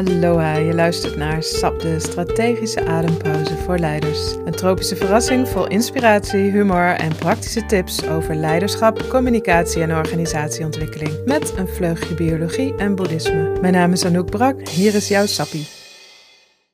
Aloha, 0.00 0.56
je 0.56 0.74
luistert 0.74 1.16
naar 1.16 1.42
SAP, 1.42 1.80
de 1.80 2.00
strategische 2.00 2.84
adempauze 2.86 3.56
voor 3.56 3.78
leiders. 3.78 4.32
Een 4.32 4.54
tropische 4.54 4.96
verrassing 4.96 5.48
vol 5.48 5.68
inspiratie, 5.68 6.50
humor 6.50 6.94
en 6.94 7.16
praktische 7.16 7.66
tips 7.66 8.06
over 8.06 8.34
leiderschap, 8.34 9.08
communicatie 9.08 9.82
en 9.82 9.96
organisatieontwikkeling. 9.96 11.24
Met 11.24 11.56
een 11.56 11.68
vleugje 11.68 12.14
biologie 12.14 12.76
en 12.76 12.94
boeddhisme. 12.94 13.60
Mijn 13.60 13.72
naam 13.72 13.92
is 13.92 14.04
Anouk 14.04 14.30
Brak, 14.30 14.68
hier 14.68 14.94
is 14.94 15.08
jouw 15.08 15.26
Sappie. 15.26 15.66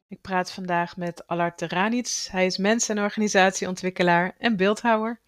Ik 0.09 0.21
praat 0.21 0.53
vandaag 0.53 0.97
met 0.97 1.27
Allard 1.27 1.59
Teranits. 1.59 2.29
Hij 2.31 2.47
is 2.47 2.59
mens- 2.59 2.89
en 2.89 2.99
organisatieontwikkelaar 2.99 4.35
en 4.39 4.57
beeldhouwer. 4.57 5.21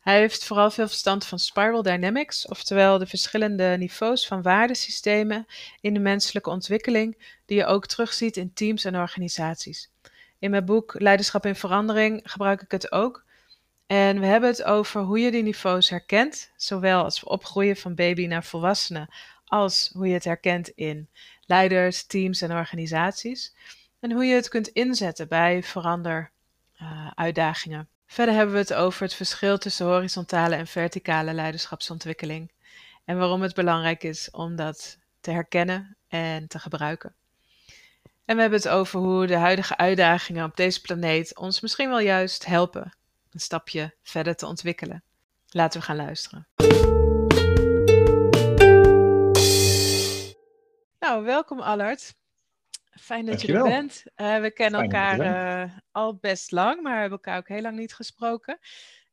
Hij 0.00 0.18
heeft 0.18 0.44
vooral 0.44 0.70
veel 0.70 0.86
verstand 0.86 1.26
van 1.26 1.38
spiral 1.38 1.82
dynamics, 1.82 2.46
oftewel 2.46 2.98
de 2.98 3.06
verschillende 3.06 3.76
niveaus 3.78 4.26
van 4.26 4.42
waardesystemen 4.42 5.46
in 5.80 5.94
de 5.94 6.00
menselijke 6.00 6.50
ontwikkeling, 6.50 7.38
die 7.46 7.56
je 7.56 7.66
ook 7.66 7.86
terugziet 7.86 8.36
in 8.36 8.52
teams 8.52 8.84
en 8.84 8.96
organisaties. 8.96 9.90
In 10.38 10.50
mijn 10.50 10.64
boek 10.64 11.00
Leiderschap 11.00 11.46
in 11.46 11.56
Verandering 11.56 12.20
gebruik 12.24 12.62
ik 12.62 12.70
het 12.70 12.92
ook. 12.92 13.24
En 13.86 14.20
we 14.20 14.26
hebben 14.26 14.50
het 14.50 14.62
over 14.62 15.02
hoe 15.02 15.20
je 15.20 15.30
die 15.30 15.42
niveaus 15.42 15.90
herkent, 15.90 16.50
zowel 16.56 17.04
als 17.04 17.20
we 17.20 17.28
opgroeien 17.28 17.76
van 17.76 17.94
baby 17.94 18.26
naar 18.26 18.44
volwassene, 18.44 19.08
als 19.44 19.90
hoe 19.92 20.06
je 20.06 20.14
het 20.14 20.24
herkent 20.24 20.68
in 20.68 21.08
leiders, 21.46 22.06
teams 22.06 22.40
en 22.40 22.52
organisaties. 22.52 23.54
En 24.00 24.12
hoe 24.12 24.24
je 24.24 24.34
het 24.34 24.48
kunt 24.48 24.68
inzetten 24.68 25.28
bij 25.28 25.62
veranderuitdagingen. 25.62 27.88
Verder 28.10 28.34
hebben 28.34 28.54
we 28.54 28.60
het 28.60 28.74
over 28.74 29.02
het 29.02 29.14
verschil 29.14 29.58
tussen 29.58 29.86
horizontale 29.86 30.54
en 30.54 30.66
verticale 30.66 31.32
leiderschapsontwikkeling 31.32 32.52
en 33.04 33.18
waarom 33.18 33.42
het 33.42 33.54
belangrijk 33.54 34.02
is 34.02 34.30
om 34.30 34.56
dat 34.56 34.98
te 35.20 35.30
herkennen 35.30 35.96
en 36.08 36.48
te 36.48 36.58
gebruiken. 36.58 37.14
En 38.24 38.34
we 38.34 38.40
hebben 38.40 38.58
het 38.58 38.68
over 38.68 39.00
hoe 39.00 39.26
de 39.26 39.36
huidige 39.36 39.76
uitdagingen 39.76 40.44
op 40.44 40.56
deze 40.56 40.80
planeet 40.80 41.38
ons 41.38 41.60
misschien 41.60 41.88
wel 41.88 42.00
juist 42.00 42.46
helpen 42.46 42.92
een 43.30 43.40
stapje 43.40 43.94
verder 44.02 44.36
te 44.36 44.46
ontwikkelen. 44.46 45.02
Laten 45.48 45.80
we 45.80 45.86
gaan 45.86 45.96
luisteren. 45.96 46.46
Nou, 51.00 51.24
welkom 51.24 51.60
Allard. 51.60 52.14
Fijn 53.00 53.26
dat 53.26 53.40
je 53.40 53.52
er 53.52 53.62
bent. 53.62 54.04
Uh, 54.16 54.40
we 54.40 54.50
kennen 54.50 54.80
elkaar 54.80 55.20
uh, 55.20 55.72
al 55.90 56.16
best 56.16 56.50
lang, 56.50 56.82
maar 56.82 57.00
hebben 57.00 57.18
elkaar 57.18 57.38
ook 57.38 57.48
heel 57.48 57.62
lang 57.62 57.76
niet 57.76 57.94
gesproken. 57.94 58.58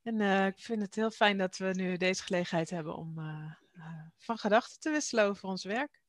En 0.03 0.19
uh, 0.19 0.45
ik 0.45 0.59
vind 0.59 0.81
het 0.81 0.95
heel 0.95 1.11
fijn 1.11 1.37
dat 1.37 1.57
we 1.57 1.65
nu 1.65 1.97
deze 1.97 2.23
gelegenheid 2.23 2.69
hebben 2.69 2.95
om 2.95 3.15
van 4.17 4.37
gedachten 4.37 4.79
te 4.79 4.89
wisselen 4.89 5.25
over 5.25 5.49
ons 5.49 5.63
werk. 5.63 6.01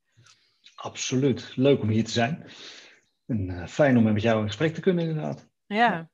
Absoluut. 0.74 1.52
Leuk 1.56 1.80
om 1.80 1.88
hier 1.88 2.04
te 2.04 2.10
zijn. 2.10 2.50
En 3.26 3.68
fijn 3.68 3.96
om 3.96 4.02
met 4.02 4.22
jou 4.22 4.40
in 4.40 4.46
gesprek 4.46 4.74
te 4.74 4.80
kunnen, 4.80 5.08
inderdaad. 5.08 5.48
Ja. 5.66 6.10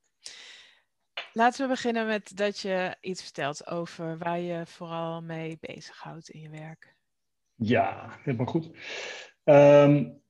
Laten 1.33 1.63
we 1.63 1.69
beginnen 1.69 2.07
met 2.07 2.37
dat 2.37 2.59
je 2.59 2.97
iets 3.01 3.23
vertelt 3.23 3.67
over 3.67 4.19
waar 4.19 4.41
je 4.41 4.67
vooral 4.67 5.23
mee 5.23 5.59
bezighoudt 5.61 6.29
in 6.29 6.41
je 6.41 6.51
werk. 6.51 6.97
Ja, 7.55 8.19
helemaal 8.23 8.47
goed. 8.47 8.71
Um, 9.45 10.23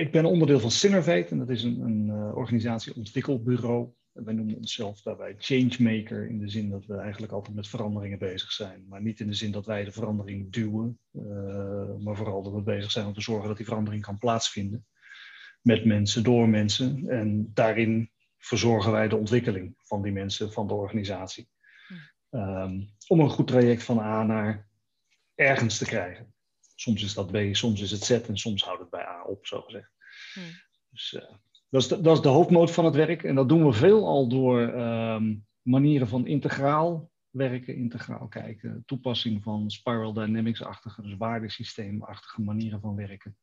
ik 0.00 0.12
ben 0.12 0.24
onderdeel 0.24 0.60
van 0.60 0.70
Synervate 0.70 1.26
en 1.30 1.38
dat 1.38 1.48
is 1.48 1.62
een, 1.62 1.80
een 1.80 2.06
uh, 2.06 2.36
organisatie 2.36 2.94
ontwikkelbureau. 2.94 3.88
Wij 4.12 4.34
noemen 4.34 4.56
onszelf 4.56 5.02
daarbij 5.02 5.34
changemaker 5.38 6.28
in 6.28 6.38
de 6.38 6.48
zin 6.48 6.70
dat 6.70 6.86
we 6.86 6.96
eigenlijk 6.96 7.32
altijd 7.32 7.56
met 7.56 7.68
veranderingen 7.68 8.18
bezig 8.18 8.52
zijn. 8.52 8.86
Maar 8.88 9.02
niet 9.02 9.20
in 9.20 9.26
de 9.26 9.34
zin 9.34 9.50
dat 9.50 9.66
wij 9.66 9.84
de 9.84 9.92
verandering 9.92 10.52
duwen, 10.52 10.98
uh, 11.12 11.22
maar 11.98 12.16
vooral 12.16 12.42
dat 12.42 12.52
we 12.52 12.62
bezig 12.62 12.90
zijn 12.90 13.06
om 13.06 13.12
te 13.12 13.20
zorgen 13.20 13.48
dat 13.48 13.56
die 13.56 13.66
verandering 13.66 14.02
kan 14.02 14.18
plaatsvinden. 14.18 14.86
Met 15.62 15.84
mensen, 15.84 16.22
door 16.22 16.48
mensen. 16.48 17.08
En 17.08 17.50
daarin 17.54 18.10
verzorgen 18.38 18.92
wij 18.92 19.08
de 19.08 19.16
ontwikkeling 19.16 19.74
van 19.76 20.02
die 20.02 20.12
mensen, 20.12 20.52
van 20.52 20.66
de 20.66 20.74
organisatie. 20.74 21.48
Um, 22.30 22.90
om 23.06 23.20
een 23.20 23.30
goed 23.30 23.46
traject 23.46 23.82
van 23.82 23.98
A 23.98 24.22
naar 24.22 24.68
ergens 25.34 25.78
te 25.78 25.84
krijgen. 25.84 26.34
Soms 26.80 27.02
is 27.02 27.14
dat 27.14 27.30
B, 27.30 27.36
soms 27.52 27.80
is 27.80 27.90
het 27.90 28.04
Z 28.04 28.10
en 28.10 28.38
soms 28.38 28.64
houdt 28.64 28.80
het 28.80 28.90
bij 28.90 29.06
A 29.06 29.22
op, 29.22 29.46
zo 29.46 29.60
gezegd. 29.60 29.90
Hmm. 30.34 30.44
Dus 30.90 31.12
uh, 31.12 31.22
dat, 31.68 31.82
is 31.82 31.88
de, 31.88 32.00
dat 32.00 32.16
is 32.16 32.22
de 32.22 32.28
hoofdmoot 32.28 32.70
van 32.70 32.84
het 32.84 32.94
werk. 32.94 33.22
En 33.22 33.34
dat 33.34 33.48
doen 33.48 33.64
we 33.64 33.72
veel 33.72 34.06
al 34.06 34.28
door 34.28 34.60
um, 34.60 35.46
manieren 35.62 36.08
van 36.08 36.26
integraal 36.26 37.10
werken, 37.30 37.76
integraal 37.76 38.28
kijken. 38.28 38.82
Toepassing 38.86 39.42
van 39.42 39.70
spiral 39.70 40.12
dynamics-achtige, 40.12 41.02
dus 41.02 41.16
waardesysteemachtige 41.16 42.42
manieren 42.42 42.80
van 42.80 42.94
werken. 42.94 43.36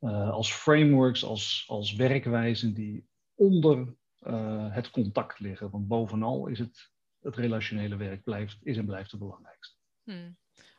Uh, 0.00 0.30
als 0.30 0.52
frameworks, 0.52 1.24
als, 1.24 1.64
als 1.68 1.94
werkwijzen 1.94 2.74
die 2.74 3.06
onder 3.34 3.96
uh, 4.20 4.74
het 4.74 4.90
contact 4.90 5.38
liggen. 5.38 5.70
Want 5.70 5.88
bovenal 5.88 6.46
is 6.46 6.58
het, 6.58 6.90
het 7.20 7.36
relationele 7.36 7.96
werk 7.96 8.22
blijft, 8.22 8.58
is 8.62 8.76
en 8.76 8.86
blijft 8.86 9.10
het 9.10 9.20
belangrijkste. 9.20 9.76
Hmm. 10.02 10.36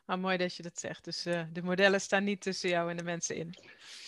Ah, 0.09 0.19
mooi 0.19 0.37
dat 0.37 0.55
je 0.55 0.63
dat 0.63 0.79
zegt. 0.79 1.03
Dus 1.03 1.27
uh, 1.27 1.41
de 1.53 1.61
modellen 1.61 2.01
staan 2.01 2.23
niet 2.23 2.41
tussen 2.41 2.69
jou 2.69 2.89
en 2.89 2.97
de 2.97 3.03
mensen 3.03 3.35
in. 3.35 3.53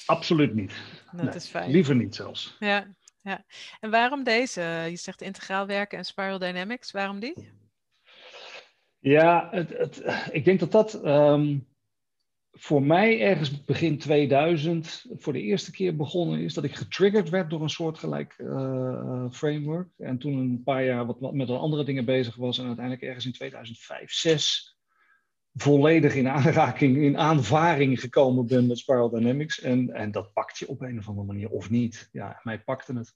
Absoluut 0.06 0.54
niet. 0.54 0.74
Dat 1.12 1.26
nee, 1.26 1.36
is 1.36 1.48
fijn. 1.48 1.72
Liever 1.72 1.96
niet 1.96 2.16
zelfs. 2.16 2.56
Ja, 2.60 2.96
ja. 3.22 3.46
En 3.80 3.90
waarom 3.90 4.24
deze? 4.24 4.62
Je 4.90 4.96
zegt 4.96 5.22
integraal 5.22 5.68
werken 5.68 5.98
en 5.98 6.06
spiral 6.06 6.40
dynamics. 6.40 6.92
Waarom 6.92 7.20
die? 7.20 7.34
Ja, 9.00 9.48
het, 9.52 9.70
het, 9.70 10.04
ik 10.32 10.46
denk 10.46 10.60
dat 10.60 10.72
dat 10.72 11.06
um, 11.06 11.68
voor 12.52 12.84
mij 12.84 13.22
ergens 13.22 13.64
begin 13.64 13.98
2000 13.98 15.06
voor 15.10 15.34
de 15.34 15.42
eerste 15.42 15.72
keer 15.72 15.96
begonnen 15.96 16.40
is. 16.40 16.54
Dat 16.54 16.64
ik 16.64 16.76
getriggerd 16.76 17.30
werd 17.30 17.50
door 17.50 17.62
een 17.62 17.70
soortgelijk 17.70 18.36
uh, 18.38 19.32
framework. 19.32 19.90
En 19.98 20.18
toen 20.18 20.38
een 20.38 20.64
paar 20.64 20.86
jaar 20.86 21.06
wat, 21.06 21.20
wat 21.20 21.34
met 21.34 21.50
andere 21.50 21.84
dingen 21.84 22.06
bezig 22.06 22.36
was. 22.36 22.58
En 22.58 22.66
uiteindelijk 22.66 23.06
ergens 23.06 23.26
in 23.26 23.34
2005, 23.34 24.12
6 24.12 24.80
volledig 25.54 26.16
in 26.16 26.28
aanraking, 26.28 26.98
in 26.98 27.18
aanvaring 27.18 28.00
gekomen 28.00 28.48
ben 28.48 28.68
met 28.68 28.78
Spiral 28.78 29.10
Dynamics. 29.10 29.62
En, 29.62 29.90
en 29.90 30.12
dat 30.12 30.34
pakt 30.34 30.58
je 30.58 30.68
op 30.68 30.82
een 30.82 30.98
of 30.98 31.08
andere 31.08 31.28
manier 31.28 31.50
of 31.50 31.70
niet. 31.70 32.10
Ja, 32.12 32.40
mij 32.44 32.60
pakte 32.60 32.94
het. 32.94 33.14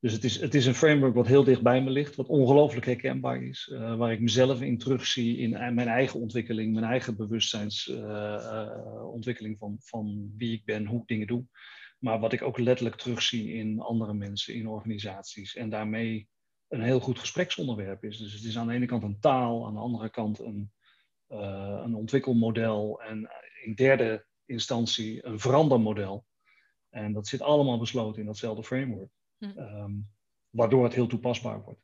Dus 0.00 0.12
het 0.12 0.24
is, 0.24 0.40
het 0.40 0.54
is 0.54 0.66
een 0.66 0.74
framework 0.74 1.14
wat 1.14 1.26
heel 1.26 1.44
dicht 1.44 1.62
bij 1.62 1.82
me 1.82 1.90
ligt, 1.90 2.16
wat 2.16 2.28
ongelooflijk 2.28 2.86
herkenbaar 2.86 3.42
is, 3.42 3.70
uh, 3.72 3.96
waar 3.96 4.12
ik 4.12 4.20
mezelf 4.20 4.60
in 4.60 4.78
terugzie 4.78 5.36
in 5.36 5.50
mijn 5.50 5.88
eigen 5.88 6.20
ontwikkeling, 6.20 6.72
mijn 6.72 6.84
eigen 6.84 7.16
bewustzijnsontwikkeling 7.16 9.54
uh, 9.54 9.60
uh, 9.60 9.66
van, 9.68 9.76
van 9.80 10.32
wie 10.36 10.52
ik 10.52 10.64
ben, 10.64 10.86
hoe 10.86 11.00
ik 11.00 11.06
dingen 11.06 11.26
doe. 11.26 11.44
Maar 11.98 12.20
wat 12.20 12.32
ik 12.32 12.42
ook 12.42 12.58
letterlijk 12.58 12.96
terugzie 12.96 13.52
in 13.52 13.80
andere 13.80 14.14
mensen, 14.14 14.54
in 14.54 14.68
organisaties. 14.68 15.56
En 15.56 15.70
daarmee 15.70 16.28
een 16.68 16.82
heel 16.82 17.00
goed 17.00 17.18
gespreksonderwerp 17.18 18.04
is. 18.04 18.18
Dus 18.18 18.32
het 18.32 18.44
is 18.44 18.58
aan 18.58 18.66
de 18.66 18.74
ene 18.74 18.86
kant 18.86 19.02
een 19.02 19.20
taal, 19.20 19.66
aan 19.66 19.74
de 19.74 19.80
andere 19.80 20.10
kant 20.10 20.38
een, 20.38 20.72
een 21.84 21.94
ontwikkelmodel 21.94 23.02
en 23.02 23.30
in 23.62 23.74
derde 23.74 24.24
instantie 24.46 25.26
een 25.26 25.40
verandermodel. 25.40 26.26
En 26.90 27.12
dat 27.12 27.26
zit 27.26 27.40
allemaal 27.40 27.78
besloten 27.78 28.20
in 28.20 28.26
datzelfde 28.26 28.64
framework, 28.64 29.10
hm. 29.38 29.58
um, 29.58 30.10
waardoor 30.50 30.84
het 30.84 30.94
heel 30.94 31.06
toepasbaar 31.06 31.62
wordt. 31.62 31.80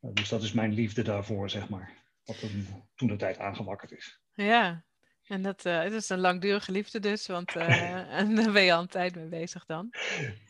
Uh, 0.00 0.10
dus 0.14 0.28
dat 0.28 0.42
is 0.42 0.52
mijn 0.52 0.72
liefde 0.72 1.02
daarvoor, 1.02 1.50
zeg 1.50 1.68
maar, 1.68 1.96
wat 2.24 2.38
toen, 2.38 2.66
toen 2.94 3.08
de 3.08 3.16
tijd 3.16 3.38
aangewakkerd 3.38 3.92
is. 3.92 4.20
Ja, 4.34 4.84
en 5.26 5.42
dat 5.42 5.64
uh, 5.66 5.82
het 5.82 5.92
is 5.92 6.08
een 6.08 6.20
langdurige 6.20 6.72
liefde 6.72 7.00
dus, 7.00 7.26
want 7.26 7.56
en 7.56 8.34
daar 8.34 8.52
ben 8.52 8.62
je 8.62 8.72
al 8.72 8.80
een 8.80 8.88
tijd 8.88 9.14
mee 9.14 9.28
bezig 9.28 9.64
dan. 9.66 9.94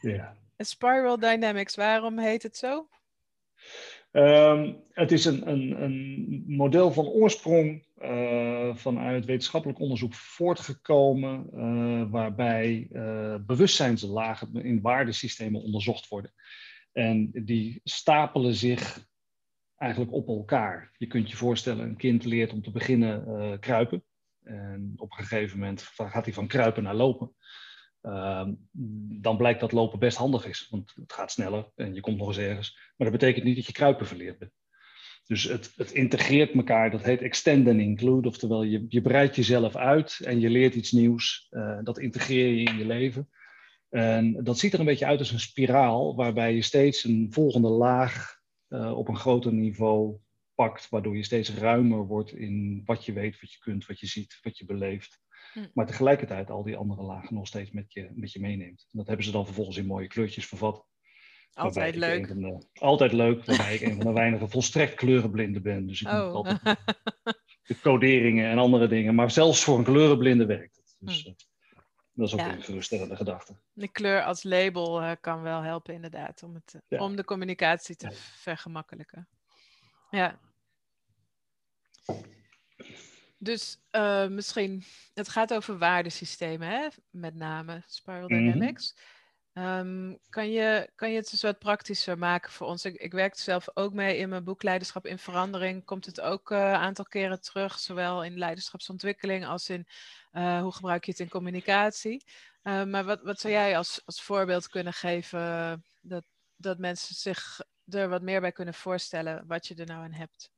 Ja. 0.00 0.37
Spiral 0.56 1.19
Dynamics, 1.19 1.75
waarom 1.75 2.19
heet 2.19 2.43
het 2.43 2.56
zo? 2.56 2.88
Um, 4.12 4.76
het 4.90 5.12
is 5.12 5.24
een, 5.24 5.48
een, 5.48 5.82
een, 5.82 6.44
model 6.46 6.92
van 6.92 7.06
oorsprong 7.06 7.86
uh, 8.02 8.74
vanuit 8.76 9.24
wetenschappelijk 9.24 9.78
onderzoek 9.78 10.14
voortgekomen, 10.14 11.50
uh, 11.54 12.10
waarbij 12.10 12.88
uh, 12.90 13.36
bewustzijnslagen 13.46 14.64
in 14.64 14.81
waardesystemen 14.81 15.62
onderzocht 15.62 16.08
worden. 16.08 16.32
En 16.92 17.31
die 17.32 17.81
stapelen 17.84 18.54
zich 18.54 19.06
eigenlijk 19.76 20.12
op 20.12 20.28
elkaar. 20.28 20.94
Je 20.96 21.06
kunt 21.06 21.31
je 21.31 21.37
voorstellen, 21.37 21.88
een 21.88 21.96
kind 21.96 22.25
leert 22.25 22.52
om 22.52 22.62
te 22.62 22.70
beginnen 22.70 23.58
kruipen. 23.60 24.04
En 24.42 24.92
op 24.96 25.10
een 25.10 25.25
gegeven 25.25 25.58
moment 25.58 25.82
gaat 25.82 26.25
hij 26.25 26.34
van 26.34 26.46
kruipen 26.46 26.82
naar 26.82 26.94
lopen. 26.94 27.34
Uh, 28.02 28.49
dan 29.20 29.37
blijkt 29.37 29.60
dat 29.60 29.72
lopen 29.72 29.99
best 29.99 30.16
handig 30.16 30.46
is. 30.46 30.69
Want 30.70 30.93
het 30.94 31.12
gaat 31.12 31.31
sneller 31.31 31.70
en 31.76 31.94
je 31.94 32.00
komt 32.00 32.19
nog 32.19 32.28
eens 32.28 32.38
ergens. 32.38 32.78
Maar 32.96 33.10
dat 33.10 33.19
betekent 33.19 33.44
niet 33.44 33.56
dat 33.56 33.66
je 33.66 33.72
kruipen 33.72 34.06
verleerd 34.06 34.38
bent. 34.38 34.52
Dus 35.26 35.44
het, 35.44 35.72
het 35.76 35.90
integreert 35.90 36.54
elkaar, 36.54 36.90
dat 36.90 37.02
heet 37.02 37.22
extend 37.22 37.69
and 37.69 37.81
include. 37.81 38.28
Oftewel, 38.28 38.62
je, 38.62 38.84
je 38.88 39.00
breidt 39.00 39.37
jezelf 39.37 39.76
uit 39.76 40.20
en 40.25 40.40
je 40.40 40.50
leert 40.50 40.75
iets 40.75 40.93
nieuws. 40.93 41.46
Uh, 41.50 41.78
dat 41.82 41.99
integreer 41.99 42.49
je 42.49 42.70
in 42.70 42.78
je 42.78 42.87
leven. 42.87 43.28
En 43.88 44.44
dat 44.44 44.58
ziet 44.58 44.72
er 44.72 44.78
een 44.78 44.84
beetje 44.84 45.06
uit 45.06 45.19
als 45.19 45.31
een 45.31 45.40
spiraal, 45.40 46.16
waarbij 46.16 46.54
je 46.54 46.62
steeds 46.62 47.04
een 47.04 47.26
volgende 47.31 47.69
laag 47.69 48.40
uh, 48.69 48.99
op 48.99 49.08
een 49.08 49.16
groter 49.16 49.52
niveau 49.52 50.16
pakt, 50.54 50.88
waardoor 50.88 51.16
je 51.16 51.25
steeds 51.25 51.54
ruimer 51.54 52.06
wordt 52.06 52.32
in 52.32 52.82
wat 52.84 53.04
je 53.04 53.12
weet, 53.12 53.40
wat 53.40 53.52
je 53.52 53.58
kunt, 53.58 53.87
wat 53.87 54.00
je 54.00 54.06
ziet, 54.06 54.38
wat 54.43 54.58
je 54.58 54.64
beleeft. 54.64 55.20
Hm. 55.52 55.66
Maar 55.75 55.87
tegelijkertijd 55.87 56.50
al 56.50 56.62
die 56.62 56.76
andere 56.76 57.02
lagen 57.02 57.34
nog 57.34 57.46
steeds 57.46 57.70
met 57.70 57.93
je, 57.93 58.10
met 58.14 58.32
je 58.32 58.40
meeneemt. 58.40 58.87
En 58.90 58.99
dat 58.99 59.06
hebben 59.06 59.25
ze 59.25 59.32
dan 59.32 59.44
vervolgens 59.44 59.76
in 59.76 59.87
mooie 59.87 60.06
kleurtjes 60.06 60.46
vervat. 60.46 60.87
Altijd 61.52 61.96
leuk. 61.96 62.28
De, 62.28 62.66
altijd 62.75 63.12
leuk, 63.12 63.44
waarbij 63.44 63.75
ik 63.75 63.81
een 63.81 63.96
van 63.96 64.06
de 64.06 64.12
weinige 64.12 64.49
volstrekt 64.49 64.94
kleurenblinden 64.94 65.62
ben. 65.62 65.87
Dus 65.87 66.00
ik 66.00 66.08
oh. 66.08 66.25
moet 66.25 66.34
altijd 66.34 66.60
de 67.62 67.81
coderingen 67.81 68.50
en 68.50 68.58
andere 68.58 68.88
dingen. 68.88 69.14
Maar 69.14 69.31
zelfs 69.31 69.64
voor 69.64 69.78
een 69.78 69.84
kleurenblinde 69.84 70.46
werkt 70.46 70.76
het. 70.76 70.96
Dus, 70.99 71.22
hm. 71.22 71.28
Eh, 71.28 71.34
dat 72.12 72.26
is 72.26 72.34
ook 72.34 72.40
een 72.40 72.62
geruststellende 72.62 73.16
gedachte. 73.16 73.56
De 73.72 73.88
kleur 73.88 74.22
als 74.22 74.43
label 74.43 75.02
uh, 75.02 75.12
kan 75.20 75.43
wel 75.43 75.62
helpen, 75.62 75.94
inderdaad, 75.94 76.43
om, 76.43 76.54
het, 76.54 77.00
om 77.00 77.16
de 77.16 77.25
communicatie 77.25 77.96
te 77.96 78.10
vergemakkelijken. 78.12 79.28
Ja. 80.10 80.38
Dus 83.42 83.78
uh, 83.92 84.26
misschien, 84.26 84.84
het 85.14 85.28
gaat 85.28 85.54
over 85.54 85.78
waardesystemen, 85.78 86.68
hè? 86.68 86.88
met 87.10 87.34
name 87.34 87.82
Spiral 87.86 88.28
mhm. 88.28 88.38
Dynamics. 88.38 88.96
Um, 89.52 90.18
kan, 90.28 90.50
je, 90.50 90.90
kan 90.94 91.10
je 91.10 91.16
het 91.16 91.32
eens 91.32 91.42
wat 91.42 91.58
praktischer 91.58 92.18
maken 92.18 92.52
voor 92.52 92.66
ons? 92.66 92.84
Ik, 92.84 92.94
ik 92.94 93.12
werk 93.12 93.38
zelf 93.38 93.68
ook 93.74 93.92
mee 93.92 94.16
in 94.16 94.28
mijn 94.28 94.44
boek 94.44 94.62
Leiderschap 94.62 95.06
in 95.06 95.18
Verandering. 95.18 95.84
Komt 95.84 96.06
het 96.06 96.20
ook 96.20 96.50
een 96.50 96.58
uh, 96.58 96.72
aantal 96.72 97.04
keren 97.04 97.40
terug, 97.40 97.78
zowel 97.78 98.24
in 98.24 98.38
leiderschapsontwikkeling 98.38 99.46
als 99.46 99.68
in 99.68 99.86
uh, 100.32 100.60
hoe 100.60 100.72
gebruik 100.72 101.04
je 101.04 101.10
het 101.10 101.20
in 101.20 101.28
communicatie. 101.28 102.24
Uh, 102.62 102.84
maar 102.84 103.04
wat, 103.04 103.22
wat 103.22 103.40
zou 103.40 103.52
jij 103.52 103.76
als, 103.76 104.02
als 104.04 104.22
voorbeeld 104.22 104.68
kunnen 104.68 104.92
geven 104.92 105.84
dat, 106.00 106.24
dat 106.56 106.78
mensen 106.78 107.14
zich 107.14 107.60
er 107.88 108.08
wat 108.08 108.22
meer 108.22 108.40
bij 108.40 108.52
kunnen 108.52 108.74
voorstellen 108.74 109.44
wat 109.46 109.66
je 109.66 109.74
er 109.74 109.86
nou 109.86 110.04
aan 110.04 110.12
hebt? 110.12 110.50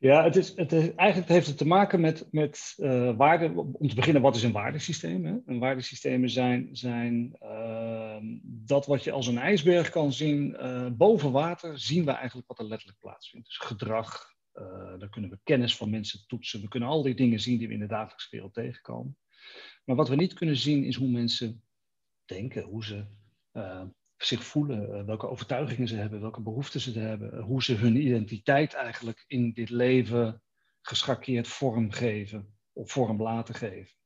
Ja, 0.00 0.24
het 0.24 0.36
is, 0.36 0.56
het 0.56 0.72
is, 0.72 0.94
eigenlijk 0.94 1.30
heeft 1.30 1.46
het 1.46 1.58
te 1.58 1.66
maken 1.66 2.00
met, 2.00 2.26
met 2.30 2.74
uh, 2.78 3.16
waarde. 3.16 3.52
Om 3.54 3.88
te 3.88 3.94
beginnen, 3.94 4.22
wat 4.22 4.36
is 4.36 4.42
een 4.42 4.52
waardesysteem? 4.52 5.24
Hè? 5.24 5.36
Een 5.46 5.58
waardesystemen 5.58 6.30
zijn, 6.30 6.68
zijn 6.72 7.36
uh, 7.42 8.16
dat 8.42 8.86
wat 8.86 9.04
je 9.04 9.12
als 9.12 9.26
een 9.26 9.38
ijsberg 9.38 9.90
kan 9.90 10.12
zien. 10.12 10.56
Uh, 10.60 10.86
boven 10.92 11.32
water 11.32 11.78
zien 11.78 12.04
we 12.04 12.10
eigenlijk 12.10 12.48
wat 12.48 12.58
er 12.58 12.64
letterlijk 12.64 12.98
plaatsvindt. 12.98 13.46
Dus 13.46 13.56
gedrag, 13.56 14.34
uh, 14.54 14.98
dan 14.98 15.10
kunnen 15.10 15.30
we 15.30 15.38
kennis 15.42 15.76
van 15.76 15.90
mensen 15.90 16.26
toetsen. 16.26 16.60
We 16.60 16.68
kunnen 16.68 16.88
al 16.88 17.02
die 17.02 17.14
dingen 17.14 17.40
zien 17.40 17.58
die 17.58 17.68
we 17.68 17.74
in 17.74 17.80
de 17.80 17.86
dagelijkse 17.86 18.28
wereld 18.30 18.54
tegenkomen. 18.54 19.16
Maar 19.84 19.96
wat 19.96 20.08
we 20.08 20.16
niet 20.16 20.34
kunnen 20.34 20.56
zien 20.56 20.84
is 20.84 20.96
hoe 20.96 21.10
mensen 21.10 21.62
denken, 22.24 22.62
hoe 22.62 22.84
ze 22.84 23.04
zich 24.24 24.44
voelen, 24.44 24.94
eh, 24.94 25.04
welke 25.04 25.28
overtuigingen 25.28 25.88
ze 25.88 25.96
hebben, 25.96 26.20
welke 26.20 26.40
behoeften 26.40 26.80
ze 26.80 26.98
hebben, 26.98 27.32
eh, 27.32 27.42
hoe 27.44 27.62
ze 27.62 27.74
hun 27.74 27.96
identiteit 27.96 28.74
eigenlijk 28.74 29.24
in 29.26 29.52
dit 29.52 29.70
leven 29.70 30.42
geschakeerd 30.80 31.48
vorm 31.48 31.92
geven 31.92 32.58
of 32.72 32.90
vorm 32.90 33.22
laten 33.22 33.54
geven. 33.54 33.96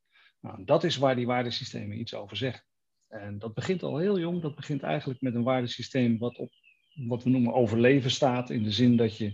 Nou, 0.40 0.64
dat 0.64 0.84
is 0.84 0.96
waar 0.96 1.16
die 1.16 1.26
waardesystemen 1.26 2.00
iets 2.00 2.14
over 2.14 2.36
zeggen. 2.36 2.64
En 3.08 3.38
dat 3.38 3.54
begint 3.54 3.82
al 3.82 3.98
heel 3.98 4.18
jong, 4.18 4.42
dat 4.42 4.54
begint 4.54 4.82
eigenlijk 4.82 5.20
met 5.20 5.34
een 5.34 5.42
waardesysteem 5.42 6.18
wat 6.18 6.36
op 6.36 6.50
wat 6.94 7.22
we 7.22 7.30
noemen 7.30 7.54
overleven 7.54 8.10
staat, 8.10 8.50
in 8.50 8.62
de 8.62 8.70
zin 8.70 8.96
dat 8.96 9.16
je, 9.16 9.32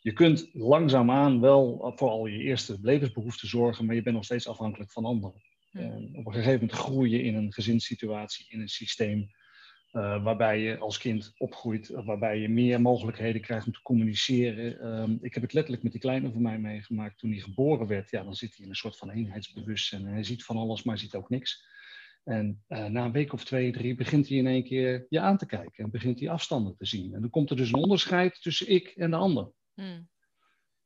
je 0.00 0.12
kunt 0.12 0.50
langzaamaan 0.52 1.40
wel 1.40 1.92
voor 1.96 2.08
al 2.08 2.26
je 2.26 2.38
eerste 2.38 2.78
levensbehoeften 2.82 3.48
zorgen, 3.48 3.86
maar 3.86 3.94
je 3.94 4.02
bent 4.02 4.14
nog 4.14 4.24
steeds 4.24 4.48
afhankelijk 4.48 4.90
van 4.90 5.04
anderen. 5.04 5.42
En 5.70 6.10
op 6.12 6.26
een 6.26 6.32
gegeven 6.32 6.60
moment 6.60 6.72
groei 6.72 7.10
je 7.10 7.22
in 7.22 7.34
een 7.34 7.52
gezinssituatie, 7.52 8.46
in 8.48 8.60
een 8.60 8.68
systeem 8.68 9.30
uh, 9.96 10.22
waarbij 10.22 10.60
je 10.60 10.78
als 10.78 10.98
kind 10.98 11.34
opgroeit, 11.38 11.88
waarbij 11.88 12.38
je 12.38 12.48
meer 12.48 12.80
mogelijkheden 12.80 13.40
krijgt 13.40 13.66
om 13.66 13.72
te 13.72 13.82
communiceren. 13.82 14.86
Um, 14.86 15.18
ik 15.20 15.34
heb 15.34 15.42
het 15.42 15.52
letterlijk 15.52 15.82
met 15.82 15.92
die 15.92 16.00
kleine 16.00 16.32
van 16.32 16.42
mij 16.42 16.58
meegemaakt. 16.58 17.18
Toen 17.18 17.30
hij 17.30 17.40
geboren 17.40 17.86
werd, 17.86 18.10
ja, 18.10 18.22
dan 18.22 18.34
zit 18.34 18.56
hij 18.56 18.64
in 18.64 18.70
een 18.70 18.76
soort 18.76 18.96
van 18.96 19.10
eenheidsbewustzijn. 19.10 20.06
En 20.06 20.12
hij 20.12 20.24
ziet 20.24 20.44
van 20.44 20.56
alles, 20.56 20.82
maar 20.82 20.98
ziet 20.98 21.14
ook 21.14 21.28
niks. 21.28 21.64
En 22.24 22.62
uh, 22.68 22.84
na 22.84 23.04
een 23.04 23.12
week 23.12 23.32
of 23.32 23.44
twee, 23.44 23.72
drie 23.72 23.94
begint 23.94 24.28
hij 24.28 24.36
in 24.36 24.46
één 24.46 24.64
keer 24.64 25.06
je 25.08 25.20
aan 25.20 25.38
te 25.38 25.46
kijken 25.46 25.84
en 25.84 25.90
begint 25.90 26.20
hij 26.20 26.30
afstanden 26.30 26.76
te 26.76 26.86
zien. 26.86 27.14
En 27.14 27.20
dan 27.20 27.30
komt 27.30 27.50
er 27.50 27.56
dus 27.56 27.68
een 27.68 27.82
onderscheid 27.82 28.42
tussen 28.42 28.70
ik 28.70 28.88
en 28.88 29.10
de 29.10 29.16
ander. 29.16 29.50
Hmm. 29.74 30.08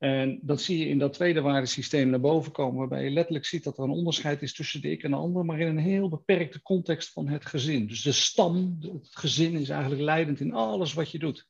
En 0.01 0.39
dat 0.43 0.61
zie 0.61 0.79
je 0.79 0.89
in 0.89 0.99
dat 0.99 1.13
tweede 1.13 1.41
waardesysteem 1.41 2.11
naar 2.11 2.21
boven 2.21 2.53
komen, 2.53 2.79
waarbij 2.79 3.05
je 3.05 3.11
letterlijk 3.11 3.45
ziet 3.45 3.65
dat 3.65 3.79
er 3.79 3.85
een 3.85 3.91
onderscheid 3.91 4.43
is 4.43 4.55
tussen 4.55 4.81
de 4.81 4.91
ik 4.91 5.03
en 5.03 5.11
de 5.11 5.17
ander, 5.17 5.45
maar 5.45 5.61
in 5.61 5.67
een 5.67 5.79
heel 5.79 6.09
beperkte 6.09 6.63
context 6.63 7.13
van 7.13 7.29
het 7.29 7.47
gezin. 7.47 7.87
Dus 7.87 8.03
de 8.03 8.13
stam, 8.13 8.79
het 8.81 9.09
gezin, 9.11 9.57
is 9.57 9.69
eigenlijk 9.69 10.03
leidend 10.03 10.41
in 10.41 10.53
alles 10.53 10.93
wat 10.93 11.11
je 11.11 11.19
doet. 11.19 11.49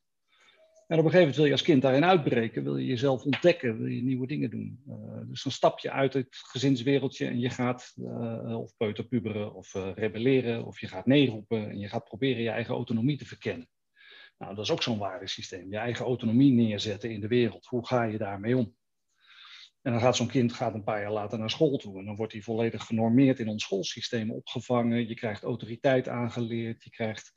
En 0.86 0.98
op 0.98 1.04
een 1.04 1.10
gegeven 1.10 1.18
moment 1.18 1.36
wil 1.36 1.44
je 1.44 1.52
als 1.52 1.62
kind 1.62 1.82
daarin 1.82 2.04
uitbreken, 2.04 2.62
wil 2.62 2.76
je 2.76 2.86
jezelf 2.86 3.24
ontdekken, 3.24 3.78
wil 3.78 3.86
je 3.86 4.02
nieuwe 4.02 4.26
dingen 4.26 4.50
doen. 4.50 4.82
Uh, 4.88 4.94
dus 5.28 5.42
dan 5.42 5.52
stap 5.52 5.78
je 5.78 5.90
uit 5.90 6.12
het 6.12 6.26
gezinswereldje 6.30 7.26
en 7.26 7.40
je 7.40 7.50
gaat 7.50 7.94
uh, 7.96 8.60
of 8.60 8.76
peuterpuberen 8.76 9.54
of 9.54 9.74
uh, 9.74 9.88
rebelleren 9.94 10.64
of 10.66 10.80
je 10.80 10.86
gaat 10.86 11.06
nee 11.06 11.28
roepen 11.28 11.70
en 11.70 11.78
je 11.78 11.88
gaat 11.88 12.04
proberen 12.04 12.42
je 12.42 12.48
eigen 12.48 12.74
autonomie 12.74 13.18
te 13.18 13.26
verkennen. 13.26 13.68
Nou, 14.40 14.54
dat 14.54 14.64
is 14.64 14.70
ook 14.70 14.82
zo'n 14.82 14.98
waardesysteem. 14.98 15.70
Je 15.70 15.76
eigen 15.76 16.04
autonomie 16.04 16.52
neerzetten 16.52 17.10
in 17.10 17.20
de 17.20 17.28
wereld. 17.28 17.66
Hoe 17.66 17.86
ga 17.86 18.02
je 18.02 18.18
daarmee 18.18 18.56
om? 18.56 18.74
En 19.82 19.92
dan 19.92 20.00
gaat 20.00 20.16
zo'n 20.16 20.28
kind 20.28 20.52
gaat 20.52 20.74
een 20.74 20.84
paar 20.84 21.00
jaar 21.00 21.12
later 21.12 21.38
naar 21.38 21.50
school 21.50 21.76
toe. 21.76 21.98
En 21.98 22.04
dan 22.04 22.16
wordt 22.16 22.32
hij 22.32 22.42
volledig 22.42 22.86
genormeerd 22.86 23.38
in 23.38 23.48
ons 23.48 23.62
schoolsysteem 23.64 24.30
opgevangen. 24.30 25.08
Je 25.08 25.14
krijgt 25.14 25.42
autoriteit 25.42 26.08
aangeleerd. 26.08 26.84
Je 26.84 26.90
krijgt 26.90 27.32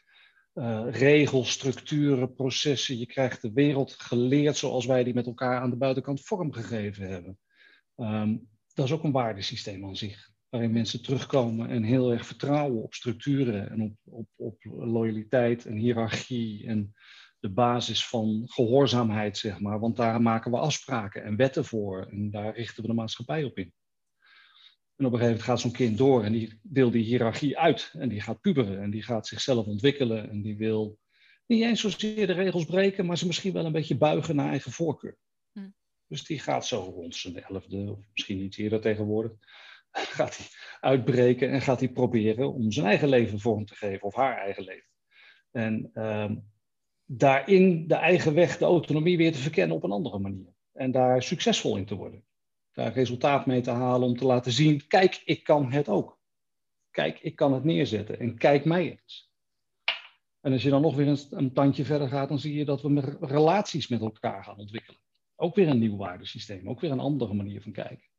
uh, 0.53 0.85
regels, 0.89 1.51
structuren, 1.51 2.33
processen. 2.33 2.97
Je 2.97 3.05
krijgt 3.05 3.41
de 3.41 3.51
wereld 3.53 3.93
geleerd 3.93 4.57
zoals 4.57 4.85
wij 4.85 5.03
die 5.03 5.13
met 5.13 5.25
elkaar 5.25 5.59
aan 5.59 5.69
de 5.69 5.77
buitenkant 5.77 6.21
vormgegeven 6.21 7.07
hebben. 7.07 7.39
Um, 7.95 8.49
dat 8.73 8.85
is 8.85 8.91
ook 8.91 9.03
een 9.03 9.11
waardesysteem 9.11 9.85
aan 9.85 9.95
zich 9.95 10.31
waarin 10.53 10.71
mensen 10.71 11.03
terugkomen 11.03 11.69
en 11.69 11.83
heel 11.83 12.11
erg 12.11 12.25
vertrouwen 12.25 12.83
op 12.83 12.93
structuren 12.93 13.69
en 13.69 13.81
op, 13.81 13.95
op, 14.03 14.27
op 14.35 14.63
loyaliteit 14.63 15.65
en 15.65 15.75
hiërarchie 15.75 16.67
en 16.67 16.93
de 17.39 17.49
basis 17.49 18.07
van 18.07 18.43
gehoorzaamheid, 18.45 19.37
zeg 19.37 19.59
maar. 19.59 19.79
Want 19.79 19.95
daar 19.95 20.21
maken 20.21 20.51
we 20.51 20.57
afspraken 20.57 21.23
en 21.23 21.35
wetten 21.35 21.65
voor 21.65 22.07
en 22.11 22.31
daar 22.31 22.55
richten 22.55 22.81
we 22.81 22.87
de 22.87 22.93
maatschappij 22.93 23.43
op 23.43 23.57
in. 23.57 23.73
En 24.95 25.05
op 25.05 25.13
een 25.13 25.19
gegeven 25.19 25.25
moment 25.25 25.41
gaat 25.41 25.59
zo'n 25.59 25.71
kind 25.71 25.97
door 25.97 26.23
en 26.23 26.31
die 26.31 26.59
wil 26.61 26.91
die 26.91 27.03
hiërarchie 27.03 27.57
uit 27.57 27.93
en 27.93 28.09
die 28.09 28.21
gaat 28.21 28.41
puberen 28.41 28.81
en 28.81 28.89
die 28.89 29.03
gaat 29.03 29.27
zichzelf 29.27 29.65
ontwikkelen 29.65 30.29
en 30.29 30.41
die 30.41 30.57
wil 30.57 30.99
niet 31.45 31.63
eens 31.63 31.81
zozeer 31.81 32.27
de 32.27 32.33
regels 32.33 32.65
breken, 32.65 33.05
maar 33.05 33.17
ze 33.17 33.25
misschien 33.25 33.53
wel 33.53 33.65
een 33.65 33.71
beetje 33.71 33.97
buigen 33.97 34.35
naar 34.35 34.49
eigen 34.49 34.71
voorkeur. 34.71 35.17
Hm. 35.51 35.69
Dus 36.07 36.23
die 36.23 36.39
gaat 36.39 36.65
zo 36.65 36.79
rond 36.79 37.15
zijn 37.15 37.43
elfde, 37.43 37.91
of 37.91 37.99
misschien 38.13 38.39
iets 38.39 38.57
eerder 38.57 38.81
tegenwoordig, 38.81 39.31
gaat 40.17 40.37
hij 40.37 40.47
uitbreken 40.79 41.49
en 41.49 41.61
gaat 41.61 41.79
hij 41.79 41.89
proberen 41.89 42.53
om 42.53 42.71
zijn 42.71 42.85
eigen 42.85 43.09
leven 43.09 43.39
vorm 43.39 43.65
te 43.65 43.75
geven 43.75 44.07
of 44.07 44.15
haar 44.15 44.37
eigen 44.37 44.63
leven. 44.63 44.89
En 45.51 45.91
uh, 45.93 46.31
daarin 47.05 47.87
de 47.87 47.95
eigen 47.95 48.33
weg, 48.33 48.57
de 48.57 48.65
autonomie 48.65 49.17
weer 49.17 49.31
te 49.31 49.37
verkennen 49.37 49.75
op 49.75 49.83
een 49.83 49.91
andere 49.91 50.19
manier. 50.19 50.53
En 50.73 50.91
daar 50.91 51.23
succesvol 51.23 51.77
in 51.77 51.85
te 51.85 51.95
worden. 51.95 52.23
Daar 52.71 52.93
resultaat 52.93 53.45
mee 53.45 53.61
te 53.61 53.71
halen 53.71 54.07
om 54.07 54.17
te 54.17 54.25
laten 54.25 54.51
zien, 54.51 54.87
kijk, 54.87 55.21
ik 55.25 55.43
kan 55.43 55.71
het 55.71 55.89
ook. 55.89 56.19
Kijk, 56.91 57.19
ik 57.19 57.35
kan 57.35 57.53
het 57.53 57.63
neerzetten 57.63 58.19
en 58.19 58.37
kijk 58.37 58.65
mij 58.65 58.89
eens. 58.91 59.31
En 60.41 60.51
als 60.51 60.63
je 60.63 60.69
dan 60.69 60.81
nog 60.81 60.95
weer 60.95 61.07
een, 61.07 61.19
een 61.29 61.53
tandje 61.53 61.85
verder 61.85 62.07
gaat, 62.07 62.29
dan 62.29 62.39
zie 62.39 62.55
je 62.55 62.65
dat 62.65 62.81
we 62.81 63.17
relaties 63.19 63.87
met 63.87 64.01
elkaar 64.01 64.43
gaan 64.43 64.57
ontwikkelen. 64.57 64.99
Ook 65.35 65.55
weer 65.55 65.67
een 65.67 65.79
nieuw 65.79 65.97
waardesysteem, 65.97 66.69
ook 66.69 66.79
weer 66.79 66.91
een 66.91 66.99
andere 66.99 67.33
manier 67.33 67.61
van 67.61 67.71
kijken. 67.71 68.12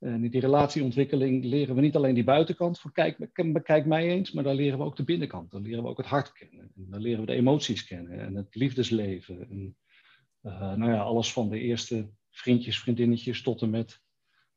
En 0.00 0.24
in 0.24 0.30
die 0.30 0.40
relatieontwikkeling 0.40 1.44
leren 1.44 1.74
we 1.74 1.80
niet 1.80 1.96
alleen 1.96 2.14
die 2.14 2.24
buitenkant 2.24 2.80
van 2.80 2.92
kijk, 2.92 3.30
bekijk 3.52 3.86
mij 3.86 4.08
eens, 4.08 4.32
maar 4.32 4.44
dan 4.44 4.54
leren 4.54 4.78
we 4.78 4.84
ook 4.84 4.96
de 4.96 5.04
binnenkant. 5.04 5.50
Dan 5.50 5.62
leren 5.62 5.82
we 5.82 5.88
ook 5.88 5.96
het 5.96 6.06
hart 6.06 6.32
kennen. 6.32 6.72
En 6.76 6.86
dan 6.90 7.00
leren 7.00 7.20
we 7.20 7.26
de 7.26 7.34
emoties 7.34 7.84
kennen 7.84 8.20
en 8.20 8.34
het 8.34 8.54
liefdesleven. 8.54 9.48
En, 9.50 9.76
uh, 10.42 10.74
nou 10.74 10.92
ja, 10.92 11.00
alles 11.00 11.32
van 11.32 11.48
de 11.48 11.58
eerste 11.58 12.10
vriendjes, 12.30 12.78
vriendinnetjes 12.78 13.42
tot 13.42 13.62
en 13.62 13.70
met 13.70 14.02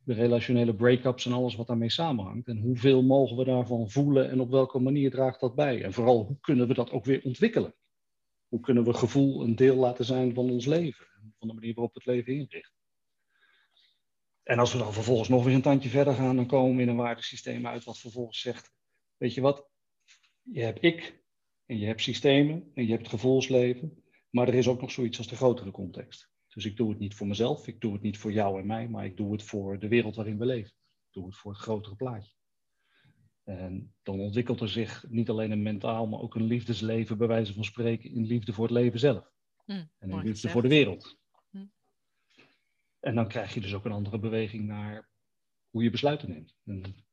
de 0.04 0.14
relationele 0.14 0.76
break-ups 0.76 1.26
en 1.26 1.34
alles 1.34 1.56
wat 1.56 1.68
daarmee 1.68 1.90
samenhangt. 1.90 2.48
En 2.48 2.58
hoeveel 2.58 3.04
mogen 3.04 3.38
we 3.38 3.44
daarvan 3.44 3.90
voelen 3.90 4.30
en 4.30 4.40
op 4.40 4.50
welke 4.50 4.80
manier 4.80 5.12
draagt 5.12 5.40
dat 5.40 5.56
bij? 5.56 5.84
En 5.84 5.94
vooral, 5.94 6.26
hoe 6.26 6.40
kunnen 6.40 6.68
we 6.68 6.74
dat 6.74 6.92
ook 6.92 7.06
weer 7.06 7.22
ontwikkelen? 7.24 7.76
Hoe 8.48 8.60
kunnen 8.60 8.84
we 8.84 8.94
gevoel 8.94 9.44
een 9.44 9.56
deel 9.56 9.76
laten 9.76 10.06
zijn 10.06 10.34
van 10.34 10.50
ons 10.50 10.66
leven? 10.66 11.06
Van 11.40 11.48
de 11.48 11.54
manier 11.54 11.74
waarop 11.74 11.94
het 11.94 12.06
leven 12.06 12.34
inricht? 12.34 12.83
En 14.44 14.60
als 14.60 14.72
we 14.72 14.78
dan 14.78 14.94
vervolgens 14.94 15.30
nog 15.30 15.44
weer 15.44 15.54
een 15.54 15.62
tandje 15.62 15.90
verder 15.90 16.14
gaan, 16.14 16.36
dan 16.36 16.48
komen 16.48 16.76
we 16.76 16.82
in 16.82 16.88
een 16.90 16.96
waardesysteem 16.96 17.68
uit 17.68 17.84
wat 17.84 18.00
vervolgens 18.00 18.40
zegt, 18.40 18.72
weet 19.18 19.34
je 19.34 19.42
wat, 19.42 19.70
je 20.42 20.62
hebt 20.62 20.84
ik 20.84 21.24
en 21.66 21.80
je 21.80 21.86
hebt 21.86 22.02
systemen 22.02 22.72
en 22.74 22.84
je 22.84 22.90
hebt 22.90 23.02
het 23.02 23.12
gevoelsleven, 23.12 24.04
maar 24.30 24.48
er 24.48 24.54
is 24.54 24.68
ook 24.68 24.82
nog 24.82 24.92
zoiets 24.92 25.18
als 25.18 25.28
de 25.28 25.36
grotere 25.36 25.72
context. 25.72 26.32
Dus 26.48 26.66
ik 26.66 26.78
doe 26.78 26.90
het 26.90 27.00
niet 27.00 27.16
voor 27.16 27.28
mezelf, 27.28 27.68
ik 27.68 27.82
doe 27.82 27.94
het 27.94 28.02
niet 28.02 28.18
voor 28.18 28.32
jou 28.32 28.60
en 28.60 28.66
mij, 28.66 28.88
maar 28.88 29.06
ik 29.06 29.18
doe 29.18 29.32
het 29.32 29.44
voor 29.44 29.80
de 29.80 29.88
wereld 29.88 30.16
waarin 30.16 30.38
we 30.38 30.46
leven. 30.46 30.74
Ik 31.08 31.12
doe 31.12 31.26
het 31.26 31.36
voor 31.36 31.52
het 31.52 31.62
grotere 31.62 31.96
plaatje. 31.96 32.34
En 33.44 33.94
dan 34.04 34.20
ontwikkelt 34.20 34.62
er 34.62 34.70
zich 34.70 35.06
niet 35.10 35.30
alleen 35.30 35.52
een 35.52 35.62
mentaal, 35.62 36.08
maar 36.08 36.20
ook 36.20 36.36
een 36.36 36.44
liefdesleven, 36.44 37.18
bij 37.18 37.28
wijze 37.28 37.54
van 37.54 37.64
spreken, 37.64 38.12
in 38.12 38.26
liefde 38.26 38.54
voor 38.54 38.64
het 38.64 38.74
leven 38.74 39.00
zelf. 39.00 39.32
Hm, 39.66 39.72
en 40.00 40.10
in 40.10 40.24
liefde 40.24 40.50
voor 40.50 40.62
de 40.62 40.68
wereld. 40.68 41.18
En 43.04 43.16
dan 43.16 43.28
krijg 43.28 43.54
je 43.54 43.62
dus 43.62 43.74
ook 43.74 43.86
een 43.86 43.92
andere 43.92 44.20
beweging 44.20 44.68
naar 44.68 45.08
hoe 45.70 45.84
je 45.84 45.90
besluiten 45.90 46.30
neemt 46.30 46.56
en 46.66 47.06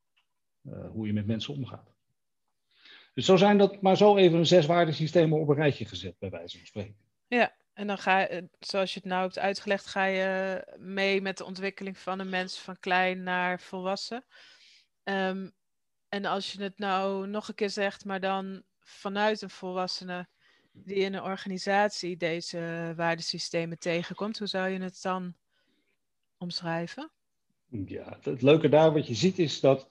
hoe 0.93 1.07
je 1.07 1.13
met 1.13 1.27
mensen 1.27 1.55
omgaat. 1.55 1.93
Dus 3.15 3.25
zo 3.25 3.37
zijn 3.37 3.59
dat 3.59 3.83
maar 3.83 3.97
zo 3.97 4.17
even 4.17 4.47
zes 4.47 4.67
waardesystemen 4.67 5.41
op 5.41 5.49
een 5.49 5.55
rijtje 5.55 5.85
gezet, 5.85 6.19
bij 6.19 6.31
wijze 6.31 6.57
van 6.57 6.67
spreken. 6.67 6.97
Ja, 7.27 7.55
en 7.73 7.87
dan 7.87 7.99
ga 7.99 8.21
je, 8.21 8.49
zoals 8.59 8.95
je 8.95 9.01
het 9.01 9.09
nou 9.09 9.23
hebt 9.23 9.39
uitgelegd, 9.39 9.87
ga 9.87 10.05
je 10.05 10.65
mee 10.79 11.21
met 11.21 11.37
de 11.39 11.45
ontwikkeling 11.45 11.99
van 11.99 12.19
een 12.19 12.29
mens 12.29 12.59
van 12.59 12.79
klein 12.79 13.23
naar 13.23 13.61
volwassen. 13.61 14.25
Ehm, 15.03 15.51
en 16.09 16.25
als 16.25 16.53
je 16.53 16.63
het 16.63 16.79
nou 16.79 17.27
nog 17.27 17.49
een 17.49 17.55
keer 17.55 17.71
zegt, 17.71 18.05
maar 18.05 18.21
dan 18.21 18.63
vanuit 18.81 19.43
een 19.43 19.51
volwassene 19.51 20.29
die 20.73 20.97
in 20.97 21.15
een 21.15 21.23
organisatie 21.23 22.17
deze 22.17 22.93
waardesystemen 22.97 23.79
tegenkomt, 23.79 24.39
hoe 24.39 24.49
zou 24.49 24.69
je 24.69 24.83
het 24.83 25.03
dan 25.03 25.35
omschrijven? 26.41 27.11
Ja, 27.87 28.19
het 28.23 28.43
leuke 28.43 28.69
daar 28.69 28.93
wat 28.93 29.07
je 29.07 29.15
ziet 29.15 29.39
is 29.39 29.61
dat 29.61 29.91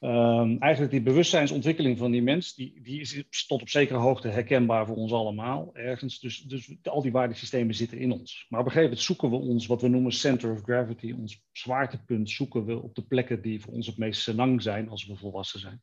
Um, 0.00 0.58
eigenlijk 0.58 0.92
die 0.92 1.02
bewustzijnsontwikkeling 1.02 1.98
van 1.98 2.10
die 2.10 2.22
mens, 2.22 2.54
die, 2.54 2.80
die 2.82 3.00
is 3.00 3.46
tot 3.46 3.62
op 3.62 3.68
zekere 3.68 3.98
hoogte 3.98 4.28
herkenbaar 4.28 4.86
voor 4.86 4.96
ons 4.96 5.12
allemaal 5.12 5.70
ergens. 5.74 6.20
Dus, 6.20 6.42
dus 6.42 6.76
al 6.82 7.02
die 7.02 7.12
waardesystemen 7.12 7.74
zitten 7.74 7.98
in 7.98 8.12
ons. 8.12 8.46
Maar 8.48 8.60
op 8.60 8.66
een 8.66 8.72
gegeven 8.72 8.90
moment 8.90 9.06
zoeken 9.06 9.30
we 9.30 9.36
ons, 9.36 9.66
wat 9.66 9.82
we 9.82 9.88
noemen 9.88 10.12
center 10.12 10.52
of 10.52 10.62
gravity, 10.62 11.14
ons 11.18 11.42
zwaartepunt, 11.52 12.30
zoeken 12.30 12.64
we 12.64 12.82
op 12.82 12.94
de 12.94 13.02
plekken 13.02 13.42
die 13.42 13.60
voor 13.60 13.72
ons 13.72 13.86
het 13.86 13.98
meest 13.98 14.22
senang 14.22 14.62
zijn 14.62 14.88
als 14.88 15.06
we 15.06 15.16
volwassen 15.16 15.60
zijn. 15.60 15.82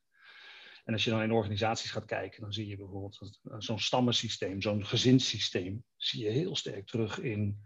En 0.84 0.94
als 0.94 1.04
je 1.04 1.10
dan 1.10 1.22
in 1.22 1.32
organisaties 1.32 1.92
gaat 1.92 2.06
kijken, 2.06 2.42
dan 2.42 2.54
zie 2.54 2.68
je 2.68 2.78
bijvoorbeeld 2.78 3.40
zo'n 3.58 3.80
stammensysteem, 3.80 4.62
zo'n 4.62 4.86
gezinssysteem, 4.86 5.84
zie 5.98 6.24
je 6.24 6.30
heel 6.30 6.56
sterk 6.56 6.88
terug 6.88 7.20
in 7.20 7.58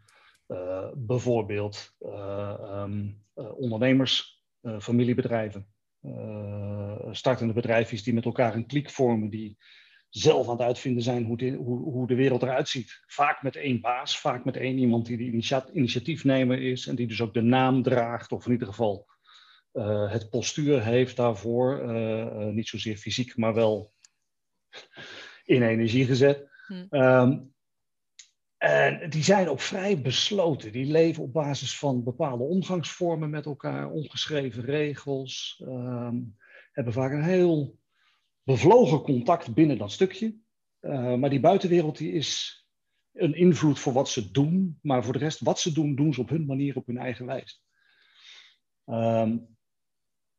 bijvoorbeeld 0.96 1.96
uh, 2.00 2.84
um, 2.84 3.24
ondernemers, 3.36 4.44
familiebedrijven 4.80 5.68
startende 7.12 7.54
bedrijfjes 7.54 8.04
die 8.04 8.14
met 8.14 8.26
elkaar 8.26 8.56
een 8.56 8.68
kliek 8.68 8.90
vormen, 8.90 9.30
die 9.30 9.58
zelf 10.10 10.46
aan 10.46 10.52
het 10.52 10.62
uitvinden 10.62 11.04
zijn 11.04 11.26
hoe 11.26 11.38
de, 11.38 11.52
hoe, 11.52 11.80
hoe 11.80 12.08
de 12.08 12.16
wereld 12.16 12.42
eruit 12.42 12.68
ziet. 12.68 13.04
Vaak 13.06 13.42
met 13.42 13.56
één 13.56 13.82
baas, 13.82 14.20
vaak 14.20 14.46
met 14.46 14.58
één 14.58 14.78
iemand 14.78 15.06
die 15.06 15.18
de 15.18 15.54
initiatiefnemer 15.74 16.62
is 16.62 16.88
en 16.88 16.96
die 16.96 17.08
dus 17.08 17.22
ook 17.22 17.34
de 17.34 17.42
naam 17.42 17.84
draagt, 17.84 18.32
of 18.32 18.46
in 18.46 18.52
ieder 18.52 18.68
geval 18.68 19.08
uh, 19.74 20.12
het 20.12 20.30
postuur 20.30 20.84
heeft 20.84 21.16
daarvoor. 21.16 21.94
Uh, 21.96 22.46
niet 22.46 22.68
zozeer 22.68 22.98
fysiek, 22.98 23.38
maar 23.38 23.54
wel 23.54 23.94
in 25.44 25.64
energie 25.64 26.06
gezet. 26.06 26.50
Hm. 26.68 26.86
Um, 26.90 27.54
en 28.60 29.10
die 29.10 29.24
zijn 29.24 29.50
ook 29.50 29.60
vrij 29.60 30.02
besloten. 30.02 30.72
Die 30.72 30.86
leven 30.86 31.24
op 31.24 31.34
basis 31.34 31.78
van 31.78 32.04
bepaalde 32.04 32.44
omgangsvormen 32.44 33.30
met 33.30 33.46
elkaar, 33.46 33.90
ongeschreven 33.90 34.64
regels. 34.64 35.62
Um, 35.66 36.38
hebben 36.72 36.94
vaak 36.94 37.12
een 37.12 37.24
heel 37.24 37.80
bevlogen 38.44 39.02
contact 39.02 39.54
binnen 39.54 39.78
dat 39.78 39.92
stukje. 39.92 40.36
Uh, 40.82 41.16
maar 41.16 41.30
die 41.30 41.40
buitenwereld 41.40 41.98
die 41.98 42.12
is 42.12 42.64
een 43.14 43.34
invloed 43.34 43.80
voor 43.80 43.94
wat 43.94 44.10
ze 44.10 44.32
doen. 44.32 44.80
Maar 44.82 45.04
voor 45.04 45.14
de 45.14 45.20
rest, 45.20 45.40
wat 45.40 45.60
ze 45.60 45.74
doen, 45.74 45.96
doen 45.96 46.14
ze 46.14 46.22
op 46.22 46.30
hun 46.30 46.46
manier, 46.46 46.76
op 46.76 46.88
hun 46.88 46.98
eigen 46.98 47.26
wijze. 47.26 47.56
Um, 48.86 49.58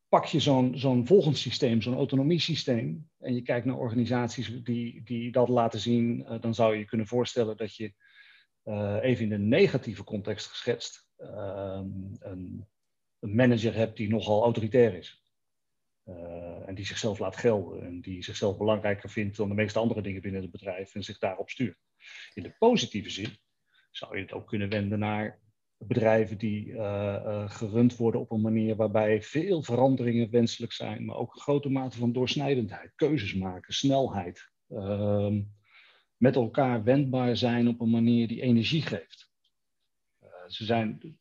pak 0.09 0.25
je 0.25 0.41
zo'n 0.41 0.79
zo'n 0.79 1.07
volgend 1.07 1.39
systeem, 1.39 1.83
zo'n 1.83 1.95
autonomiesysteem, 1.95 3.09
en 3.19 3.35
je 3.35 3.43
kijkt 3.43 3.67
naar 3.67 3.77
organisaties 3.77 4.63
die, 4.63 5.03
die 5.05 5.33
dat 5.33 5.49
laten 5.49 5.81
zien, 5.81 6.21
uh, 6.21 6.41
dan 6.41 6.55
zou 6.55 6.73
je 6.73 6.79
je 6.79 6.85
kunnen 6.85 7.07
voorstellen 7.07 7.57
dat 7.57 7.77
je 7.77 7.93
even 9.01 9.25
in 9.25 9.33
een 9.33 9.49
negatieve 9.49 10.05
context 10.05 10.47
geschetst, 10.47 11.09
uh, 11.19 11.81
een, 12.21 12.67
een, 13.21 13.35
manager 13.35 13.75
hebt 13.75 13.97
die 13.97 14.09
nogal 14.09 14.43
autoritair 14.43 14.95
is. 14.95 15.25
Uh, 16.05 16.69
en 16.69 16.75
die 16.75 16.87
zichzelf 16.87 17.19
laat 17.19 17.37
gelden 17.37 17.83
en 17.83 18.01
die 18.01 18.25
zichzelf 18.25 18.59
belangrijker 18.59 19.11
vindt 19.11 19.37
dan 19.37 19.49
de 19.49 19.55
meeste 19.55 19.79
andere 19.79 20.03
dingen 20.03 20.23
binnen 20.23 20.43
het 20.43 20.51
bedrijf 20.51 20.95
en 20.95 21.03
zich 21.03 21.19
daarop 21.19 21.51
stuurt. 21.51 21.79
In 22.35 22.43
de 22.43 22.55
positieve 22.59 23.11
zin 23.11 23.39
zou 23.91 24.17
je 24.17 24.23
het 24.23 24.33
ook 24.33 24.47
kunnen 24.47 24.69
wenden 24.69 24.99
naar 24.99 25.41
bedrijven 25.79 26.39
die 26.39 26.75
gerund 27.47 27.97
worden 27.97 28.21
op 28.21 28.31
een 28.31 28.41
manier 28.41 28.77
waarbij 28.77 29.23
veel 29.23 29.63
veranderingen 29.63 30.31
wenselijk 30.31 30.73
zijn, 30.73 31.05
maar 31.05 31.17
ook 31.17 31.35
een 31.35 31.41
grote 31.41 31.71
mate 31.71 31.99
van 31.99 32.13
doorsnijdendheid, 32.13 32.93
keuzes 32.95 33.35
maken, 33.35 33.75
snelheid. 33.75 34.51
Uh, 34.69 35.37
met 36.21 36.35
elkaar 36.35 36.85
wendbaar 36.85 37.37
zijn 37.37 37.69
op 37.69 37.81
een 37.81 37.91
manier 37.91 38.29
die 38.29 38.43
energie 38.43 38.83
geeft. 38.83 39.29
Uh, 40.23 40.29
ze 40.47 40.65
zijn, 40.65 41.19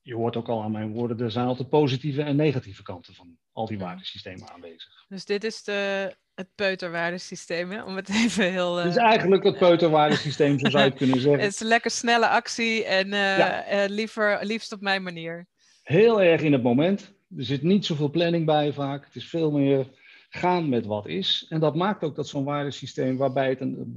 je 0.00 0.14
hoort 0.14 0.36
ook 0.36 0.48
al 0.48 0.62
aan 0.62 0.72
mijn 0.72 0.92
woorden, 0.92 1.20
er 1.20 1.30
zijn 1.30 1.46
altijd 1.46 1.68
positieve 1.68 2.22
en 2.22 2.36
negatieve 2.36 2.82
kanten 2.82 3.14
van 3.14 3.36
al 3.52 3.66
die 3.66 3.78
waardesystemen 3.78 4.50
aanwezig. 4.50 5.04
Dus 5.08 5.24
dit 5.24 5.44
is 5.44 5.62
de, 5.62 6.14
het 6.34 6.48
peuterwaardesysteem, 6.54 7.70
hè? 7.70 7.82
om 7.82 7.96
het 7.96 8.08
even 8.24 8.50
heel... 8.50 8.80
Uh... 8.80 8.86
Is 8.86 8.96
eigenlijk 8.96 9.42
het 9.42 9.58
peuterwaardesysteem, 9.58 10.58
zo 10.58 10.70
zou 10.70 10.84
je 10.84 10.88
het 10.88 10.98
kunnen 10.98 11.20
zeggen. 11.26 11.42
het 11.42 11.52
is 11.52 11.60
een 11.60 11.66
lekker 11.66 11.90
snelle 11.90 12.28
actie 12.28 12.84
en 12.84 13.06
uh, 13.06 13.38
ja. 13.38 13.84
liever, 13.88 14.38
liefst 14.44 14.72
op 14.72 14.80
mijn 14.80 15.02
manier. 15.02 15.46
Heel 15.82 16.22
erg 16.22 16.40
in 16.40 16.52
het 16.52 16.62
moment. 16.62 17.14
Er 17.36 17.44
zit 17.44 17.62
niet 17.62 17.86
zoveel 17.86 18.10
planning 18.10 18.46
bij 18.46 18.72
vaak. 18.72 19.04
Het 19.04 19.16
is 19.16 19.28
veel 19.28 19.50
meer 19.50 19.86
gaan 20.34 20.68
met 20.68 20.86
wat 20.86 21.06
is. 21.06 21.46
En 21.48 21.60
dat 21.60 21.74
maakt 21.74 22.04
ook 22.04 22.14
dat 22.14 22.28
zo'n 22.28 22.44
waardesysteem, 22.44 23.16
waarbij 23.16 23.48
het 23.48 23.60
een, 23.60 23.92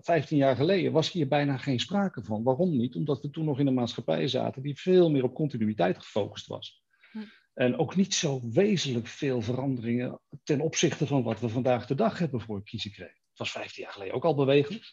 15 0.00 0.36
jaar 0.36 0.56
geleden 0.56 0.92
was 0.92 1.12
hier 1.12 1.28
bijna 1.28 1.56
geen 1.56 1.80
sprake 1.80 2.24
van. 2.24 2.42
Waarom 2.42 2.76
niet? 2.76 2.96
Omdat 2.96 3.22
we 3.22 3.30
toen 3.30 3.44
nog 3.44 3.58
in 3.58 3.66
een 3.66 3.74
maatschappij 3.74 4.28
zaten 4.28 4.62
die 4.62 4.80
veel 4.80 5.10
meer 5.10 5.22
op 5.22 5.34
continuïteit 5.34 5.96
gefocust 5.98 6.46
was. 6.46 6.82
Hm. 7.12 7.18
En 7.54 7.78
ook 7.78 7.96
niet 7.96 8.14
zo 8.14 8.40
wezenlijk 8.50 9.06
veel 9.06 9.40
veranderingen 9.40 10.20
ten 10.42 10.60
opzichte 10.60 11.06
van 11.06 11.22
wat 11.22 11.40
we 11.40 11.48
vandaag 11.48 11.86
de 11.86 11.94
dag 11.94 12.18
hebben 12.18 12.40
voor 12.40 12.64
kiezen 12.64 12.92
kregen. 12.92 13.20
Het 13.28 13.38
was 13.38 13.50
15 13.50 13.82
jaar 13.82 13.92
geleden 13.92 14.14
ook 14.14 14.24
al 14.24 14.34
bewegelijk, 14.34 14.92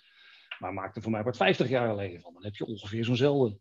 maar 0.60 0.74
maakte 0.74 1.01
voor 1.01 1.12
mij 1.12 1.24
wat 1.24 1.38
50 1.38 1.70
jaar 1.70 1.90
geleden 1.90 2.22
van. 2.22 2.34
Dan 2.34 2.44
heb 2.44 2.56
je 2.56 2.66
ongeveer 2.66 3.06
zo'nzelfde 3.06 3.60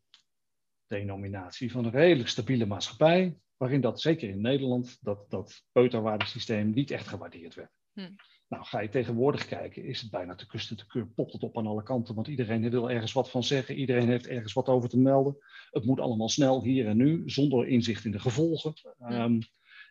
denominatie 0.86 1.72
van 1.72 1.84
een 1.84 1.90
redelijk 1.90 2.28
stabiele 2.28 2.66
maatschappij, 2.66 3.36
waarin 3.60 3.80
dat, 3.80 4.00
zeker 4.00 4.28
in 4.28 4.40
Nederland, 4.40 4.98
dat, 5.00 5.30
dat 5.30 5.64
peuterwaardesysteem 5.72 6.70
niet 6.70 6.90
echt 6.90 7.08
gewaardeerd 7.08 7.54
werd. 7.54 7.70
Hm. 7.92 8.10
Nou, 8.48 8.64
ga 8.64 8.80
je 8.80 8.88
tegenwoordig 8.88 9.46
kijken, 9.46 9.84
is 9.84 10.00
het 10.00 10.10
bijna 10.10 10.34
te 10.34 10.46
kusten 10.46 10.76
te 10.76 10.86
keur, 10.86 11.06
popt 11.06 11.32
het 11.32 11.42
op 11.42 11.58
aan 11.58 11.66
alle 11.66 11.82
kanten, 11.82 12.14
want 12.14 12.26
iedereen 12.26 12.70
wil 12.70 12.90
ergens 12.90 13.12
wat 13.12 13.30
van 13.30 13.44
zeggen, 13.44 13.74
iedereen 13.74 14.08
heeft 14.08 14.26
ergens 14.26 14.52
wat 14.52 14.68
over 14.68 14.88
te 14.88 14.98
melden. 14.98 15.36
Het 15.70 15.84
moet 15.84 16.00
allemaal 16.00 16.28
snel, 16.28 16.62
hier 16.62 16.86
en 16.86 16.96
nu, 16.96 17.22
zonder 17.26 17.66
inzicht 17.66 18.04
in 18.04 18.10
de 18.10 18.18
gevolgen. 18.18 18.72
Hm. 18.98 19.12
Um, 19.12 19.38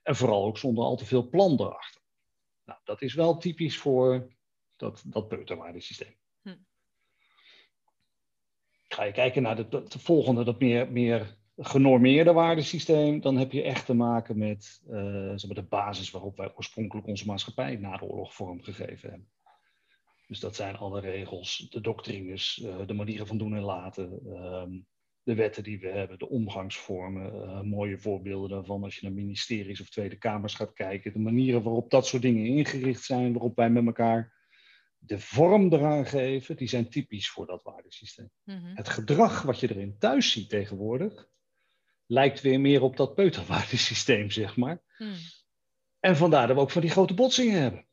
en 0.03 0.15
vooral 0.15 0.45
ook 0.45 0.57
zonder 0.57 0.83
al 0.83 0.95
te 0.95 1.05
veel 1.05 1.29
plan 1.29 1.51
erachter. 1.51 2.01
Nou, 2.65 2.79
dat 2.83 3.01
is 3.01 3.13
wel 3.13 3.37
typisch 3.37 3.77
voor 3.77 4.35
dat, 4.75 5.03
dat 5.05 5.27
peuterwaardesysteem. 5.27 6.15
Hm. 6.41 6.57
Ga 8.87 9.03
je 9.03 9.11
kijken 9.11 9.41
naar 9.41 9.55
de, 9.55 9.67
de 9.69 9.99
volgende, 9.99 10.43
dat 10.43 10.59
meer, 10.59 10.91
meer 10.91 11.37
genormeerde 11.59 12.33
waardesysteem, 12.33 13.21
dan 13.21 13.37
heb 13.37 13.51
je 13.51 13.63
echt 13.63 13.85
te 13.85 13.93
maken 13.93 14.37
met 14.37 14.81
uh, 14.89 15.31
zeg 15.35 15.45
maar 15.45 15.63
de 15.63 15.69
basis 15.69 16.11
waarop 16.11 16.37
wij 16.37 16.51
oorspronkelijk 16.55 17.07
onze 17.07 17.25
maatschappij 17.25 17.75
na 17.75 17.97
de 17.97 18.05
oorlog 18.05 18.33
vormgegeven 18.33 19.09
hebben. 19.09 19.29
Dus 20.27 20.39
dat 20.39 20.55
zijn 20.55 20.77
alle 20.77 20.99
regels, 20.99 21.67
de 21.69 21.81
doctrines, 21.81 22.61
uh, 22.63 22.87
de 22.87 22.93
manieren 22.93 23.27
van 23.27 23.37
doen 23.37 23.55
en 23.55 23.61
laten, 23.61 24.19
uh, 24.25 24.63
de 25.23 25.35
wetten 25.35 25.63
die 25.63 25.79
we 25.79 25.87
hebben, 25.87 26.19
de 26.19 26.29
omgangsvormen, 26.29 27.35
uh, 27.35 27.61
mooie 27.61 27.97
voorbeelden 27.97 28.49
daarvan 28.49 28.83
als 28.83 28.95
je 28.95 29.05
naar 29.05 29.15
ministeries 29.15 29.81
of 29.81 29.89
Tweede 29.89 30.17
Kamers 30.17 30.53
gaat 30.53 30.73
kijken, 30.73 31.13
de 31.13 31.19
manieren 31.19 31.63
waarop 31.63 31.89
dat 31.89 32.07
soort 32.07 32.21
dingen 32.21 32.45
ingericht 32.45 33.03
zijn, 33.03 33.31
waarop 33.33 33.55
wij 33.55 33.69
met 33.69 33.85
elkaar 33.85 34.37
de 34.97 35.19
vorm 35.19 35.73
eraan 35.73 36.05
geven, 36.05 36.55
die 36.55 36.67
zijn 36.67 36.89
typisch 36.89 37.29
voor 37.29 37.45
dat 37.45 37.63
waardesysteem. 37.63 38.29
Mm 38.43 38.55
-hmm. 38.55 38.75
Het 38.75 38.89
gedrag 38.89 39.41
wat 39.41 39.59
je 39.59 39.69
erin 39.69 39.97
thuis 39.97 40.31
ziet 40.31 40.49
tegenwoordig, 40.49 41.29
lijkt 42.09 42.41
weer 42.41 42.59
meer 42.59 42.81
op 42.81 42.97
dat 42.97 43.15
peuterwaardesysteem, 43.15 44.31
zeg 44.31 44.55
maar. 44.55 44.81
Hmm. 44.97 45.15
En 45.99 46.17
vandaar 46.17 46.47
dat 46.47 46.55
we 46.55 46.61
ook 46.61 46.71
van 46.71 46.81
die 46.81 46.89
grote 46.89 47.13
botsingen 47.13 47.61
hebben. 47.61 47.85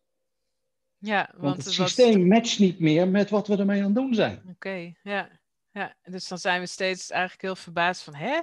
Ja, 0.99 1.28
want, 1.32 1.42
want 1.42 1.64
het 1.64 1.75
systeem 1.75 2.26
matcht 2.26 2.58
niet 2.58 2.78
meer 2.78 3.08
met 3.08 3.30
wat 3.30 3.49
we 3.49 3.56
ermee 3.56 3.78
aan 3.78 3.85
het 3.85 3.94
doen 3.94 4.14
zijn. 4.14 4.42
Oké, 4.49 4.92
ja. 5.02 5.28
ja. 5.70 5.96
Dus 6.02 6.28
dan 6.28 6.38
zijn 6.38 6.61
we 6.61 6.66
steeds 6.66 7.11
eigenlijk 7.11 7.42
heel 7.42 7.56
verbaasd 7.56 8.02
van, 8.02 8.14
hè? 8.14 8.40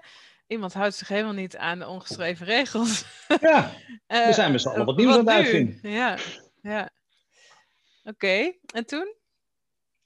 Iemand 0.47 0.73
houdt 0.73 0.95
zich 0.95 1.07
helemaal 1.07 1.33
niet 1.33 1.57
aan 1.57 1.79
de 1.79 1.87
ongeschreven 1.87 2.45
regels. 2.45 3.05
Ja, 3.41 3.71
uh, 4.07 4.25
we 4.25 4.33
zijn 4.33 4.51
met 4.51 4.61
z'n 4.61 4.67
allen 4.67 4.85
wat 4.85 4.97
nieuws 4.97 5.13
aan 5.13 5.19
het 5.19 5.29
uitvinden. 5.29 5.91
Ja, 5.91 6.17
ja. 6.61 6.89
Oké, 8.03 8.53
en 8.73 8.85
toen? 8.85 9.15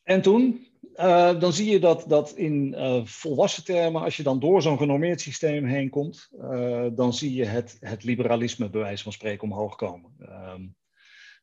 En 0.04 0.22
toen, 0.22 0.67
uh, 0.96 1.40
dan 1.40 1.54
zie 1.54 1.72
je 1.72 1.80
dat, 1.80 2.06
dat 2.08 2.32
in 2.32 2.74
uh, 2.78 3.06
volwassen 3.06 3.64
termen, 3.64 4.02
als 4.02 4.18
je 4.18 4.24
dan 4.24 4.40
door 4.40 4.62
zo'n 4.62 4.78
genormeerd 4.78 5.22
systeem 5.22 5.66
heen 5.66 5.90
komt, 5.90 6.30
uh, 6.34 6.88
dan 6.92 7.14
zie 7.14 7.34
je 7.34 7.46
het, 7.46 7.78
het 7.80 8.04
liberalisme, 8.04 8.70
bij 8.70 8.82
wijze 8.82 9.04
van 9.04 9.12
spreken, 9.12 9.44
omhoog 9.44 9.76
komen. 9.76 10.12
Um, 10.20 10.76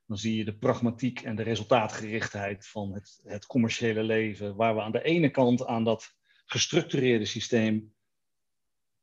dan 0.06 0.18
zie 0.18 0.36
je 0.36 0.44
de 0.44 0.56
pragmatiek 0.56 1.20
en 1.20 1.36
de 1.36 1.42
resultaatgerichtheid 1.42 2.66
van 2.66 2.92
het, 2.92 3.20
het 3.24 3.46
commerciële 3.46 4.02
leven, 4.02 4.56
waar 4.56 4.74
we 4.74 4.80
aan 4.80 4.92
de 4.92 5.02
ene 5.02 5.30
kant 5.30 5.66
aan 5.66 5.84
dat 5.84 6.14
gestructureerde 6.44 7.24
systeem 7.24 7.94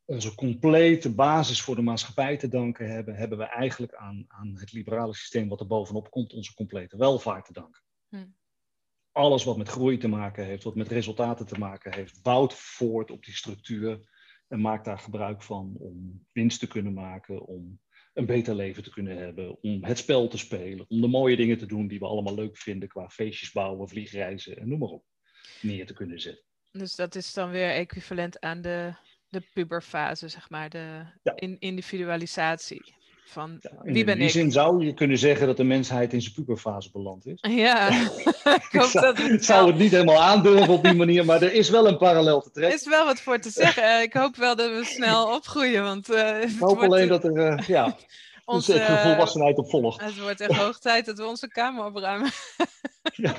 onze 0.06 0.36
complete 0.36 1.14
basis 1.14 1.62
voor 1.62 1.76
de 1.76 1.82
maatschappij 1.82 2.38
te 2.38 2.48
danken 2.48 2.90
hebben, 2.92 3.16
hebben 3.16 3.38
we 3.38 3.44
eigenlijk 3.44 3.96
aan, 3.96 4.26
aan 4.28 4.56
het 4.56 4.72
liberale 4.72 5.14
systeem 5.14 5.48
wat 5.48 5.60
er 5.60 5.68
bovenop 5.68 6.12
komt, 6.12 6.34
onze 6.34 6.54
complete 6.54 6.98
welvaart 6.98 7.46
te 7.46 7.54
danken. 7.54 7.82
Hm. 8.10 8.26
Alles 9.12 9.44
wat 9.44 9.58
met 9.58 9.70
groei 9.70 9.98
te 9.98 10.08
maken 10.08 10.46
heeft, 10.46 10.64
wat 10.64 10.76
met 10.76 10.88
resultaten 10.88 11.46
te 11.46 11.60
maken 11.60 11.94
heeft, 11.94 12.22
bouwt 12.22 12.54
voort 12.54 13.12
op 13.12 13.26
die 13.26 13.36
structuur 13.36 14.00
en 14.48 14.62
maakt 14.62 14.86
daar 14.86 15.00
gebruik 15.00 15.44
van 15.44 15.76
om 15.80 16.26
winst 16.32 16.60
te 16.60 16.68
kunnen 16.68 16.94
maken, 16.94 17.46
om 17.46 17.80
een 18.14 18.26
beter 18.26 18.56
leven 18.56 18.84
te 18.84 18.90
kunnen 18.90 19.18
hebben, 19.18 19.64
om 19.64 19.84
het 19.84 19.98
spel 19.98 20.28
te 20.28 20.38
spelen, 20.38 20.86
om 20.90 21.02
de 21.02 21.08
mooie 21.08 21.36
dingen 21.36 21.58
te 21.58 21.66
doen 21.66 21.88
die 21.88 22.00
we 22.00 22.06
allemaal 22.06 22.36
leuk 22.36 22.58
vinden 22.58 22.88
qua 22.90 23.10
feestjes 23.10 23.52
bouwen, 23.52 23.90
vliegreizen 23.90 24.58
en 24.58 24.68
noem 24.68 24.80
maar 24.80 24.90
op, 24.90 25.06
neer 25.62 25.86
te 25.86 25.94
kunnen 25.94 26.20
zetten. 26.20 26.44
Dus 26.72 26.96
dat 26.96 27.16
is 27.16 27.34
dan 27.34 27.50
weer 27.50 27.70
equivalent 27.70 28.40
aan 28.40 28.62
de, 28.62 28.94
de 29.30 29.42
puberfase, 29.54 30.28
zeg 30.28 30.50
maar, 30.50 30.70
de 30.70 31.06
in, 31.36 31.60
individualisatie. 31.60 33.00
Van 33.32 33.60
wie 33.84 33.96
in 33.96 34.06
ben 34.06 34.18
die 34.18 34.30
zin 34.30 34.52
zou 34.52 34.86
je 34.86 34.94
kunnen 34.94 35.18
zeggen 35.18 35.48
dat 35.48 35.58
de 35.58 35.64
mensheid 35.64 36.14
in 36.14 36.22
zijn 36.22 36.34
puberfase 36.34 36.92
beland 36.92 37.26
is. 37.26 37.38
Ja, 37.42 37.90
ik 38.70 38.70
hoop 38.72 38.90
zou, 38.90 39.30
dat 39.30 39.44
zou 39.44 39.68
het 39.68 39.78
niet 39.78 39.92
helemaal 39.92 40.22
aandurven 40.22 40.74
op 40.74 40.84
die 40.84 40.94
manier, 40.94 41.26
maar 41.26 41.42
er 41.42 41.54
is 41.54 41.70
wel 41.70 41.88
een 41.88 41.98
parallel 41.98 42.42
te 42.42 42.52
trekken. 42.52 42.74
Er 42.74 42.80
is 42.80 42.88
wel 42.88 43.06
wat 43.06 43.22
voor 43.22 43.40
te 43.40 43.50
zeggen. 43.50 44.02
Ik 44.02 44.14
hoop 44.14 44.36
wel 44.36 44.56
dat 44.56 44.70
we 44.70 44.84
snel 44.86 45.28
opgroeien, 45.36 45.84
want... 45.84 46.10
Uh, 46.10 46.42
ik 46.42 46.60
hoop 46.60 46.80
alleen 46.80 47.08
dat 47.08 47.24
er, 47.24 47.38
uh, 47.38 47.68
ja, 47.68 47.98
onze, 48.46 48.82
een 48.82 48.98
volwassenheid 48.98 49.58
op 49.58 49.70
volgt. 49.70 50.02
Het 50.02 50.20
wordt 50.20 50.42
echt 50.42 50.56
hoog 50.56 50.80
tijd 50.80 51.06
dat 51.06 51.18
we 51.18 51.26
onze 51.26 51.48
kamer 51.48 51.86
opruimen. 51.86 52.30
ja. 53.14 53.36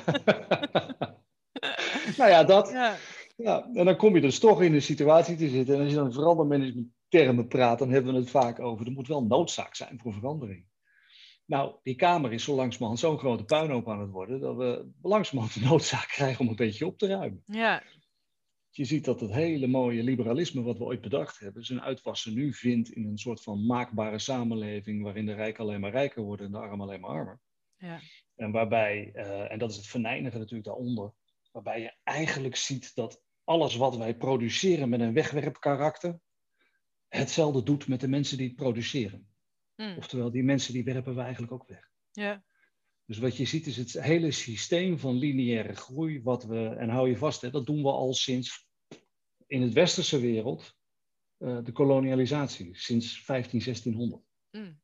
nou 2.17 2.31
ja, 2.31 2.45
dat. 2.45 2.71
Ja. 2.71 2.97
ja. 3.37 3.69
En 3.75 3.85
dan 3.85 3.97
kom 3.97 4.15
je 4.15 4.21
dus 4.21 4.39
toch 4.39 4.63
in 4.63 4.75
een 4.75 4.83
situatie 4.83 5.37
te 5.37 5.49
zitten. 5.49 5.75
En 5.75 5.81
als 5.81 5.91
je 5.91 5.97
dan 5.97 6.13
verandermanagement 6.13 6.89
termen 7.13 7.49
praat, 7.49 7.79
dan 7.79 7.91
hebben 7.91 8.13
we 8.13 8.19
het 8.19 8.31
vaak 8.31 8.61
over. 8.61 8.87
Er 8.87 8.93
moet 8.93 9.09
wel 9.09 9.25
noodzaak 9.25 9.75
zijn 9.75 10.01
voor 10.01 10.13
verandering. 10.13 10.67
Nou, 11.47 11.77
die 11.83 11.95
Kamer 11.95 12.33
is 12.33 12.45
zo 12.45 12.55
langzamerhand 12.55 12.99
zo'n 12.99 13.19
grote 13.19 13.45
puinhoop 13.45 13.89
aan 13.89 14.01
het 14.01 14.11
worden, 14.11 14.41
dat 14.41 14.57
we 14.57 14.91
langzamerhand 15.03 15.55
de 15.55 15.65
noodzaak 15.71 16.09
krijgen 16.09 16.41
om 16.41 16.49
een 16.49 16.57
beetje 16.57 16.87
op 16.87 16.99
te 16.99 17.07
ruimen. 17.07 17.43
Ja. 17.47 17.83
Je 18.71 18.85
ziet 18.85 19.05
dat 19.05 19.21
het 19.21 19.33
hele 19.33 19.67
mooie 19.67 20.03
liberalisme 20.03 20.63
wat 20.63 20.79
we 20.79 20.85
ooit 20.85 21.01
bedacht 21.01 21.39
hebben, 21.39 21.65
zijn 21.65 21.83
uitwassen 21.83 22.35
nu 22.35 22.53
vindt 22.53 22.91
in 22.91 23.05
een 23.05 23.19
soort 23.19 23.43
van 23.43 23.67
maakbare 23.67 24.19
samenleving 24.19 25.03
waarin 25.03 25.27
de 25.27 25.35
rijken 25.35 25.65
alleen 25.65 25.81
maar 25.81 25.91
rijker 25.91 26.23
worden 26.23 26.47
en 26.47 26.53
de 26.53 26.59
armen 26.59 26.81
alleen 26.81 27.01
maar 27.01 27.11
armer. 27.11 27.41
Ja. 27.77 28.01
En 28.37 28.51
waarbij, 28.51 29.11
uh, 29.15 29.53
en 29.53 29.59
dat 29.59 29.71
is 29.71 29.77
het 29.77 29.87
verneinige 29.87 30.39
natuurlijk 30.39 30.65
daaronder, 30.65 31.13
waarbij 31.51 31.81
je 31.81 31.95
eigenlijk 32.03 32.57
ziet 32.57 32.95
dat 32.95 33.23
alles 33.45 33.77
wat 33.77 33.97
wij 33.97 34.17
produceren 34.17 34.89
met 34.89 35.01
een 35.01 35.13
wegwerpkarakter, 35.13 36.21
hetzelfde 37.19 37.63
doet 37.63 37.89
met 37.89 38.01
de 38.01 38.09
mensen 38.09 38.37
die 38.37 38.47
het 38.47 38.57
produceren. 38.57 39.29
Hmm. 39.75 39.97
Oftewel, 39.97 40.31
die 40.31 40.43
mensen 40.43 40.73
die 40.73 40.85
werpen 40.85 41.15
we 41.15 41.21
eigenlijk 41.21 41.53
ook 41.53 41.69
weg. 41.69 41.91
Ja. 42.11 42.45
Dus 43.07 43.19
wat 43.19 43.37
je 43.37 43.45
ziet 43.45 43.67
is 43.67 43.77
het 43.77 43.93
hele 43.93 44.31
systeem 44.31 44.99
van 44.99 45.17
lineaire 45.17 45.75
groei, 45.75 46.23
wat 46.23 46.45
we, 46.45 46.69
en 46.69 46.89
hou 46.89 47.09
je 47.09 47.17
vast, 47.17 47.41
hè, 47.41 47.51
dat 47.51 47.67
doen 47.67 47.83
we 47.83 47.91
al 47.91 48.15
sinds 48.15 48.69
in 49.47 49.63
het 49.63 49.73
westerse 49.73 50.21
wereld, 50.21 50.77
uh, 51.39 51.65
de 51.65 51.73
kolonialisatie, 51.73 52.77
sinds 52.77 53.23
15, 53.25 53.61
1600. 53.61 54.23
Mm. 54.51 54.81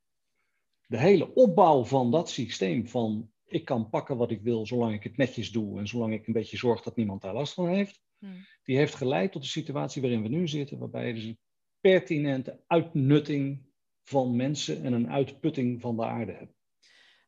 De 0.87 0.97
hele 0.97 1.33
opbouw 1.33 1.83
van 1.83 2.11
dat 2.11 2.29
systeem 2.29 2.87
van 2.87 3.31
ik 3.45 3.65
kan 3.65 3.89
pakken 3.89 4.17
wat 4.17 4.31
ik 4.31 4.41
wil 4.41 4.65
zolang 4.65 4.93
ik 4.93 5.03
het 5.03 5.17
netjes 5.17 5.51
doe 5.51 5.79
en 5.79 5.87
zolang 5.87 6.13
ik 6.13 6.27
een 6.27 6.33
beetje 6.33 6.57
zorg 6.57 6.81
dat 6.81 6.95
niemand 6.95 7.21
daar 7.21 7.33
last 7.33 7.53
van 7.53 7.67
heeft, 7.67 8.01
mm. 8.17 8.45
die 8.63 8.77
heeft 8.77 8.95
geleid 8.95 9.31
tot 9.31 9.41
de 9.41 9.47
situatie 9.47 10.01
waarin 10.01 10.21
we 10.21 10.27
nu 10.27 10.47
zitten, 10.47 10.77
waarbij 10.77 11.13
dus 11.13 11.33
pertinente 11.81 12.63
uitnutting 12.67 13.67
van 14.03 14.35
mensen 14.35 14.83
en 14.83 14.93
een 14.93 15.09
uitputting 15.09 15.81
van 15.81 15.95
de 15.95 16.05
aarde 16.05 16.31
hebben. 16.31 16.55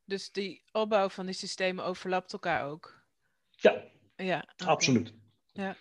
Dus 0.06 0.32
die 0.32 0.64
opbouw 0.72 1.10
van 1.10 1.26
die 1.26 1.36
systemen 1.36 1.86
overlapt 1.86 2.34
elkaar 2.34 2.66
ook? 2.66 3.04
Ja, 3.50 3.84
ja 4.16 4.48
absoluut. 4.66 5.14
Ja. 5.54 5.76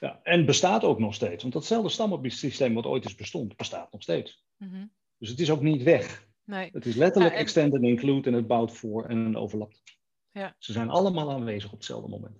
Ja, 0.00 0.20
en 0.22 0.46
bestaat 0.46 0.84
ook 0.84 0.98
nog 0.98 1.14
steeds. 1.14 1.42
Want 1.42 1.54
datzelfde 1.54 1.88
stammensysteem 1.88 2.74
wat 2.74 2.86
ooit 2.86 3.04
is 3.04 3.14
bestond, 3.14 3.56
bestaat 3.56 3.92
nog 3.92 4.02
steeds. 4.02 4.44
Mm 4.56 4.92
Dus 5.18 5.28
het 5.28 5.40
is 5.40 5.50
ook 5.50 5.60
niet 5.60 5.82
weg. 5.82 6.28
Nee. 6.44 6.70
Het 6.72 6.86
is 6.86 6.94
letterlijk 6.94 7.34
extend 7.34 7.74
en 7.74 7.84
include 7.84 8.28
en 8.28 8.36
het 8.36 8.46
bouwt 8.46 8.72
voor 8.72 9.04
en 9.04 9.36
overlapt. 9.36 9.82
Ja. 10.30 10.56
Ze 10.58 10.72
zijn 10.72 10.90
allemaal 10.90 11.32
aanwezig 11.32 11.72
op 11.72 11.78
hetzelfde 11.78 12.08
moment. 12.08 12.38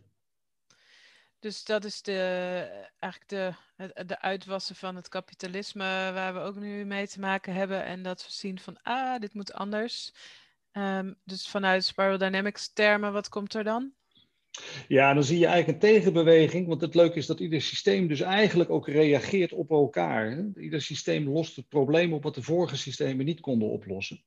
Dus 1.42 1.64
dat 1.64 1.85
is 1.85 2.02
de, 2.02 2.18
eigenlijk 2.98 3.57
de, 3.76 4.05
de 4.07 4.20
uitwassen 4.20 4.76
van 4.76 4.96
het 4.96 5.09
kapitalisme 5.09 6.11
waar 6.14 6.35
we 6.35 6.40
ook 6.40 6.57
nu 6.57 6.85
mee 6.85 7.09
te 7.09 7.20
maken 7.20 7.55
hebben. 7.55 7.85
En 7.85 8.02
dat 8.02 8.24
we 8.26 8.33
zien 8.33 8.59
van, 8.59 8.83
ah, 8.83 9.20
dit 9.20 9.35
moet 9.35 9.52
anders. 9.52 10.12
Um, 10.72 11.14
dus 11.24 11.48
vanuit 11.48 11.85
Spiral 11.85 12.18
Dynamics 12.18 12.72
termen, 12.72 13.12
wat 13.12 13.28
komt 13.28 13.55
er 13.55 13.64
dan? 13.64 13.92
Ja, 14.88 15.14
dan 15.14 15.24
zie 15.24 15.38
je 15.38 15.46
eigenlijk 15.46 15.83
een 15.83 15.90
tegenbeweging. 15.90 16.66
Want 16.66 16.81
het 16.81 16.94
leuke 16.94 17.18
is 17.18 17.26
dat 17.26 17.40
ieder 17.40 17.61
systeem 17.61 18.09
dus 18.09 18.20
eigenlijk 18.20 18.70
ook 18.70 18.88
reageert 18.88 19.52
op 19.52 19.70
elkaar. 19.70 20.31
Hè? 20.31 20.61
Ieder 20.61 20.83
systeem 20.83 21.28
lost 21.28 21.57
het 21.57 21.68
probleem 21.68 22.12
op 22.12 22.22
wat 22.22 22.35
de 22.35 22.42
vorige 22.42 22.76
systemen 22.76 23.24
niet 23.24 23.40
konden 23.40 23.68
oplossen. 23.68 24.24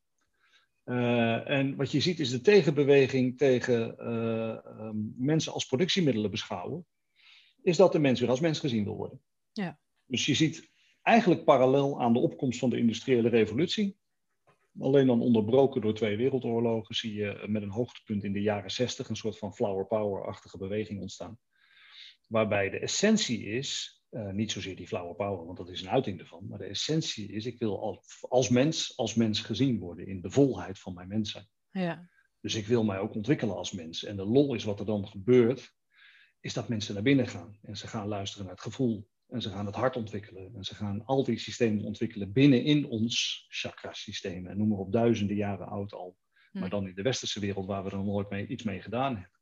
Uh, 0.86 1.50
en 1.50 1.76
wat 1.76 1.92
je 1.92 2.00
ziet 2.00 2.20
is 2.20 2.30
de 2.30 2.42
tegenbeweging 2.42 3.38
tegen 3.38 3.96
uh, 4.00 4.86
um, 4.86 5.14
mensen 5.18 5.54
als 5.54 5.66
productiemiddelen 5.66 6.32
beschouwen. 6.32 6.86
Is 7.66 7.78
dat 7.78 7.92
de 7.92 8.00
mens 8.00 8.20
weer 8.20 8.30
als 8.30 8.40
mens 8.40 8.60
gezien 8.60 8.84
wil 8.84 8.96
worden. 8.96 9.22
Ja. 9.54 9.80
Dus 10.06 10.26
je 10.26 10.34
ziet 10.34 10.72
eigenlijk 11.02 11.44
parallel 11.44 12.02
aan 12.02 12.14
de 12.14 12.20
opkomst 12.20 12.60
van 12.60 12.70
de 12.70 12.78
industriële 12.78 13.30
revolutie 13.30 13.98
Alleen 14.80 15.08
dan 15.08 15.22
onderbroken 15.22 15.82
door 15.82 15.94
twee 15.94 16.18
wereldoorlogen 16.18 16.96
zie 16.96 17.14
je 17.14 17.44
met 17.48 17.62
een 17.62 17.70
hoogtepunt 17.70 18.24
in 18.24 18.34
de 18.34 18.42
jaren 18.42 18.72
zestig 18.72 19.10
een 19.10 19.16
soort 19.16 19.38
van 19.38 19.56
flower 19.56 19.86
power-achtige 19.86 20.58
beweging 20.58 21.02
ontstaan. 21.02 21.40
Waarbij 22.28 22.70
de 22.70 22.80
essentie 22.80 23.46
is, 23.46 24.02
uh, 24.12 24.32
niet 24.32 24.52
zozeer 24.52 24.76
die 24.76 24.88
flower 24.88 25.16
power, 25.16 25.46
want 25.46 25.58
dat 25.58 25.70
is 25.70 25.82
een 25.82 25.90
uiting 25.90 26.20
ervan, 26.20 26.48
maar 26.48 26.58
de 26.58 26.66
essentie 26.66 27.32
is, 27.32 27.46
ik 27.46 27.60
wil 27.60 27.82
als, 27.82 28.26
als 28.30 28.50
mens, 28.50 28.98
als 28.98 29.16
mens 29.16 29.42
gezien 29.42 29.80
worden 29.80 30.08
in 30.08 30.22
de 30.22 30.32
volheid 30.32 30.80
van 30.80 30.94
mijn 30.94 31.08
mens 31.08 31.32
zijn. 31.32 31.48
Ja. 31.72 32.10
Dus 32.42 32.56
ik 32.56 32.68
wil 32.68 32.84
mij 32.84 33.00
ook 33.00 33.16
ontwikkelen 33.16 33.56
als 33.56 33.72
mens. 33.72 34.04
En 34.04 34.16
de 34.16 34.26
lol 34.26 34.54
is 34.54 34.64
wat 34.64 34.80
er 34.80 34.86
dan 34.86 35.08
gebeurt, 35.08 35.75
is 36.46 36.54
dat 36.54 36.68
mensen 36.68 36.94
naar 36.94 37.04
binnen 37.04 37.28
gaan 37.28 37.58
en 37.62 37.78
ze 37.78 37.88
gaan 37.88 38.08
luisteren 38.08 38.46
naar 38.46 38.56
het 38.56 38.64
gevoel. 38.64 39.08
En 39.28 39.42
ze 39.42 39.50
gaan 39.50 39.66
het 39.66 39.76
hart 39.76 39.96
ontwikkelen. 39.96 40.56
En 40.56 40.64
ze 40.64 40.76
gaan 40.76 41.06
al 41.06 41.24
die 41.24 41.40
systemen 41.40 41.84
ontwikkelen 41.84 42.32
binnenin 42.32 42.86
ons 42.86 43.46
chakra-systeem. 43.50 44.48
En 44.48 44.58
noem 44.58 44.68
maar 44.68 44.78
op 44.78 44.92
duizenden 44.92 45.36
jaren 45.36 45.68
oud 45.68 45.94
al. 45.94 46.18
Maar 46.52 46.64
hm. 46.64 46.70
dan 46.70 46.88
in 46.88 46.96
de 46.96 47.02
westerse 47.02 47.40
wereld, 47.40 47.66
waar 47.66 47.84
we 47.84 47.90
er 47.90 48.04
nooit 48.04 48.30
mee, 48.30 48.48
iets 48.48 48.64
mee 48.64 48.82
gedaan 48.82 49.14
hebben, 49.14 49.40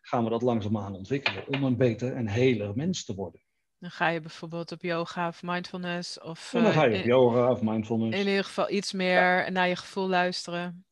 gaan 0.00 0.24
we 0.24 0.30
dat 0.30 0.42
langzaamaan 0.42 0.94
ontwikkelen 0.94 1.48
om 1.48 1.64
een 1.64 1.76
beter 1.76 2.12
en 2.12 2.28
heler 2.28 2.76
mens 2.76 3.04
te 3.04 3.14
worden. 3.14 3.40
Dan 3.78 3.90
ga 3.90 4.08
je 4.08 4.20
bijvoorbeeld 4.20 4.72
op 4.72 4.82
yoga 4.82 5.28
of 5.28 5.42
mindfulness. 5.42 6.20
Of, 6.20 6.50
dan 6.52 6.72
ga 6.72 6.84
je 6.84 6.94
op 6.94 7.00
eh, 7.00 7.04
yoga 7.04 7.50
of 7.50 7.62
mindfulness. 7.62 8.20
In 8.20 8.28
ieder 8.28 8.44
geval 8.44 8.70
iets 8.70 8.92
meer 8.92 9.52
naar 9.52 9.68
je 9.68 9.76
gevoel 9.76 10.08
luisteren. 10.08 10.86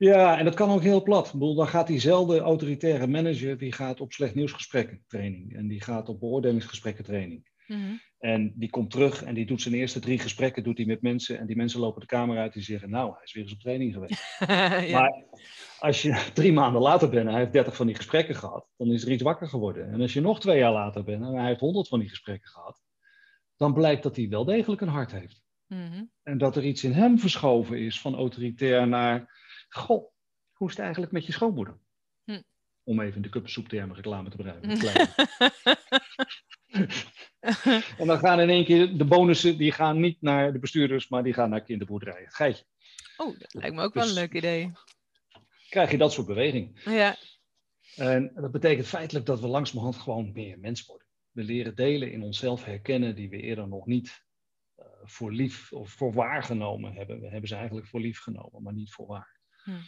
Ja, 0.00 0.38
en 0.38 0.44
dat 0.44 0.54
kan 0.54 0.70
ook 0.70 0.82
heel 0.82 1.02
plat. 1.02 1.26
Ik 1.26 1.32
bedoel, 1.32 1.54
dan 1.54 1.68
gaat 1.68 1.86
diezelfde 1.86 2.38
autoritaire 2.38 3.06
manager, 3.06 3.58
die 3.58 3.72
gaat 3.72 4.00
op 4.00 4.12
slecht 4.12 4.34
nieuwsgesprekken 4.34 5.04
training. 5.06 5.56
En 5.56 5.68
die 5.68 5.82
gaat 5.82 6.08
op 6.08 6.20
beoordelingsgesprekken 6.20 7.04
training. 7.04 7.48
Mhm. 7.66 7.92
En 8.18 8.52
die 8.56 8.70
komt 8.70 8.90
terug 8.90 9.24
en 9.24 9.34
die 9.34 9.46
doet 9.46 9.62
zijn 9.62 9.74
eerste 9.74 10.00
drie 10.00 10.18
gesprekken 10.18 10.62
doet 10.62 10.76
hij 10.76 10.86
met 10.86 11.02
mensen. 11.02 11.38
En 11.38 11.46
die 11.46 11.56
mensen 11.56 11.80
lopen 11.80 12.00
de 12.00 12.06
kamer 12.06 12.38
uit 12.38 12.54
en 12.54 12.62
zeggen, 12.62 12.90
nou, 12.90 13.12
hij 13.12 13.22
is 13.24 13.32
weer 13.32 13.42
eens 13.42 13.52
op 13.52 13.60
training 13.60 13.92
geweest. 13.92 14.38
Maar 14.96 15.24
als 15.78 16.02
je 16.02 16.24
drie 16.34 16.52
maanden 16.52 16.82
later 16.82 17.08
bent 17.08 17.26
en 17.26 17.30
hij 17.30 17.40
heeft 17.40 17.52
dertig 17.52 17.76
van 17.76 17.86
die 17.86 17.96
gesprekken 17.96 18.34
gehad, 18.34 18.66
dan 18.76 18.92
is 18.92 19.04
er 19.04 19.12
iets 19.12 19.22
wakker 19.22 19.48
geworden. 19.48 19.92
En 19.92 20.00
als 20.00 20.12
je 20.12 20.20
nog 20.20 20.40
twee 20.40 20.58
jaar 20.58 20.72
later 20.72 21.04
bent 21.04 21.22
en 21.22 21.34
hij 21.34 21.46
heeft 21.46 21.60
honderd 21.60 21.88
van 21.88 22.00
die 22.00 22.08
gesprekken 22.08 22.48
gehad, 22.48 22.82
dan 23.56 23.74
blijkt 23.74 24.02
dat 24.02 24.16
hij 24.16 24.28
wel 24.28 24.44
degelijk 24.44 24.80
een 24.80 24.88
hart 24.88 25.12
heeft. 25.12 25.42
Mhm. 25.66 26.04
En 26.22 26.38
dat 26.38 26.56
er 26.56 26.64
iets 26.64 26.84
in 26.84 26.92
hem 26.92 27.18
verschoven 27.18 27.78
is 27.78 28.00
van 28.00 28.14
autoritair 28.14 28.88
naar, 28.88 29.39
goh, 29.70 30.12
hoe 30.52 30.68
is 30.68 30.74
het 30.74 30.82
eigenlijk 30.82 31.12
met 31.12 31.26
je 31.26 31.32
schoonmoeder? 31.32 31.78
Hm. 32.24 32.42
Om 32.84 33.00
even 33.00 33.22
de 33.22 33.28
kuppensoeptermen 33.28 33.96
reclame 33.96 34.30
te 34.30 34.36
bedrijven. 34.36 35.28
en 37.98 38.06
dan 38.06 38.18
gaan 38.18 38.40
in 38.40 38.50
één 38.50 38.64
keer 38.64 38.98
de 38.98 39.04
bonussen, 39.04 39.58
die 39.58 39.72
gaan 39.72 40.00
niet 40.00 40.20
naar 40.20 40.52
de 40.52 40.58
bestuurders, 40.58 41.08
maar 41.08 41.22
die 41.22 41.32
gaan 41.32 41.50
naar 41.50 41.62
kinderboerderijen. 41.62 42.30
Geitje. 42.30 42.64
Oh, 43.16 43.38
dat 43.38 43.54
lijkt 43.54 43.76
me 43.76 43.82
ook 43.82 43.94
wel 43.94 44.02
een 44.02 44.08
dus 44.08 44.18
leuk 44.18 44.34
idee. 44.34 44.72
Krijg 45.68 45.90
je 45.90 45.98
dat 45.98 46.12
soort 46.12 46.26
beweging. 46.26 46.80
Ja. 46.84 47.16
En 47.96 48.32
dat 48.34 48.50
betekent 48.50 48.86
feitelijk 48.86 49.26
dat 49.26 49.40
we 49.40 49.46
langzamerhand 49.46 49.96
gewoon 49.96 50.32
meer 50.32 50.58
mens 50.58 50.86
worden. 50.86 51.06
We 51.30 51.42
leren 51.42 51.74
delen 51.74 52.12
in 52.12 52.22
onszelf 52.22 52.64
herkennen 52.64 53.14
die 53.14 53.28
we 53.28 53.40
eerder 53.40 53.68
nog 53.68 53.86
niet 53.86 54.24
uh, 54.78 54.86
voor 55.02 55.32
lief 55.32 55.72
of 55.72 55.90
voor 55.90 56.12
waar 56.12 56.42
genomen 56.42 56.92
hebben. 56.92 57.20
We 57.20 57.28
hebben 57.28 57.48
ze 57.48 57.54
eigenlijk 57.54 57.86
voor 57.86 58.00
lief 58.00 58.20
genomen, 58.20 58.62
maar 58.62 58.72
niet 58.72 58.92
voor 58.92 59.06
waar. 59.06 59.39
Hm. 59.70 59.82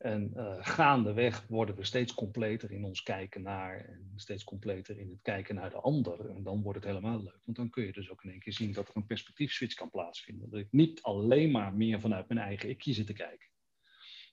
En 0.00 0.32
uh, 0.36 0.56
gaandeweg 0.58 1.46
worden 1.48 1.76
we 1.76 1.84
steeds 1.84 2.14
completer 2.14 2.70
in 2.70 2.84
ons 2.84 3.02
kijken 3.02 3.42
naar 3.42 3.84
en 3.84 4.12
steeds 4.16 4.44
completer 4.44 4.98
in 4.98 5.10
het 5.10 5.22
kijken 5.22 5.54
naar 5.54 5.70
de 5.70 5.76
ander. 5.76 6.30
En 6.30 6.42
dan 6.42 6.62
wordt 6.62 6.78
het 6.78 6.88
helemaal 6.88 7.22
leuk, 7.22 7.40
want 7.44 7.56
dan 7.56 7.70
kun 7.70 7.84
je 7.84 7.92
dus 7.92 8.10
ook 8.10 8.24
in 8.24 8.30
één 8.30 8.40
keer 8.40 8.52
zien 8.52 8.72
dat 8.72 8.88
er 8.88 8.96
een 8.96 9.06
perspectiefswitch 9.06 9.74
kan 9.74 9.90
plaatsvinden. 9.90 10.50
Dat 10.50 10.60
ik 10.60 10.68
niet 10.70 11.02
alleen 11.02 11.50
maar 11.50 11.74
meer 11.74 12.00
vanuit 12.00 12.28
mijn 12.28 12.40
eigen 12.40 12.68
ikje 12.68 12.92
zit 12.92 13.06
te 13.06 13.12
kijken, 13.12 13.48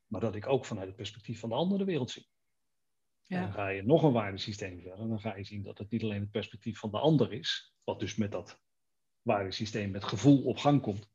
maar 0.08 0.22
dat 0.22 0.36
ik 0.36 0.48
ook 0.48 0.66
vanuit 0.66 0.88
het 0.88 0.96
perspectief 0.96 1.40
van 1.40 1.50
de 1.50 1.56
ander 1.56 1.78
de 1.78 1.86
wereld 1.86 2.12
zie. 2.12 2.28
Ja. 3.24 3.42
Dan 3.42 3.54
ga 3.54 3.68
je 3.68 3.84
nog 3.84 4.04
een 4.04 4.12
waardesysteem 4.12 4.82
verder, 4.82 5.08
dan 5.08 5.20
ga 5.20 5.36
je 5.36 5.44
zien 5.44 5.64
dat 5.64 5.78
het 5.78 5.92
niet 5.92 6.04
alleen 6.04 6.22
het 6.22 6.32
perspectief 6.32 6.80
van 6.80 6.92
de 6.92 7.00
ander 7.00 7.34
is, 7.34 7.74
wat 7.84 8.00
dus 8.00 8.16
met 8.16 8.32
dat 8.32 8.62
waardesysteem 9.22 9.92
met 9.92 10.04
gevoel 10.04 10.44
op 10.44 10.58
gang 10.58 10.82
komt, 10.82 11.10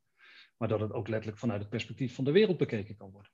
maar 0.56 0.68
dat 0.68 0.80
het 0.80 0.92
ook 0.92 1.08
letterlijk 1.08 1.38
vanuit 1.38 1.60
het 1.60 1.70
perspectief 1.70 2.14
van 2.14 2.24
de 2.24 2.32
wereld 2.32 2.56
bekeken 2.56 2.96
kan 2.96 3.10
worden. 3.10 3.32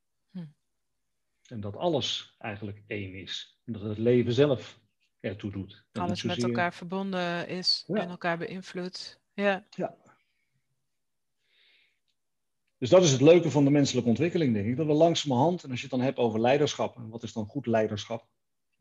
En 1.50 1.60
dat 1.60 1.76
alles 1.76 2.34
eigenlijk 2.38 2.82
één 2.86 3.14
is. 3.14 3.58
En 3.64 3.72
dat 3.72 3.82
het 3.82 3.98
leven 3.98 4.32
zelf 4.32 4.80
ertoe 5.20 5.50
doet. 5.50 5.84
alles 5.92 6.22
met 6.22 6.42
elkaar 6.42 6.74
verbonden 6.74 7.48
is 7.48 7.84
en 7.86 8.08
elkaar 8.08 8.38
beïnvloedt. 8.38 9.20
Ja. 9.34 9.66
ja. 9.70 9.96
Dus 12.78 12.90
dat 12.90 13.02
is 13.02 13.12
het 13.12 13.20
leuke 13.20 13.50
van 13.50 13.64
de 13.64 13.70
menselijke 13.70 14.08
ontwikkeling, 14.08 14.54
denk 14.54 14.66
ik. 14.66 14.76
Dat 14.76 14.86
we 14.86 14.92
langzamerhand, 14.92 15.64
en 15.64 15.70
als 15.70 15.80
je 15.80 15.86
het 15.86 15.94
dan 15.94 16.04
hebt 16.04 16.18
over 16.18 16.40
leiderschap, 16.40 16.96
en 16.96 17.08
wat 17.08 17.22
is 17.22 17.32
dan 17.32 17.46
goed 17.46 17.66
leiderschap? 17.66 18.26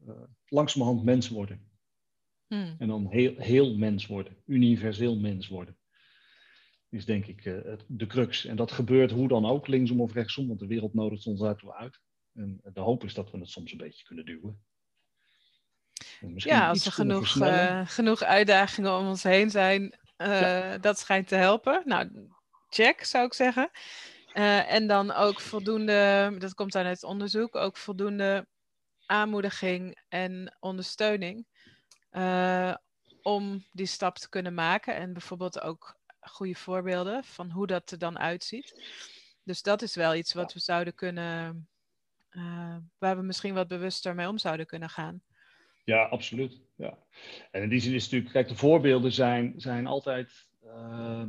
Uh, 0.08 0.14
langzamerhand 0.48 1.04
mens 1.04 1.30
worden. 1.30 1.70
Hmm. 2.48 2.76
En 2.78 2.88
dan 2.88 3.08
heel, 3.10 3.34
heel 3.38 3.76
mens 3.76 4.06
worden, 4.06 4.38
universeel 4.46 5.20
mens 5.20 5.48
worden. 5.48 5.78
Is 6.90 7.06
denk 7.06 7.26
ik 7.26 7.46
uh, 7.46 7.74
de 7.88 8.08
crux. 8.08 8.46
En 8.46 8.56
dat 8.56 8.72
gebeurt 8.72 9.12
hoe 9.12 9.28
dan 9.28 9.46
ook, 9.46 9.68
linksom 9.68 10.02
of 10.02 10.14
rechtsom, 10.14 10.48
want 10.48 10.60
de 10.60 10.68
wereld 10.68 10.94
nodigt 10.94 11.26
ons 11.26 11.40
daartoe 11.40 11.74
uit. 11.74 12.00
En 12.38 12.62
de 12.74 12.80
hoop 12.80 13.04
is 13.04 13.14
dat 13.14 13.32
we 13.32 13.38
het 13.38 13.50
soms 13.50 13.72
een 13.72 13.78
beetje 13.78 14.04
kunnen 14.04 14.26
duwen. 14.26 14.66
Ja, 16.36 16.70
als 16.70 16.86
er 16.86 16.92
genoeg, 16.92 17.36
uh, 17.36 17.88
genoeg 17.88 18.22
uitdagingen 18.22 18.98
om 18.98 19.08
ons 19.08 19.24
heen 19.24 19.50
zijn, 19.50 20.00
uh, 20.18 20.74
dat 20.82 21.00
schijnt 21.00 21.28
te 21.28 21.36
helpen. 21.36 21.82
Nou, 21.86 22.30
check 22.70 23.04
zou 23.04 23.26
ik 23.26 23.34
zeggen. 23.34 23.70
Uh, 24.34 24.72
en 24.74 24.88
dan 24.88 25.12
ook 25.12 25.42
voldoende, 25.42 26.36
dat 26.38 26.54
komt 26.54 26.76
uit 26.76 26.88
het 26.88 27.04
onderzoek, 27.04 27.56
ook 27.56 27.78
voldoende 27.78 28.48
aanmoediging 29.06 29.98
en 30.08 30.58
ondersteuning 30.60 31.48
om 33.22 33.66
die 33.72 33.86
stap 33.86 34.18
te 34.18 34.30
kunnen 34.30 34.54
maken. 34.54 34.96
En 34.96 35.14
bijvoorbeeld 35.14 35.62
ook 35.62 36.00
goede 36.20 36.56
voorbeelden 36.56 37.24
van 37.24 37.52
hoe 37.52 37.68
dat 37.68 37.92
er 37.92 37.98
dan 37.98 38.20
uitziet. 38.20 38.92
Dus 39.44 39.62
dat 39.62 39.82
is 39.82 39.96
wel 39.96 40.16
iets 40.16 40.34
wat 40.34 40.54
we 40.54 40.60
zouden 40.60 40.96
kunnen 40.96 41.68
uh, 42.32 42.76
waar 42.98 43.18
we 43.18 43.24
misschien 43.24 43.54
wat 43.54 43.68
bewuster 43.68 44.16
mee 44.16 44.28
om 44.28 44.38
zouden 44.38 44.66
kunnen 44.66 44.90
gaan. 44.90 45.22
Ja, 45.88 46.04
absoluut. 46.04 46.62
Ja. 46.76 46.98
En 47.52 47.62
in 47.62 47.70
die 47.70 47.80
zin 47.80 47.94
is 47.94 48.04
het 48.04 48.12
natuurlijk, 48.12 48.32
kijk, 48.32 48.48
de 48.48 48.56
voorbeelden 48.56 49.12
zijn, 49.12 49.54
zijn 49.58 49.88
altijd, 49.88 50.48
uh, 50.66 51.24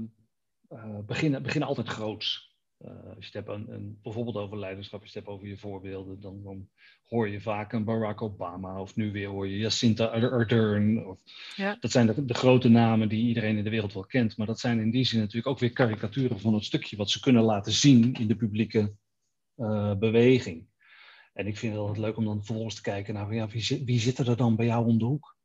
uh, 0.73 0.99
beginnen, 1.07 1.43
beginnen 1.43 1.69
altijd 1.69 1.89
groots. 1.89 2.57
Uh, 2.79 2.91
als 2.91 3.27
je 3.27 3.39
het 3.39 3.47
hebt 3.47 3.49
een, 3.49 3.73
een, 3.73 3.99
bijvoorbeeld 4.03 4.37
over 4.37 4.59
leiderschap, 4.59 5.01
als 5.01 5.13
je 5.13 5.19
het 5.19 5.27
hebt 5.27 5.39
over 5.39 5.49
je 5.49 5.59
voorbeelden, 5.59 6.21
dan, 6.21 6.43
dan 6.43 6.69
hoor 7.07 7.29
je 7.29 7.41
vaak 7.41 7.73
een 7.73 7.85
Barack 7.85 8.23
Obama 8.23 8.81
of 8.81 8.97
nu 8.97 9.13
weer 9.13 9.29
hoor 9.29 9.49
je 9.49 9.59
Jacinta 9.59 10.05
Ardern. 10.05 11.07
Of, 11.07 11.19
ja. 11.57 11.77
Dat 11.81 11.91
zijn 11.91 12.07
de, 12.07 12.25
de, 12.25 12.35
grote 12.35 12.69
namen 12.69 13.09
die 13.09 13.27
iedereen 13.27 13.57
in 13.57 13.65
de 13.65 13.71
wereld 13.71 13.93
wel 13.93 14.07
kent, 14.07 14.37
maar 14.37 14.47
dat 14.47 14.61
zijn 14.61 14.81
in 14.81 14.91
die 14.91 15.05
zin 15.05 15.19
natuurlijk 15.19 15.47
ook 15.47 15.59
weer 15.59 15.73
karikaturen 15.73 16.41
van 16.41 16.55
het 16.55 16.65
stukje 16.65 16.97
wat 16.97 17.11
ze 17.11 17.21
kunnen 17.21 17.43
laten 17.43 17.73
zien 17.73 18.13
in 18.15 18.27
de 18.27 18.37
publieke 18.37 18.95
beweging. 19.99 20.68
En 21.39 21.47
ik 21.47 21.57
vind 21.57 21.73
het 21.73 21.81
altijd 21.81 21.99
leuk 21.99 22.17
om 22.17 22.25
dan 22.25 22.45
vervolgens 22.45 22.75
te 22.75 22.83
kijken 22.83 23.15
naar 23.15 23.35
ja, 23.35 23.49
wie, 23.49 23.83
wie 23.85 24.01
zit 24.01 24.19
er 24.19 24.37
dan 24.37 24.57
bij 24.57 24.67
jou 24.67 24.87
om 24.87 24.99
de 24.99 25.05
hoek? 25.05 25.37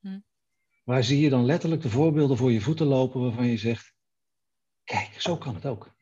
Hm. 0.00 0.18
Waar 0.84 1.04
zie 1.04 1.20
je 1.20 1.28
dan 1.28 1.44
letterlijk 1.44 1.82
de 1.82 1.90
voorbeelden 1.90 2.36
voor 2.36 2.52
je 2.52 2.60
voeten 2.60 2.86
lopen 2.86 3.20
waarvan 3.20 3.46
je 3.46 3.56
zegt, 3.56 3.94
kijk, 4.84 5.20
zo 5.20 5.36
kan 5.36 5.54
het 5.54 5.66
ook. 5.66 5.96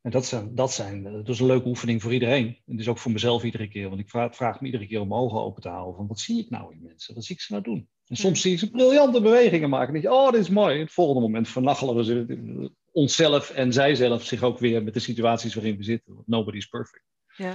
En 0.00 0.10
dat, 0.10 0.26
zijn, 0.26 0.54
dat, 0.54 0.72
zijn, 0.72 1.02
dat 1.02 1.28
is 1.28 1.40
een 1.40 1.46
leuke 1.46 1.68
oefening 1.68 2.02
voor 2.02 2.12
iedereen. 2.12 2.58
En 2.66 2.76
dus 2.76 2.88
ook 2.88 2.98
voor 2.98 3.12
mezelf 3.12 3.44
iedere 3.44 3.68
keer. 3.68 3.88
Want 3.88 4.00
ik 4.00 4.10
vraag, 4.10 4.36
vraag 4.36 4.60
me 4.60 4.66
iedere 4.66 4.86
keer 4.86 5.00
om 5.00 5.08
mijn 5.08 5.20
ogen 5.20 5.40
open 5.40 5.62
te 5.62 5.68
houden. 5.68 5.96
Van 5.96 6.06
wat 6.06 6.20
zie 6.20 6.38
ik 6.38 6.50
nou 6.50 6.72
in 6.72 6.82
mensen? 6.82 7.14
Wat 7.14 7.24
zie 7.24 7.34
ik 7.34 7.40
ze 7.40 7.52
nou 7.52 7.64
doen? 7.64 7.88
En 8.06 8.16
soms 8.16 8.40
zie 8.40 8.52
ik 8.52 8.58
ze 8.58 8.70
briljante 8.70 9.20
bewegingen 9.20 9.70
maken. 9.70 9.86
En 9.86 10.00
denk 10.00 10.04
je, 10.04 10.20
oh, 10.20 10.30
dit 10.30 10.40
is 10.40 10.48
mooi. 10.48 10.74
In 10.74 10.80
het 10.80 10.92
volgende 10.92 11.20
moment 11.20 11.48
vernachelen 11.48 11.96
we 11.96 12.04
ze, 12.04 12.72
onszelf 12.92 13.50
en 13.50 13.72
zijzelf 13.72 14.24
zich 14.24 14.42
ook 14.42 14.58
weer 14.58 14.82
met 14.82 14.94
de 14.94 15.00
situaties 15.00 15.54
waarin 15.54 15.76
we 15.76 15.82
zitten. 15.82 16.22
Nobody 16.26 16.56
is 16.56 16.66
perfect. 16.66 17.08
Ja. 17.40 17.54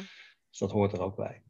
Dus 0.49 0.57
dat 0.57 0.71
hoort 0.71 0.93
er 0.93 1.01
ook 1.01 1.15
bij. 1.15 1.43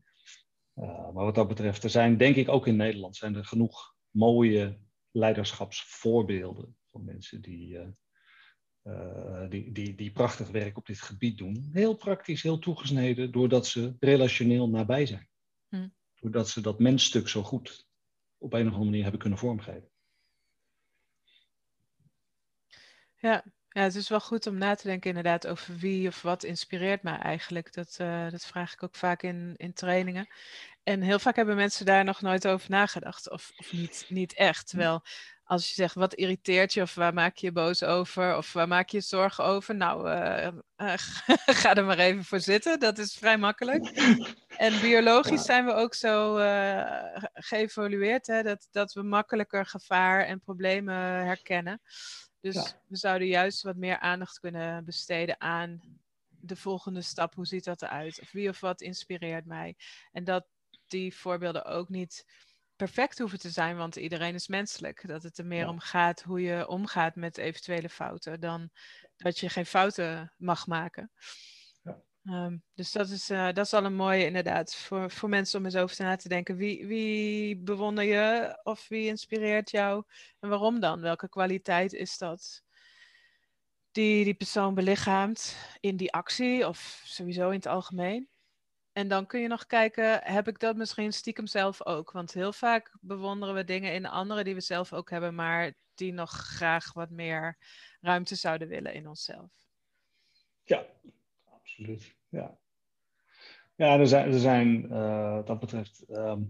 Uh, 0.75 1.13
maar 1.13 1.25
wat 1.25 1.35
dat 1.35 1.47
betreft, 1.47 1.83
er 1.83 1.89
zijn 1.89 2.17
denk 2.17 2.35
ik 2.35 2.49
ook 2.49 2.67
in 2.67 2.75
Nederland 2.75 3.15
zijn 3.15 3.35
er 3.35 3.45
genoeg 3.45 3.95
mooie 4.09 4.79
leiderschapsvoorbeelden 5.11 6.77
van 6.85 7.03
mensen 7.03 7.41
die, 7.41 7.73
uh, 7.73 7.87
uh, 8.83 9.49
die, 9.49 9.71
die, 9.71 9.95
die 9.95 10.11
prachtig 10.11 10.49
werk 10.49 10.77
op 10.77 10.85
dit 10.85 11.01
gebied 11.01 11.37
doen. 11.37 11.69
Heel 11.71 11.95
praktisch, 11.95 12.43
heel 12.43 12.59
toegesneden, 12.59 13.31
doordat 13.31 13.67
ze 13.67 13.95
relationeel 13.99 14.69
nabij 14.69 15.05
zijn. 15.05 15.29
Hm. 15.67 15.89
Doordat 16.19 16.49
ze 16.49 16.61
dat 16.61 16.79
mensstuk 16.79 17.27
zo 17.27 17.43
goed 17.43 17.87
op 18.37 18.53
een 18.53 18.67
of 18.67 18.67
andere 18.67 18.85
manier 18.85 19.01
hebben 19.01 19.21
kunnen 19.21 19.39
vormgeven. 19.39 19.89
Ja, 23.15 23.45
ja, 23.75 23.81
het 23.81 23.95
is 23.95 24.09
wel 24.09 24.19
goed 24.19 24.47
om 24.47 24.57
na 24.57 24.75
te 24.75 24.87
denken 24.87 25.09
inderdaad 25.09 25.47
over 25.47 25.75
wie 25.75 26.07
of 26.07 26.21
wat 26.21 26.43
inspireert 26.43 27.03
mij 27.03 27.17
eigenlijk. 27.17 27.73
Dat, 27.73 27.97
uh, 28.01 28.31
dat 28.31 28.45
vraag 28.45 28.73
ik 28.73 28.83
ook 28.83 28.95
vaak 28.95 29.23
in, 29.23 29.53
in 29.57 29.73
trainingen. 29.73 30.27
En 30.83 31.01
heel 31.01 31.19
vaak 31.19 31.35
hebben 31.35 31.55
mensen 31.55 31.85
daar 31.85 32.03
nog 32.03 32.21
nooit 32.21 32.47
over 32.47 32.69
nagedacht. 32.69 33.29
Of, 33.29 33.51
of 33.57 33.71
niet, 33.73 34.05
niet 34.09 34.33
echt. 34.33 34.67
Terwijl 34.67 35.03
als 35.43 35.67
je 35.67 35.73
zegt 35.73 35.95
wat 35.95 36.13
irriteert 36.13 36.73
je 36.73 36.81
of 36.81 36.95
waar 36.95 37.13
maak 37.13 37.35
je 37.35 37.45
je 37.45 37.51
boos 37.51 37.83
over 37.83 38.37
of 38.37 38.53
waar 38.53 38.67
maak 38.67 38.89
je 38.89 38.97
je 38.97 39.03
zorgen 39.03 39.43
over. 39.43 39.75
Nou, 39.75 40.09
uh, 40.09 40.47
uh, 40.77 40.93
ga 41.61 41.75
er 41.75 41.85
maar 41.85 41.99
even 41.99 42.23
voor 42.23 42.39
zitten. 42.39 42.79
Dat 42.79 42.97
is 42.97 43.13
vrij 43.13 43.37
makkelijk. 43.37 43.87
En 44.47 44.79
biologisch 44.87 45.45
zijn 45.45 45.65
we 45.65 45.73
ook 45.73 45.93
zo 45.93 46.35
geëvolueerd 47.33 48.27
hè, 48.27 48.43
dat, 48.43 48.67
dat 48.71 48.93
we 48.93 49.03
makkelijker 49.03 49.65
gevaar 49.65 50.25
en 50.25 50.39
problemen 50.39 50.95
herkennen. 51.25 51.81
Dus 52.45 52.75
we 52.87 52.95
zouden 52.95 53.27
juist 53.27 53.61
wat 53.61 53.75
meer 53.75 53.99
aandacht 53.99 54.39
kunnen 54.39 54.85
besteden 54.85 55.41
aan 55.41 55.81
de 56.29 56.55
volgende 56.55 57.01
stap. 57.01 57.35
Hoe 57.35 57.45
ziet 57.45 57.63
dat 57.63 57.81
eruit? 57.81 58.21
Of 58.21 58.31
wie 58.31 58.49
of 58.49 58.59
wat 58.59 58.81
inspireert 58.81 59.45
mij? 59.45 59.75
En 60.11 60.23
dat 60.23 60.47
die 60.87 61.15
voorbeelden 61.15 61.65
ook 61.65 61.89
niet 61.89 62.25
perfect 62.75 63.19
hoeven 63.19 63.39
te 63.39 63.49
zijn, 63.49 63.77
want 63.77 63.95
iedereen 63.95 64.33
is 64.33 64.47
menselijk. 64.47 65.07
Dat 65.07 65.23
het 65.23 65.37
er 65.37 65.45
meer 65.45 65.67
om 65.67 65.79
gaat 65.79 66.21
hoe 66.21 66.41
je 66.41 66.67
omgaat 66.67 67.15
met 67.15 67.37
eventuele 67.37 67.89
fouten, 67.89 68.39
dan 68.39 68.69
dat 69.15 69.39
je 69.39 69.49
geen 69.49 69.65
fouten 69.65 70.33
mag 70.37 70.67
maken. 70.67 71.11
Um, 72.29 72.63
dus 72.73 72.91
dat 72.91 73.09
is, 73.09 73.29
uh, 73.29 73.45
dat 73.45 73.65
is 73.65 73.73
al 73.73 73.85
een 73.85 73.95
mooie 73.95 74.25
inderdaad 74.25 74.75
voor, 74.75 75.11
voor 75.11 75.29
mensen 75.29 75.59
om 75.59 75.65
eens 75.65 75.75
over 75.75 76.03
na 76.03 76.15
te 76.15 76.29
denken. 76.29 76.55
Wie, 76.55 76.87
wie 76.87 77.57
bewonder 77.57 78.03
je 78.03 78.59
of 78.63 78.87
wie 78.87 79.07
inspireert 79.07 79.71
jou 79.71 80.03
en 80.39 80.49
waarom 80.49 80.79
dan? 80.79 81.01
Welke 81.01 81.29
kwaliteit 81.29 81.93
is 81.93 82.17
dat 82.17 82.63
die 83.91 84.23
die 84.23 84.33
persoon 84.33 84.73
belichaamt 84.73 85.57
in 85.79 85.97
die 85.97 86.13
actie 86.13 86.67
of 86.67 87.01
sowieso 87.05 87.49
in 87.49 87.55
het 87.55 87.67
algemeen? 87.67 88.29
En 88.91 89.07
dan 89.07 89.25
kun 89.25 89.41
je 89.41 89.47
nog 89.47 89.65
kijken, 89.65 90.23
heb 90.23 90.47
ik 90.47 90.59
dat 90.59 90.75
misschien 90.75 91.13
stiekem 91.13 91.47
zelf 91.47 91.85
ook? 91.85 92.11
Want 92.11 92.33
heel 92.33 92.53
vaak 92.53 92.97
bewonderen 93.01 93.55
we 93.55 93.63
dingen 93.63 93.93
in 93.93 94.05
anderen 94.05 94.43
die 94.45 94.53
we 94.53 94.61
zelf 94.61 94.93
ook 94.93 95.09
hebben, 95.09 95.35
maar 95.35 95.73
die 95.93 96.13
nog 96.13 96.31
graag 96.31 96.93
wat 96.93 97.09
meer 97.09 97.57
ruimte 98.01 98.35
zouden 98.35 98.67
willen 98.67 98.93
in 98.93 99.07
onszelf. 99.07 99.51
Ja, 100.63 100.85
absoluut. 101.45 102.14
Ja, 102.35 102.57
ja 103.75 103.99
er 103.99 104.07
zijn, 104.07 104.33
er 104.33 104.39
zijn 104.39 104.85
uh, 104.85 105.33
wat 105.33 105.47
dat 105.47 105.59
betreft, 105.59 106.03
ehm, 106.07 106.41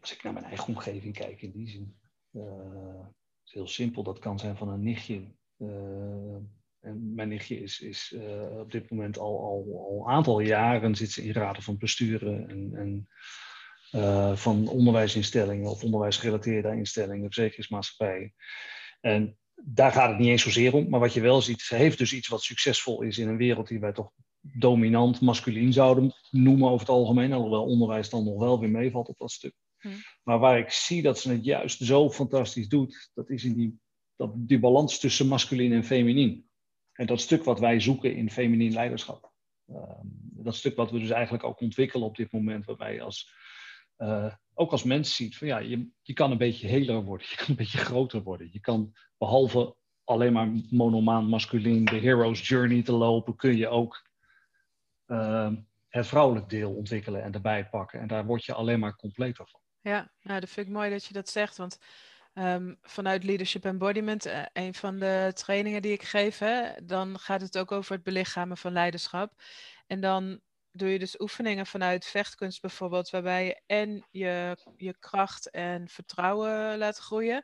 als 0.00 0.12
ik 0.12 0.22
naar 0.22 0.32
mijn 0.32 0.44
eigen 0.44 0.68
omgeving 0.68 1.14
kijk 1.14 1.42
in 1.42 1.50
die 1.50 1.68
zin, 1.68 1.96
uh, 2.32 3.06
is 3.44 3.52
heel 3.52 3.68
simpel. 3.68 4.02
Dat 4.02 4.18
kan 4.18 4.38
zijn 4.38 4.56
van 4.56 4.68
een 4.68 4.82
nichtje. 4.82 5.22
Uh, 5.58 6.36
en 6.80 7.14
mijn 7.14 7.28
nichtje 7.28 7.60
is, 7.60 7.80
is 7.80 8.16
op 8.50 8.72
dit 8.72 8.90
moment 8.90 9.18
al, 9.18 9.40
al, 9.40 9.86
al 9.88 10.00
een 10.00 10.14
aantal 10.14 10.40
jaren 10.40 10.94
zit 10.94 11.10
ze 11.10 11.24
in 11.24 11.32
raden 11.32 11.62
van 11.62 11.78
besturen 11.78 12.48
en, 12.48 12.74
en 12.74 13.08
van 14.36 14.68
onderwijsinstellingen 14.68 15.70
of 15.70 15.84
onderwijsgerelateerde 15.84 16.76
instellingen, 16.76 17.32
verzekeringsmaatschappijen. 17.32 18.34
En 19.00 19.38
daar 19.54 19.92
gaat 19.92 20.08
het 20.08 20.18
niet 20.18 20.28
eens 20.28 20.42
zozeer 20.42 20.74
om, 20.74 20.88
maar 20.88 21.00
wat 21.00 21.12
je 21.12 21.20
wel 21.20 21.42
ziet, 21.42 21.60
ze 21.60 21.74
heeft 21.74 21.98
dus 21.98 22.12
iets 22.12 22.28
wat 22.28 22.42
succesvol 22.42 23.02
is 23.02 23.18
in 23.18 23.28
een 23.28 23.36
wereld 23.36 23.68
die 23.68 23.80
wij 23.80 23.92
toch 23.92 24.12
dominant 24.42 25.20
masculien 25.20 25.72
zouden 25.72 26.12
noemen 26.30 26.68
over 26.68 26.80
het 26.80 26.88
algemeen, 26.88 27.32
alhoewel 27.32 27.64
onderwijs 27.64 28.10
dan 28.10 28.24
nog 28.24 28.38
wel 28.38 28.60
weer 28.60 28.70
meevalt 28.70 29.08
op 29.08 29.18
dat 29.18 29.30
stuk. 29.30 29.54
Hm. 29.78 29.88
Maar 30.22 30.38
waar 30.38 30.58
ik 30.58 30.70
zie 30.70 31.02
dat 31.02 31.18
ze 31.18 31.32
het 31.32 31.44
juist 31.44 31.84
zo 31.84 32.10
fantastisch 32.10 32.68
doet, 32.68 33.10
dat 33.14 33.30
is 33.30 33.44
in 33.44 33.54
die, 33.54 33.80
dat, 34.16 34.32
die 34.34 34.58
balans 34.58 34.98
tussen 34.98 35.26
masculin 35.26 35.72
en 35.72 35.84
feminien. 35.84 36.46
En 36.92 37.06
dat 37.06 37.20
stuk 37.20 37.44
wat 37.44 37.60
wij 37.60 37.80
zoeken 37.80 38.16
in 38.16 38.30
feminien 38.30 38.72
leiderschap. 38.72 39.32
Ehm, 39.66 40.06
dat 40.44 40.54
stuk 40.54 40.76
wat 40.76 40.90
we 40.90 40.98
dus 40.98 41.10
eigenlijk 41.10 41.44
ook 41.44 41.60
ontwikkelen 41.60 42.06
op 42.06 42.16
dit 42.16 42.32
moment, 42.32 42.64
waarbij 42.64 42.94
je 42.94 43.02
als, 43.02 43.32
uh, 43.98 44.34
ook 44.54 44.70
als 44.70 44.82
mens 44.82 45.14
ziet 45.14 45.36
van 45.36 45.46
ja, 45.46 45.58
je, 45.58 45.88
je 46.02 46.12
kan 46.12 46.30
een 46.30 46.38
beetje 46.38 46.66
heler 46.66 47.04
worden, 47.04 47.26
je 47.30 47.36
kan 47.36 47.46
een 47.48 47.56
beetje 47.56 47.78
groter 47.78 48.22
worden. 48.22 48.48
Je 48.52 48.60
kan 48.60 48.92
behalve 49.18 49.76
alleen 50.04 50.32
maar 50.32 50.52
monomaan 50.70 51.28
masculin 51.28 51.84
de 51.84 51.96
hero's 51.96 52.48
journey 52.48 52.82
te 52.82 52.92
lopen, 52.92 53.36
kun 53.36 53.56
je 53.56 53.68
ook 53.68 54.10
het 55.88 56.06
vrouwelijk 56.06 56.48
deel 56.48 56.74
ontwikkelen 56.74 57.22
en 57.22 57.32
erbij 57.32 57.68
pakken. 57.68 58.00
En 58.00 58.06
daar 58.06 58.24
word 58.24 58.44
je 58.44 58.54
alleen 58.54 58.78
maar 58.78 58.96
completer 58.96 59.48
van. 59.48 59.60
Ja, 59.80 60.10
nou, 60.22 60.40
dat 60.40 60.50
vind 60.50 60.66
ik 60.66 60.72
mooi 60.72 60.90
dat 60.90 61.04
je 61.04 61.12
dat 61.12 61.28
zegt, 61.28 61.56
want 61.56 61.78
Um, 62.34 62.78
vanuit 62.82 63.24
Leadership 63.24 63.64
Embodiment, 63.64 64.26
uh, 64.26 64.44
een 64.52 64.74
van 64.74 64.98
de 64.98 65.30
trainingen 65.34 65.82
die 65.82 65.92
ik 65.92 66.02
geef, 66.02 66.38
hè, 66.38 66.84
dan 66.84 67.18
gaat 67.18 67.40
het 67.40 67.58
ook 67.58 67.72
over 67.72 67.92
het 67.92 68.02
belichamen 68.02 68.56
van 68.56 68.72
leiderschap. 68.72 69.42
En 69.86 70.00
dan 70.00 70.40
doe 70.70 70.88
je 70.88 70.98
dus 70.98 71.20
oefeningen 71.20 71.66
vanuit 71.66 72.06
vechtkunst 72.06 72.60
bijvoorbeeld, 72.60 73.10
waarbij 73.10 73.44
je 73.44 73.60
en 73.66 74.06
je, 74.10 74.56
je 74.76 74.98
kracht 74.98 75.50
en 75.50 75.88
vertrouwen 75.88 76.78
laat 76.78 76.98
groeien, 76.98 77.42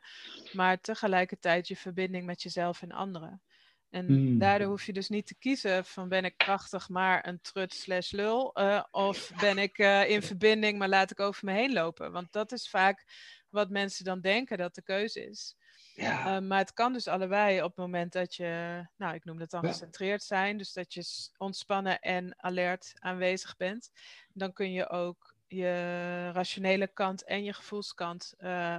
maar 0.51 0.79
tegelijkertijd 0.79 1.67
je 1.67 1.75
verbinding 1.75 2.25
met 2.25 2.41
jezelf 2.41 2.81
en 2.81 2.91
anderen. 2.91 3.41
En 3.89 4.05
hmm. 4.05 4.37
daardoor 4.39 4.67
hoef 4.67 4.85
je 4.85 4.93
dus 4.93 5.09
niet 5.09 5.27
te 5.27 5.35
kiezen 5.35 5.85
van 5.85 6.09
ben 6.09 6.25
ik 6.25 6.37
krachtig 6.37 6.89
maar 6.89 7.27
een 7.27 7.41
trut 7.41 7.73
slash 7.73 8.11
lul, 8.11 8.51
uh, 8.59 8.83
of 8.91 9.31
ben 9.39 9.57
ik 9.57 9.77
uh, 9.77 10.09
in 10.09 10.21
verbinding 10.21 10.77
maar 10.77 10.89
laat 10.89 11.11
ik 11.11 11.19
over 11.19 11.45
me 11.45 11.51
heen 11.51 11.73
lopen. 11.73 12.11
Want 12.11 12.31
dat 12.31 12.51
is 12.51 12.69
vaak 12.69 13.05
wat 13.49 13.69
mensen 13.69 14.05
dan 14.05 14.21
denken 14.21 14.57
dat 14.57 14.75
de 14.75 14.81
keuze 14.81 15.25
is. 15.25 15.55
Ja. 15.93 16.35
Uh, 16.35 16.47
maar 16.47 16.59
het 16.59 16.73
kan 16.73 16.93
dus 16.93 17.07
allebei 17.07 17.61
op 17.61 17.67
het 17.67 17.77
moment 17.77 18.11
dat 18.11 18.35
je, 18.35 18.83
nou 18.97 19.13
ik 19.15 19.25
noem 19.25 19.39
het 19.39 19.49
dan 19.49 19.65
gecentreerd 19.65 20.23
zijn, 20.23 20.57
dus 20.57 20.73
dat 20.73 20.93
je 20.93 21.29
ontspannen 21.37 21.99
en 21.99 22.33
alert 22.37 22.91
aanwezig 22.95 23.57
bent. 23.57 23.91
Dan 24.33 24.53
kun 24.53 24.71
je 24.71 24.89
ook 24.89 25.35
je 25.47 26.31
rationele 26.31 26.87
kant 26.87 27.23
en 27.23 27.43
je 27.43 27.53
gevoelskant 27.53 28.33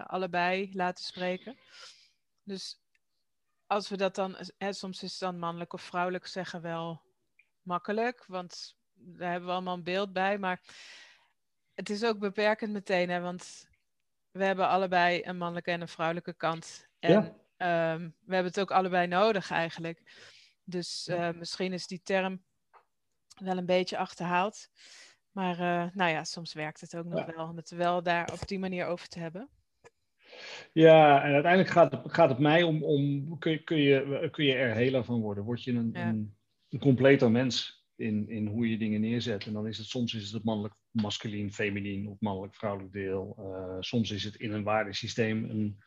allebei 0.07 0.70
laten 0.73 1.05
spreken. 1.05 1.59
Dus 2.42 2.81
als 3.70 3.88
we 3.88 3.96
dat 3.96 4.14
dan, 4.14 4.37
hè, 4.59 4.72
soms 4.72 5.02
is 5.02 5.11
het 5.11 5.20
dan 5.20 5.38
mannelijk 5.38 5.72
of 5.72 5.83
vrouwelijk 5.83 6.26
zeggen 6.26 6.62
wel 6.62 7.02
makkelijk, 7.62 8.24
want 8.26 8.76
daar 8.94 9.30
hebben 9.30 9.48
we 9.48 9.54
allemaal 9.54 9.74
een 9.74 9.83
beeld 9.83 10.12
bij, 10.12 10.38
maar 10.38 10.62
het 11.74 11.90
is 11.90 12.04
ook 12.04 12.18
beperkend 12.18 12.72
meteen, 12.72 13.11
hè, 13.11 13.20
want 13.20 13.68
we 14.30 14.44
hebben 14.44 14.68
allebei 14.68 15.22
een 15.24 15.37
mannelijke 15.37 15.70
en 15.70 15.80
een 15.80 15.88
vrouwelijke 15.88 16.35
kant. 16.35 16.88
En 16.98 17.42
ja. 17.56 17.92
um, 17.92 18.16
we 18.24 18.35
hebben 18.35 18.52
het 18.52 18.61
ook 18.61 18.70
allebei 18.70 19.06
nodig 19.06 19.50
eigenlijk. 19.50 20.02
Dus 20.64 21.09
uh, 21.09 21.30
misschien 21.30 21.72
is 21.72 21.87
die 21.87 22.02
term 22.02 22.44
wel 23.35 23.56
een 23.56 23.66
beetje 23.66 23.98
achterhaald. 23.98 24.68
Maar 25.30 25.54
uh, 25.54 25.94
nou 25.94 26.11
ja, 26.11 26.24
soms 26.24 26.52
werkt 26.52 26.80
het 26.80 26.96
ook 26.96 27.04
nog 27.04 27.26
ja. 27.26 27.35
wel 27.35 27.48
om 27.48 27.56
het 27.56 27.70
wel 27.70 28.02
daar 28.02 28.33
op 28.33 28.48
die 28.48 28.59
manier 28.59 28.87
over 28.87 29.09
te 29.09 29.18
hebben. 29.18 29.50
Ja, 30.72 31.24
en 31.24 31.33
uiteindelijk 31.33 31.72
gaat 31.72 31.92
het, 31.92 32.12
gaat 32.12 32.29
het 32.29 32.38
mij 32.38 32.62
om, 32.62 32.83
om 32.83 33.38
kun, 33.38 33.53
je, 33.53 33.64
kun, 33.64 33.79
je, 33.79 34.29
kun 34.31 34.44
je 34.44 34.55
er 34.55 34.74
heler 34.74 35.05
van 35.05 35.20
worden? 35.20 35.44
Word 35.44 35.64
je 35.64 35.72
een, 35.72 35.90
ja. 35.92 36.09
een, 36.09 36.37
een 36.68 36.79
completer 36.79 37.31
mens? 37.31 37.81
in, 38.00 38.29
in 38.29 38.46
hoe 38.46 38.70
je 38.70 38.79
dingen 38.79 39.00
neerzet. 39.00 39.46
En 39.46 39.53
dan 39.53 39.66
is 39.66 39.79
het 39.79 39.87
soms 39.87 40.14
is 40.14 40.31
het, 40.31 40.44
mannelijk 40.44 40.74
masculien, 40.90 41.53
feminien 41.53 42.09
of 42.09 42.20
mannelijk 42.20 42.55
vrouwelijk 42.55 42.92
deel. 42.92 43.37
Uh, 43.38 43.76
soms 43.81 44.11
is 44.11 44.24
het 44.24 44.35
in 44.35 44.53
een 44.53 44.62
waardesysteem 44.62 45.44
een, 45.50 45.79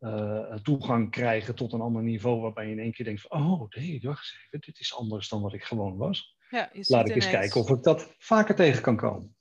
uh, 0.00 0.44
een, 0.48 0.62
toegang 0.62 1.10
krijgen 1.10 1.54
tot 1.54 1.72
een 1.72 1.80
ander 1.80 2.02
niveau 2.02 2.40
waarbij 2.40 2.66
je 2.66 2.72
in 2.72 2.78
één 2.78 2.92
keer 2.92 3.04
denkt 3.04 3.20
van, 3.20 3.40
oh 3.40 3.68
nee, 3.68 4.00
wacht 4.02 4.18
eens 4.18 4.44
even, 4.46 4.66
dit 4.66 4.80
is 4.80 4.94
anders 4.94 5.28
dan 5.28 5.42
wat 5.42 5.54
ik 5.54 5.64
gewoon 5.64 5.96
was. 5.96 6.36
Ja, 6.50 6.70
Laat 6.72 7.08
ik 7.08 7.14
eens 7.14 7.30
kijken 7.30 7.60
of 7.60 7.70
ik 7.70 7.82
dat 7.82 8.14
vaker 8.18 8.54
tegen 8.54 8.82
kan 8.82 8.96
komen. 8.96 9.36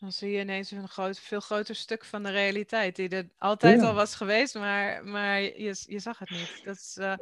Dan 0.00 0.12
zie 0.12 0.30
je 0.30 0.40
ineens 0.40 0.70
een 0.70 0.88
groot, 0.88 1.18
veel 1.18 1.40
groter 1.40 1.74
stuk 1.74 2.04
van 2.04 2.22
de 2.22 2.30
realiteit, 2.30 2.96
die 2.96 3.08
er 3.08 3.28
altijd 3.38 3.80
ja. 3.80 3.86
al 3.86 3.94
was 3.94 4.14
geweest, 4.14 4.54
maar, 4.54 5.04
maar 5.04 5.40
je, 5.40 5.82
je 5.86 5.98
zag 5.98 6.18
het 6.18 6.30
niet. 6.30 6.60
Dat 6.64 6.76
is, 6.76 6.96
uh, 7.00 7.14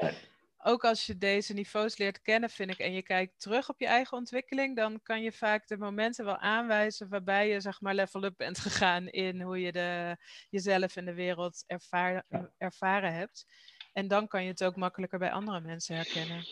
ook 0.58 0.84
als 0.84 1.06
je 1.06 1.18
deze 1.18 1.52
niveaus 1.52 1.96
leert 1.96 2.22
kennen, 2.22 2.50
vind 2.50 2.70
ik, 2.70 2.78
en 2.78 2.92
je 2.92 3.02
kijkt 3.02 3.40
terug 3.40 3.68
op 3.68 3.80
je 3.80 3.86
eigen 3.86 4.16
ontwikkeling, 4.16 4.76
dan 4.76 5.00
kan 5.02 5.22
je 5.22 5.32
vaak 5.32 5.66
de 5.68 5.76
momenten 5.76 6.24
wel 6.24 6.38
aanwijzen 6.38 7.08
waarbij 7.08 7.48
je, 7.48 7.60
zeg 7.60 7.80
maar, 7.80 7.94
level 7.94 8.24
up 8.24 8.34
bent 8.36 8.58
gegaan 8.58 9.08
in 9.08 9.40
hoe 9.40 9.60
je 9.60 9.72
de, 9.72 10.16
jezelf 10.50 10.96
en 10.96 11.04
de 11.04 11.14
wereld 11.14 11.64
ervaar, 11.66 12.24
ervaren 12.58 13.14
hebt. 13.14 13.46
En 13.92 14.08
dan 14.08 14.28
kan 14.28 14.42
je 14.42 14.50
het 14.50 14.64
ook 14.64 14.76
makkelijker 14.76 15.18
bij 15.18 15.32
andere 15.32 15.60
mensen 15.60 15.96
herkennen. 15.96 16.46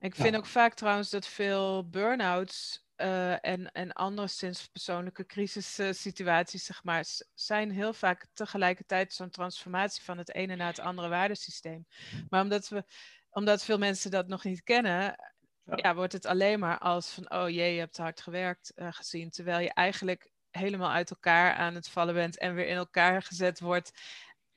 Ik 0.00 0.14
vind 0.14 0.30
ja. 0.30 0.36
ook 0.36 0.46
vaak 0.46 0.74
trouwens 0.74 1.10
dat 1.10 1.26
veel 1.26 1.88
burn-outs 1.88 2.86
uh, 2.98 3.44
en, 3.44 3.72
en 3.72 3.92
anderszins 3.92 4.66
persoonlijke 4.66 5.26
crisissituaties, 5.26 6.64
zeg 6.64 6.84
maar, 6.84 7.04
zijn 7.34 7.70
heel 7.70 7.92
vaak 7.92 8.26
tegelijkertijd 8.32 9.12
zo'n 9.12 9.30
transformatie 9.30 10.02
van 10.02 10.18
het 10.18 10.34
ene 10.34 10.56
naar 10.56 10.66
het 10.66 10.80
andere 10.80 11.08
waardesysteem. 11.08 11.86
Maar 12.28 12.42
omdat, 12.42 12.68
we, 12.68 12.84
omdat 13.30 13.64
veel 13.64 13.78
mensen 13.78 14.10
dat 14.10 14.28
nog 14.28 14.44
niet 14.44 14.62
kennen, 14.62 14.92
ja. 14.92 15.76
ja 15.76 15.94
wordt 15.94 16.12
het 16.12 16.26
alleen 16.26 16.58
maar 16.58 16.78
als 16.78 17.10
van, 17.10 17.30
oh 17.30 17.48
jee, 17.48 17.72
je 17.72 17.80
hebt 17.80 17.96
hard 17.96 18.20
gewerkt 18.20 18.72
uh, 18.76 18.92
gezien, 18.92 19.30
terwijl 19.30 19.58
je 19.58 19.72
eigenlijk 19.72 20.30
helemaal 20.50 20.90
uit 20.90 21.10
elkaar 21.10 21.54
aan 21.54 21.74
het 21.74 21.88
vallen 21.88 22.14
bent 22.14 22.38
en 22.38 22.54
weer 22.54 22.66
in 22.66 22.76
elkaar 22.76 23.22
gezet 23.22 23.60
wordt 23.60 23.90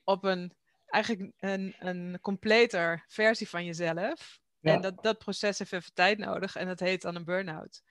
op 0.04 0.24
een 0.24 0.52
eigenlijk 0.86 1.32
een, 1.38 1.74
een 1.78 2.18
completer 2.20 3.04
versie 3.08 3.48
van 3.48 3.64
jezelf. 3.64 4.40
Ja. 4.58 4.72
En 4.72 4.80
dat, 4.80 5.02
dat 5.02 5.18
proces 5.18 5.58
heeft 5.58 5.72
even 5.72 5.94
tijd 5.94 6.18
nodig 6.18 6.56
en 6.56 6.66
dat 6.66 6.80
heet 6.80 7.02
dan 7.02 7.14
een 7.14 7.24
burn-out. 7.24 7.82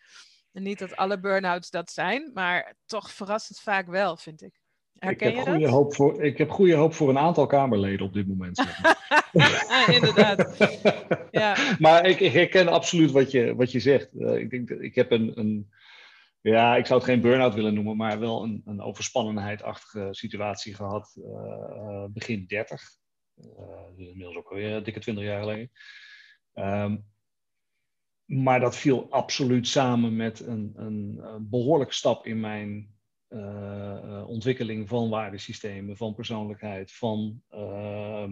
En 0.52 0.64
niet 0.64 0.80
dat 0.80 0.96
alle 0.96 1.20
burn-outs 1.20 1.70
dat 1.70 1.92
zijn, 1.92 2.32
maar 2.34 2.76
toch 2.86 3.12
verrassend 3.12 3.60
vaak 3.60 3.88
wel, 3.88 4.18
vind 4.18 4.42
ik. 4.42 4.60
Herken 4.94 5.28
ik 5.28 5.36
heb, 5.36 5.46
je 5.46 5.52
goede 5.52 5.66
dat? 5.66 5.74
Hoop 5.74 5.96
voor, 5.96 6.24
ik 6.24 6.38
heb 6.38 6.50
goede 6.50 6.76
hoop 6.76 6.94
voor 6.94 7.10
een 7.10 7.18
aantal 7.18 7.46
Kamerleden 7.46 8.06
op 8.06 8.14
dit 8.14 8.28
moment. 8.28 8.58
Zeg 8.58 8.82
maar. 8.82 9.00
Inderdaad. 9.96 10.58
ja. 11.32 11.56
Maar 11.80 12.06
ik, 12.06 12.20
ik, 12.20 12.34
herken 12.34 12.68
absoluut 12.68 13.12
wat 13.12 13.32
je, 13.32 13.56
wat 13.56 13.72
je 13.72 13.80
zegt. 13.80 14.10
Uh, 14.14 14.36
ik, 14.38 14.50
denk, 14.50 14.70
ik 14.70 14.96
heb 14.96 15.12
een, 15.12 15.40
een, 15.40 15.72
ja, 16.42 16.76
ik 16.76 16.86
zou 16.86 17.00
het 17.00 17.10
geen 17.10 17.22
burn-out 17.22 17.54
willen 17.54 17.74
noemen, 17.74 17.98
maar 17.98 18.20
wel 18.20 18.44
een, 18.44 18.62
een 18.66 18.82
overspannenheidachtige 18.82 20.08
situatie 20.12 20.76
gehad. 20.76 21.16
Uh, 21.18 22.06
begin 22.10 22.46
30. 22.48 22.82
Uh, 23.38 24.08
inmiddels 24.08 24.36
ook 24.36 24.50
alweer 24.50 24.84
dikke 24.84 25.00
20 25.00 25.24
jaar 25.24 25.40
geleden. 25.40 25.72
Um, 26.54 27.11
maar 28.32 28.60
dat 28.60 28.78
viel 28.78 29.08
absoluut 29.10 29.68
samen 29.68 30.16
met 30.16 30.40
een, 30.40 30.74
een, 30.76 31.20
een 31.22 31.50
behoorlijke 31.50 31.94
stap 31.94 32.26
in 32.26 32.40
mijn 32.40 32.96
uh, 33.30 34.24
ontwikkeling 34.28 34.88
van 34.88 35.10
waardesystemen, 35.10 35.98
van 35.98 36.14
persoonlijkheid, 36.14 36.92
van, 36.92 37.44
uh, 37.50 38.30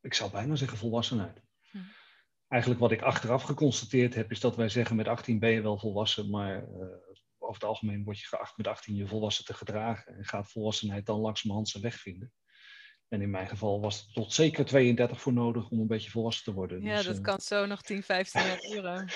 ik 0.00 0.14
zou 0.14 0.30
bijna 0.30 0.56
zeggen, 0.56 0.78
volwassenheid. 0.78 1.42
Hm. 1.70 1.78
Eigenlijk 2.48 2.80
wat 2.80 2.90
ik 2.90 3.02
achteraf 3.02 3.42
geconstateerd 3.42 4.14
heb, 4.14 4.30
is 4.30 4.40
dat 4.40 4.56
wij 4.56 4.68
zeggen 4.68 4.96
met 4.96 5.08
18 5.08 5.38
ben 5.38 5.50
je 5.50 5.62
wel 5.62 5.78
volwassen, 5.78 6.30
maar 6.30 6.62
uh, 6.62 6.86
over 7.38 7.54
het 7.54 7.64
algemeen 7.64 8.04
word 8.04 8.18
je 8.18 8.26
geacht 8.26 8.56
met 8.56 8.66
18 8.66 8.94
je 8.94 9.06
volwassen 9.06 9.44
te 9.44 9.54
gedragen 9.54 10.16
en 10.16 10.24
gaat 10.24 10.50
volwassenheid 10.50 11.06
dan 11.06 11.20
langzamerhand 11.20 11.68
zijn 11.68 11.82
weg 11.82 11.94
vinden. 11.94 12.32
En 13.08 13.22
in 13.22 13.30
mijn 13.30 13.48
geval 13.48 13.80
was 13.80 13.96
het 13.96 14.12
tot 14.12 14.32
zeker 14.32 14.64
32 14.64 15.20
voor 15.20 15.32
nodig 15.32 15.68
om 15.70 15.80
een 15.80 15.86
beetje 15.86 16.10
volwassen 16.10 16.44
te 16.44 16.52
worden. 16.52 16.82
Ja, 16.82 16.96
dus, 16.96 17.06
dat 17.06 17.16
uh, 17.16 17.22
kan 17.22 17.40
zo 17.40 17.66
nog 17.66 17.82
10, 17.82 18.02
15 18.02 18.40
jaar 18.40 18.60
duren. 18.60 19.10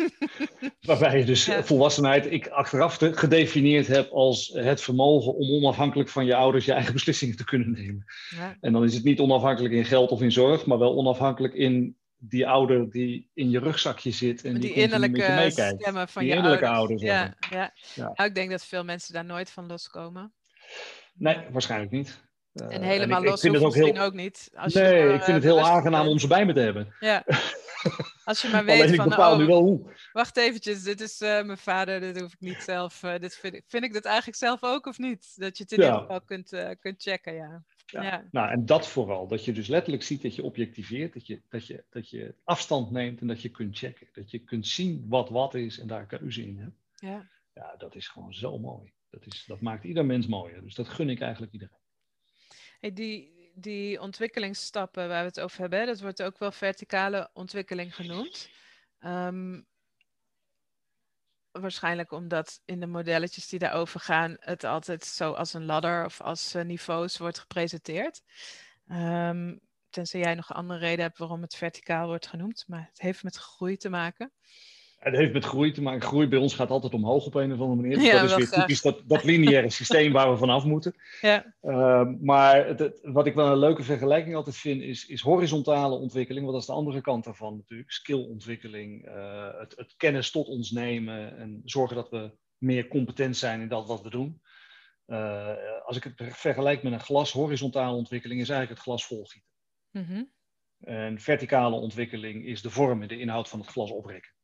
Waarbij 0.86 1.18
je 1.18 1.24
dus 1.24 1.44
ja. 1.44 1.64
volwassenheid, 1.64 2.32
ik 2.32 2.48
achteraf 2.48 2.98
te, 2.98 3.12
gedefinieerd 3.12 3.86
heb 3.86 4.10
als 4.10 4.48
het 4.54 4.80
vermogen 4.80 5.34
om 5.34 5.50
onafhankelijk 5.50 6.08
van 6.08 6.26
je 6.26 6.34
ouders 6.34 6.64
je 6.64 6.72
eigen 6.72 6.92
beslissingen 6.92 7.36
te 7.36 7.44
kunnen 7.44 7.70
nemen. 7.70 8.04
Ja. 8.30 8.56
En 8.60 8.72
dan 8.72 8.84
is 8.84 8.94
het 8.94 9.04
niet 9.04 9.20
onafhankelijk 9.20 9.74
in 9.74 9.84
geld 9.84 10.10
of 10.10 10.22
in 10.22 10.32
zorg, 10.32 10.66
maar 10.66 10.78
wel 10.78 10.96
onafhankelijk 10.96 11.54
in 11.54 11.96
die 12.18 12.48
ouder 12.48 12.90
die 12.90 13.30
in 13.34 13.50
je 13.50 13.58
rugzakje 13.58 14.10
zit 14.10 14.44
en 14.44 14.52
die, 14.52 14.60
die 14.60 14.72
innerlijke 14.72 15.46
stemmen 15.50 16.08
van 16.08 16.22
die 16.22 16.30
je 16.30 16.36
innerlijke 16.36 16.68
ouders. 16.68 17.02
ouders 17.02 17.36
ja, 17.50 17.58
ja. 17.58 17.72
ja. 17.94 18.12
Nou, 18.14 18.28
ik 18.28 18.34
denk 18.34 18.50
dat 18.50 18.64
veel 18.64 18.84
mensen 18.84 19.14
daar 19.14 19.24
nooit 19.24 19.50
van 19.50 19.66
loskomen. 19.66 20.32
Nee, 21.14 21.38
waarschijnlijk 21.50 21.92
niet. 21.92 22.24
En 22.60 22.82
helemaal 22.82 23.16
en 23.16 23.22
ik, 23.22 23.30
los 23.30 23.44
ik 23.44 23.50
vind 23.50 23.54
het 23.54 23.64
ook 23.64 23.74
heel... 23.74 24.04
ook 24.04 24.14
niet. 24.14 24.50
Als 24.54 24.74
nee, 24.74 24.98
je 24.98 25.12
ik 25.12 25.22
vind 25.22 25.36
het 25.36 25.44
heel 25.44 25.60
aangenaam 25.60 26.06
om 26.06 26.18
ze 26.18 26.26
bij 26.26 26.46
me 26.46 26.52
te 26.52 26.60
hebben. 26.60 26.94
Ja. 27.00 27.24
Als 28.24 28.42
je 28.42 28.48
maar 28.48 28.64
weet 28.64 28.80
Alleen 28.80 28.92
ik 28.92 29.00
van, 29.00 29.08
bepaal 29.08 29.32
oh, 29.32 29.38
nu 29.38 29.46
wel 29.46 29.62
hoe. 29.62 29.90
wacht 30.12 30.36
eventjes, 30.36 30.82
dit 30.82 31.00
is 31.00 31.20
uh, 31.20 31.42
mijn 31.42 31.58
vader, 31.58 32.00
dit 32.00 32.20
hoef 32.20 32.32
ik 32.32 32.40
niet 32.40 32.62
zelf. 32.62 33.02
Uh, 33.02 33.18
dit 33.18 33.34
vind, 33.34 33.54
ik, 33.54 33.64
vind 33.66 33.84
ik 33.84 33.92
dat 33.92 34.04
eigenlijk 34.04 34.36
zelf 34.36 34.62
ook 34.62 34.86
of 34.86 34.98
niet? 34.98 35.32
Dat 35.36 35.56
je 35.56 35.62
het 35.62 35.72
in 35.72 35.80
ieder 35.82 35.98
geval 35.98 36.20
kunt, 36.20 36.52
uh, 36.52 36.70
kunt 36.80 37.02
checken, 37.02 37.34
ja. 37.34 37.64
Ja. 37.86 38.02
ja. 38.02 38.24
Nou, 38.30 38.50
en 38.50 38.66
dat 38.66 38.88
vooral. 38.88 39.28
Dat 39.28 39.44
je 39.44 39.52
dus 39.52 39.68
letterlijk 39.68 40.02
ziet 40.02 40.22
dat 40.22 40.34
je 40.34 40.42
objectiveert, 40.42 41.12
dat 41.12 41.26
je, 41.26 41.40
dat, 41.48 41.66
je, 41.66 41.84
dat 41.90 42.10
je 42.10 42.34
afstand 42.44 42.90
neemt 42.90 43.20
en 43.20 43.26
dat 43.26 43.42
je 43.42 43.48
kunt 43.48 43.78
checken. 43.78 44.08
Dat 44.12 44.30
je 44.30 44.38
kunt 44.38 44.66
zien 44.66 45.04
wat 45.08 45.28
wat 45.28 45.54
is 45.54 45.78
en 45.78 45.86
daar 45.86 46.06
keuze 46.06 46.42
in 46.42 46.58
hebt. 46.58 46.76
Ja. 46.94 47.28
ja, 47.54 47.74
dat 47.78 47.94
is 47.94 48.08
gewoon 48.08 48.34
zo 48.34 48.58
mooi. 48.58 48.92
Dat, 49.10 49.26
is, 49.26 49.44
dat 49.46 49.60
maakt 49.60 49.84
ieder 49.84 50.06
mens 50.06 50.26
mooier. 50.26 50.62
Dus 50.62 50.74
dat 50.74 50.88
gun 50.88 51.08
ik 51.08 51.20
eigenlijk 51.20 51.52
iedereen. 51.52 51.85
Die, 52.92 53.50
die 53.54 54.00
ontwikkelingsstappen 54.00 55.08
waar 55.08 55.20
we 55.20 55.28
het 55.28 55.40
over 55.40 55.60
hebben, 55.60 55.86
dat 55.86 56.00
wordt 56.00 56.22
ook 56.22 56.38
wel 56.38 56.52
verticale 56.52 57.30
ontwikkeling 57.32 57.94
genoemd. 57.94 58.50
Um, 59.00 59.66
waarschijnlijk 61.50 62.10
omdat 62.10 62.60
in 62.64 62.80
de 62.80 62.86
modelletjes 62.86 63.48
die 63.48 63.58
daarover 63.58 64.00
gaan, 64.00 64.36
het 64.38 64.64
altijd 64.64 65.04
zo 65.04 65.32
als 65.32 65.54
een 65.54 65.64
ladder 65.64 66.04
of 66.04 66.20
als 66.20 66.54
uh, 66.54 66.62
niveaus 66.62 67.18
wordt 67.18 67.38
gepresenteerd. 67.38 68.22
Um, 68.88 69.60
tenzij 69.90 70.20
jij 70.20 70.34
nog 70.34 70.50
een 70.50 70.56
andere 70.56 70.78
reden 70.78 71.04
hebt 71.04 71.18
waarom 71.18 71.42
het 71.42 71.56
verticaal 71.56 72.06
wordt 72.06 72.26
genoemd, 72.26 72.64
maar 72.66 72.86
het 72.88 73.00
heeft 73.00 73.22
met 73.22 73.36
groei 73.36 73.76
te 73.76 73.88
maken. 73.88 74.32
Het 74.96 75.14
heeft 75.14 75.32
met 75.32 75.44
groei 75.44 75.72
te 75.72 75.82
maken. 75.82 76.02
Groei 76.02 76.28
bij 76.28 76.38
ons 76.38 76.54
gaat 76.54 76.70
altijd 76.70 76.94
omhoog 76.94 77.26
op 77.26 77.34
een 77.34 77.52
of 77.52 77.60
andere 77.60 77.80
manier. 77.80 78.00
ja, 78.00 78.20
dat 78.20 78.30
is 78.30 78.36
weer 78.36 78.60
typisch 78.60 78.82
dat, 78.82 79.02
dat 79.06 79.24
lineaire 79.24 79.70
systeem 79.70 80.12
waar 80.12 80.30
we 80.30 80.36
vanaf 80.36 80.64
moeten. 80.64 80.94
Ja. 81.20 81.54
Uh, 81.62 82.08
maar 82.20 82.66
het, 82.66 83.00
wat 83.02 83.26
ik 83.26 83.34
wel 83.34 83.46
een 83.46 83.58
leuke 83.58 83.82
vergelijking 83.82 84.34
altijd 84.34 84.56
vind, 84.56 84.82
is, 84.82 85.06
is 85.06 85.20
horizontale 85.20 85.94
ontwikkeling. 85.94 86.44
Want 86.44 86.52
dat 86.52 86.62
is 86.68 86.74
de 86.74 86.80
andere 86.80 87.00
kant 87.00 87.24
daarvan 87.24 87.56
natuurlijk. 87.56 87.90
Skillontwikkeling, 87.90 89.08
uh, 89.08 89.58
het, 89.58 89.74
het 89.76 89.94
kennis 89.96 90.30
tot 90.30 90.46
ons 90.46 90.70
nemen 90.70 91.38
en 91.38 91.62
zorgen 91.64 91.96
dat 91.96 92.10
we 92.10 92.30
meer 92.58 92.88
competent 92.88 93.36
zijn 93.36 93.60
in 93.60 93.68
dat 93.68 93.86
wat 93.86 94.02
we 94.02 94.10
doen. 94.10 94.40
Uh, 95.06 95.52
als 95.84 95.96
ik 95.96 96.04
het 96.04 96.14
vergelijk 96.16 96.82
met 96.82 96.92
een 96.92 97.00
glas, 97.00 97.32
horizontale 97.32 97.96
ontwikkeling 97.96 98.40
is 98.40 98.48
eigenlijk 98.48 98.80
het 98.80 98.88
glas 98.88 99.06
volgieten. 99.06 99.50
Mm 99.90 100.04
-hmm. 100.04 100.30
En 100.80 101.20
verticale 101.20 101.76
ontwikkeling 101.76 102.46
is 102.46 102.62
de 102.62 102.70
vorm 102.70 103.02
en 103.02 103.08
de 103.08 103.18
inhoud 103.18 103.48
van 103.48 103.60
het 103.60 103.68
glas 103.68 103.90
oprekken. 103.90 104.35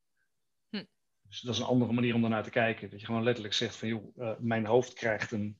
Dus 1.32 1.40
dat 1.40 1.54
is 1.54 1.60
een 1.60 1.66
andere 1.66 1.92
manier 1.92 2.14
om 2.14 2.20
daarnaar 2.20 2.42
te 2.42 2.50
kijken. 2.50 2.90
Dat 2.90 3.00
je 3.00 3.06
gewoon 3.06 3.22
letterlijk 3.22 3.54
zegt 3.54 3.76
van, 3.76 3.88
joh, 3.88 4.16
uh, 4.16 4.30
mijn 4.38 4.66
hoofd 4.66 4.92
krijgt 4.92 5.32
een, 5.32 5.58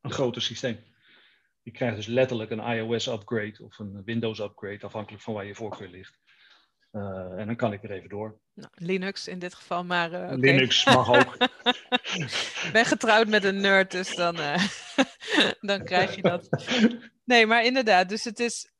een 0.00 0.10
groter 0.10 0.42
systeem. 0.42 0.78
Je 1.62 1.70
krijgt 1.70 1.96
dus 1.96 2.06
letterlijk 2.06 2.50
een 2.50 2.76
iOS-upgrade 2.76 3.64
of 3.64 3.78
een 3.78 4.04
Windows-upgrade, 4.04 4.82
afhankelijk 4.82 5.22
van 5.22 5.34
waar 5.34 5.44
je 5.44 5.54
voorkeur 5.54 5.88
ligt. 5.88 6.18
Uh, 6.92 7.38
en 7.38 7.46
dan 7.46 7.56
kan 7.56 7.72
ik 7.72 7.82
er 7.82 7.90
even 7.90 8.08
door. 8.08 8.40
Nou, 8.54 8.70
Linux 8.74 9.28
in 9.28 9.38
dit 9.38 9.54
geval, 9.54 9.84
maar. 9.84 10.12
Uh, 10.12 10.22
okay. 10.22 10.36
Linux 10.36 10.84
mag 10.84 11.08
ook. 11.18 11.34
Ik 12.64 12.70
ben 12.72 12.84
getrouwd 12.84 13.28
met 13.28 13.44
een 13.44 13.60
nerd, 13.60 13.90
dus 13.90 14.14
dan, 14.14 14.36
dan 15.70 15.84
krijg 15.84 16.14
je 16.14 16.22
dat. 16.22 16.48
Nee, 17.24 17.46
maar 17.46 17.64
inderdaad, 17.64 18.08
dus 18.08 18.24
het 18.24 18.40
is 18.40 18.72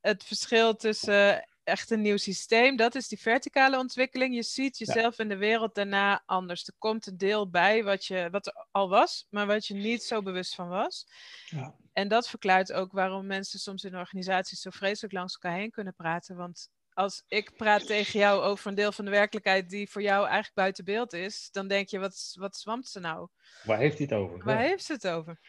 het 0.00 0.24
verschil 0.24 0.76
tussen 0.76 1.44
echt 1.64 1.90
een 1.90 2.00
nieuw 2.00 2.16
systeem. 2.16 2.76
Dat 2.76 2.94
is 2.94 3.08
die 3.08 3.20
verticale 3.20 3.78
ontwikkeling. 3.78 4.34
Je 4.34 4.42
ziet 4.42 4.78
jezelf 4.78 5.18
in 5.18 5.28
de 5.28 5.36
wereld 5.36 5.74
daarna 5.74 6.22
anders. 6.26 6.66
Er 6.66 6.74
komt 6.78 7.06
een 7.06 7.16
deel 7.16 7.50
bij 7.50 7.84
wat, 7.84 8.06
je, 8.06 8.28
wat 8.30 8.46
er 8.46 8.66
al 8.70 8.88
was, 8.88 9.26
maar 9.30 9.46
wat 9.46 9.66
je 9.66 9.74
niet 9.74 10.02
zo 10.02 10.22
bewust 10.22 10.54
van 10.54 10.68
was. 10.68 11.06
Ja. 11.44 11.74
En 11.92 12.08
dat 12.08 12.28
verklaart 12.28 12.72
ook 12.72 12.92
waarom 12.92 13.26
mensen 13.26 13.58
soms 13.58 13.84
in 13.84 13.96
organisaties 13.96 14.60
zo 14.60 14.70
vreselijk 14.70 15.12
langs 15.12 15.34
elkaar 15.34 15.58
heen 15.58 15.70
kunnen 15.70 15.94
praten. 15.94 16.36
Want 16.36 16.68
als 16.94 17.22
ik 17.26 17.56
praat 17.56 17.86
tegen 17.86 18.20
jou 18.20 18.42
over 18.42 18.66
een 18.66 18.74
deel 18.74 18.92
van 18.92 19.04
de 19.04 19.10
werkelijkheid 19.10 19.70
die 19.70 19.90
voor 19.90 20.02
jou 20.02 20.22
eigenlijk 20.24 20.54
buiten 20.54 20.84
beeld 20.84 21.12
is, 21.12 21.48
dan 21.50 21.68
denk 21.68 21.88
je, 21.88 21.98
wat, 21.98 22.34
wat 22.38 22.56
zwamt 22.56 22.88
ze 22.88 23.00
nou? 23.00 23.28
Waar 23.64 23.78
heeft 23.78 23.98
hij 23.98 24.06
het 24.10 24.18
over? 24.18 24.44
Waar 24.44 24.58
heeft 24.58 24.84
ze 24.84 24.92
het 24.92 25.08
over? 25.08 25.40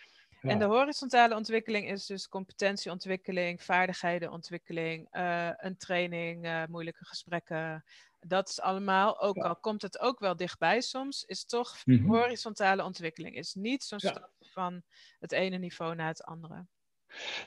En 0.52 0.60
de 0.60 0.66
horizontale 0.66 1.36
ontwikkeling 1.36 1.90
is 1.90 2.06
dus 2.06 2.30
competentieontwikkeling, 2.30 3.64
vaardigheidenontwikkeling, 3.64 5.08
uh, 5.12 5.50
een 5.58 5.78
training, 5.78 6.46
uh, 6.46 6.64
moeilijke 6.70 7.06
gesprekken. 7.06 7.84
Dat 8.20 8.50
is 8.50 8.62
allemaal, 8.62 9.22
ook 9.22 9.38
al 9.38 9.56
komt 9.56 9.82
het 9.82 10.00
ook 10.00 10.20
wel 10.20 10.36
dichtbij 10.36 10.82
soms, 10.82 11.24
is 11.24 11.46
toch 11.46 11.78
mm 11.86 12.08
horizontale 12.08 12.84
ontwikkeling. 12.84 13.36
Is 13.36 13.54
niet 13.54 13.84
zo'n 13.84 14.00
stap 14.00 14.32
van 14.40 14.82
het 15.20 15.32
ene 15.32 15.58
niveau 15.58 15.96
naar 15.96 16.08
het 16.08 16.24
andere. 16.24 16.66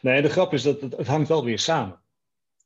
Nee, 0.01 0.23
de 0.23 0.29
grap 0.29 0.53
is 0.53 0.63
dat 0.63 0.81
het, 0.81 0.97
het 0.97 1.07
hangt 1.07 1.29
wel 1.29 1.45
weer 1.45 1.59
samen. 1.59 2.01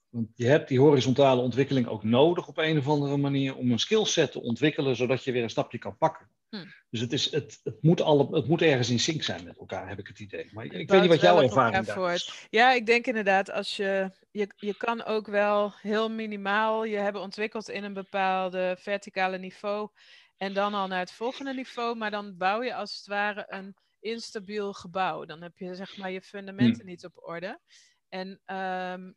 Want 0.08 0.28
je 0.34 0.46
hebt 0.46 0.68
die 0.68 0.80
horizontale 0.80 1.40
ontwikkeling 1.40 1.86
ook 1.86 2.04
nodig 2.04 2.48
op 2.48 2.58
een 2.58 2.78
of 2.78 2.88
andere 2.88 3.16
manier 3.16 3.56
om 3.56 3.70
een 3.70 3.78
skillset 3.78 4.32
te 4.32 4.42
ontwikkelen, 4.42 4.96
zodat 4.96 5.24
je 5.24 5.32
weer 5.32 5.42
een 5.42 5.50
stapje 5.50 5.78
kan 5.78 5.96
pakken. 5.96 6.28
Hm. 6.50 6.64
Dus 6.90 7.00
het, 7.00 7.12
is, 7.12 7.30
het, 7.30 7.60
het, 7.64 7.82
moet 7.82 8.00
alle, 8.00 8.36
het 8.36 8.48
moet 8.48 8.62
ergens 8.62 8.90
in 8.90 8.98
sync 8.98 9.22
zijn 9.22 9.44
met 9.44 9.58
elkaar, 9.58 9.88
heb 9.88 9.98
ik 9.98 10.06
het 10.06 10.20
idee. 10.20 10.50
Maar 10.52 10.64
ik, 10.64 10.72
ik 10.72 10.90
weet 10.90 11.00
niet 11.00 11.10
wat 11.10 11.20
jouw 11.20 11.42
ervaring 11.42 12.10
is. 12.12 12.46
Ja, 12.50 12.72
ik 12.72 12.86
denk 12.86 13.06
inderdaad, 13.06 13.50
als 13.50 13.76
je, 13.76 14.10
je, 14.30 14.52
je 14.56 14.76
kan 14.76 15.04
ook 15.04 15.26
wel 15.26 15.72
heel 15.76 16.10
minimaal 16.10 16.84
je 16.84 16.96
hebben 16.96 17.22
ontwikkeld 17.22 17.68
in 17.68 17.84
een 17.84 17.92
bepaalde 17.92 18.76
verticale 18.78 19.38
niveau 19.38 19.88
en 20.36 20.54
dan 20.54 20.74
al 20.74 20.86
naar 20.86 20.98
het 20.98 21.12
volgende 21.12 21.54
niveau, 21.54 21.96
maar 21.96 22.10
dan 22.10 22.36
bouw 22.36 22.62
je 22.62 22.74
als 22.74 22.96
het 22.96 23.06
ware 23.06 23.44
een 23.48 23.76
instabiel 24.00 24.72
gebouw. 24.72 25.24
Dan 25.24 25.42
heb 25.42 25.58
je 25.58 25.74
zeg 25.74 25.96
maar 25.96 26.10
je 26.10 26.22
fundamenten 26.22 26.82
hm. 26.82 26.88
niet 26.88 27.04
op 27.04 27.12
orde. 27.14 27.60
En 28.08 28.40
um, 28.56 29.16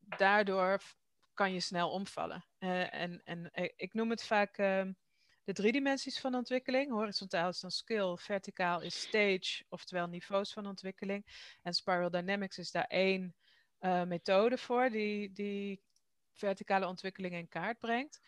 daardoor 0.00 0.80
kan 1.34 1.52
je 1.52 1.60
snel 1.60 1.90
omvallen. 1.90 2.44
Uh, 2.58 2.94
en, 2.94 3.20
en 3.24 3.50
eh, 3.50 3.68
ik 3.76 3.94
noem 3.94 4.10
het 4.10 4.24
vaak 4.24 4.58
uh, 4.58 4.82
de 5.44 5.52
drie 5.52 5.72
dimensies 5.72 6.20
van 6.20 6.34
ontwikkeling. 6.34 6.90
Horizontaal 6.90 7.48
is 7.48 7.60
dan 7.60 7.70
skill, 7.70 8.16
verticaal 8.16 8.80
is 8.80 9.00
stage, 9.00 9.64
oftewel 9.68 10.06
niveaus 10.06 10.52
van 10.52 10.66
ontwikkeling. 10.66 11.26
En 11.62 11.74
Spiral 11.74 12.10
Dynamics 12.10 12.58
is 12.58 12.70
daar 12.70 12.86
één 12.86 13.34
uh, 13.80 14.04
methode 14.04 14.58
voor 14.58 14.90
die, 14.90 15.32
die 15.32 15.82
verticale 16.32 16.86
ontwikkeling 16.86 17.34
in 17.34 17.48
kaart 17.48 17.78
brengt. 17.78 18.20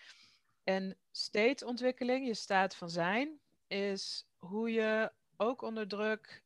En 0.64 0.98
state 1.10 1.66
ontwikkeling, 1.66 2.26
je 2.26 2.34
staat 2.34 2.76
van 2.76 2.90
zijn, 2.90 3.40
is 3.66 4.26
hoe 4.36 4.72
je 4.72 5.12
ook 5.36 5.62
onder 5.62 5.88
druk 5.88 6.42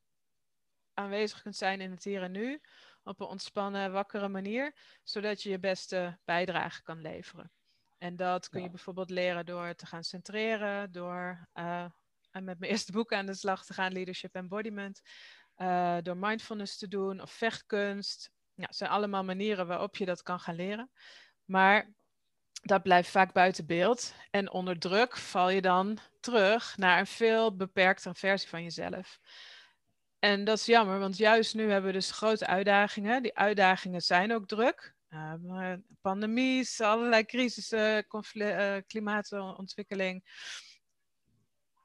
aanwezig 0.95 1.43
kunt 1.43 1.57
zijn 1.57 1.81
in 1.81 1.91
het 1.91 2.05
hier 2.05 2.23
en 2.23 2.33
nu 2.33 2.61
op 3.03 3.21
een 3.21 3.27
ontspannen, 3.27 3.93
wakkere 3.93 4.29
manier, 4.29 4.75
zodat 5.03 5.43
je 5.43 5.51
je 5.51 5.59
beste 5.59 6.19
bijdrage 6.25 6.83
kan 6.83 7.01
leveren. 7.01 7.51
En 8.01 8.17
dat 8.17 8.49
kun 8.49 8.63
je 8.63 8.71
bijvoorbeeld 8.71 9.11
leren 9.11 9.47
door 9.47 9.75
te 9.75 9.87
gaan 9.87 10.05
centreren, 10.05 10.93
door 10.93 11.49
uh, 11.55 11.85
met 12.33 12.59
mijn 12.59 12.63
eerste 12.73 12.93
boek 12.93 13.13
aan 13.13 13.27
de 13.27 13.35
slag 13.35 13.65
te 13.65 13.73
gaan, 13.73 13.93
Leadership 13.93 14.35
Embodiment, 14.35 15.01
uh, 15.57 15.97
door 16.03 16.17
mindfulness 16.17 16.79
te 16.79 16.89
doen 16.89 17.21
of 17.21 17.31
vechtkunst. 17.31 18.31
Ja, 18.55 18.67
het 18.67 18.77
zijn 18.77 18.91
allemaal 18.91 19.25
manieren 19.25 19.67
waarop 19.67 19.97
je 19.97 20.05
dat 20.05 20.23
kan 20.23 20.41
gaan 20.41 20.55
leren. 20.55 20.91
Maar 21.45 21.93
dat 22.63 22.83
blijft 22.83 23.11
vaak 23.11 23.33
buiten 23.33 23.67
beeld. 23.67 24.15
En 24.31 24.51
onder 24.51 24.79
druk 24.79 25.17
val 25.17 25.51
je 25.51 25.61
dan 25.61 25.99
terug 26.21 26.77
naar 26.77 26.99
een 26.99 27.07
veel 27.07 27.57
beperktere 27.57 28.15
versie 28.15 28.49
van 28.49 28.63
jezelf. 28.63 29.19
En 30.19 30.45
dat 30.45 30.59
is 30.59 30.67
jammer, 30.67 30.99
want 30.99 31.17
juist 31.17 31.55
nu 31.55 31.71
hebben 31.71 31.91
we 31.91 31.97
dus 31.97 32.11
grote 32.11 32.47
uitdagingen. 32.47 33.23
Die 33.23 33.37
uitdagingen 33.37 34.01
zijn 34.01 34.33
ook 34.33 34.47
druk. 34.47 34.95
Uh, 35.15 35.73
pandemies, 36.01 36.81
allerlei 36.81 37.25
crisissen, 37.25 38.05
uh, 38.35 38.77
klimaatontwikkeling. 38.87 40.25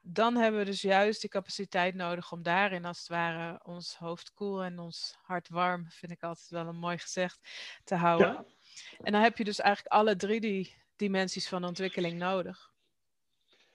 Dan 0.02 0.36
hebben 0.36 0.60
we 0.60 0.66
dus 0.66 0.82
juist 0.82 1.20
die 1.20 1.30
capaciteit 1.30 1.94
nodig 1.94 2.32
om 2.32 2.42
daarin 2.42 2.84
als 2.84 2.98
het 2.98 3.08
ware 3.08 3.60
ons 3.64 3.96
hoofd 3.96 4.32
koel 4.34 4.62
en 4.62 4.78
ons 4.78 5.16
hart 5.22 5.48
warm, 5.48 5.86
vind 5.90 6.12
ik 6.12 6.22
altijd 6.22 6.48
wel 6.48 6.66
een 6.66 6.78
mooi 6.78 6.98
gezegd, 6.98 7.38
te 7.84 7.94
houden. 7.94 8.46
En 9.02 9.12
dan 9.12 9.22
heb 9.22 9.38
je 9.38 9.44
dus 9.44 9.60
eigenlijk 9.60 9.94
alle 9.94 10.16
drie 10.16 10.40
die 10.40 10.74
dimensies 10.96 11.48
van 11.48 11.64
ontwikkeling 11.64 12.18
nodig. 12.18 12.74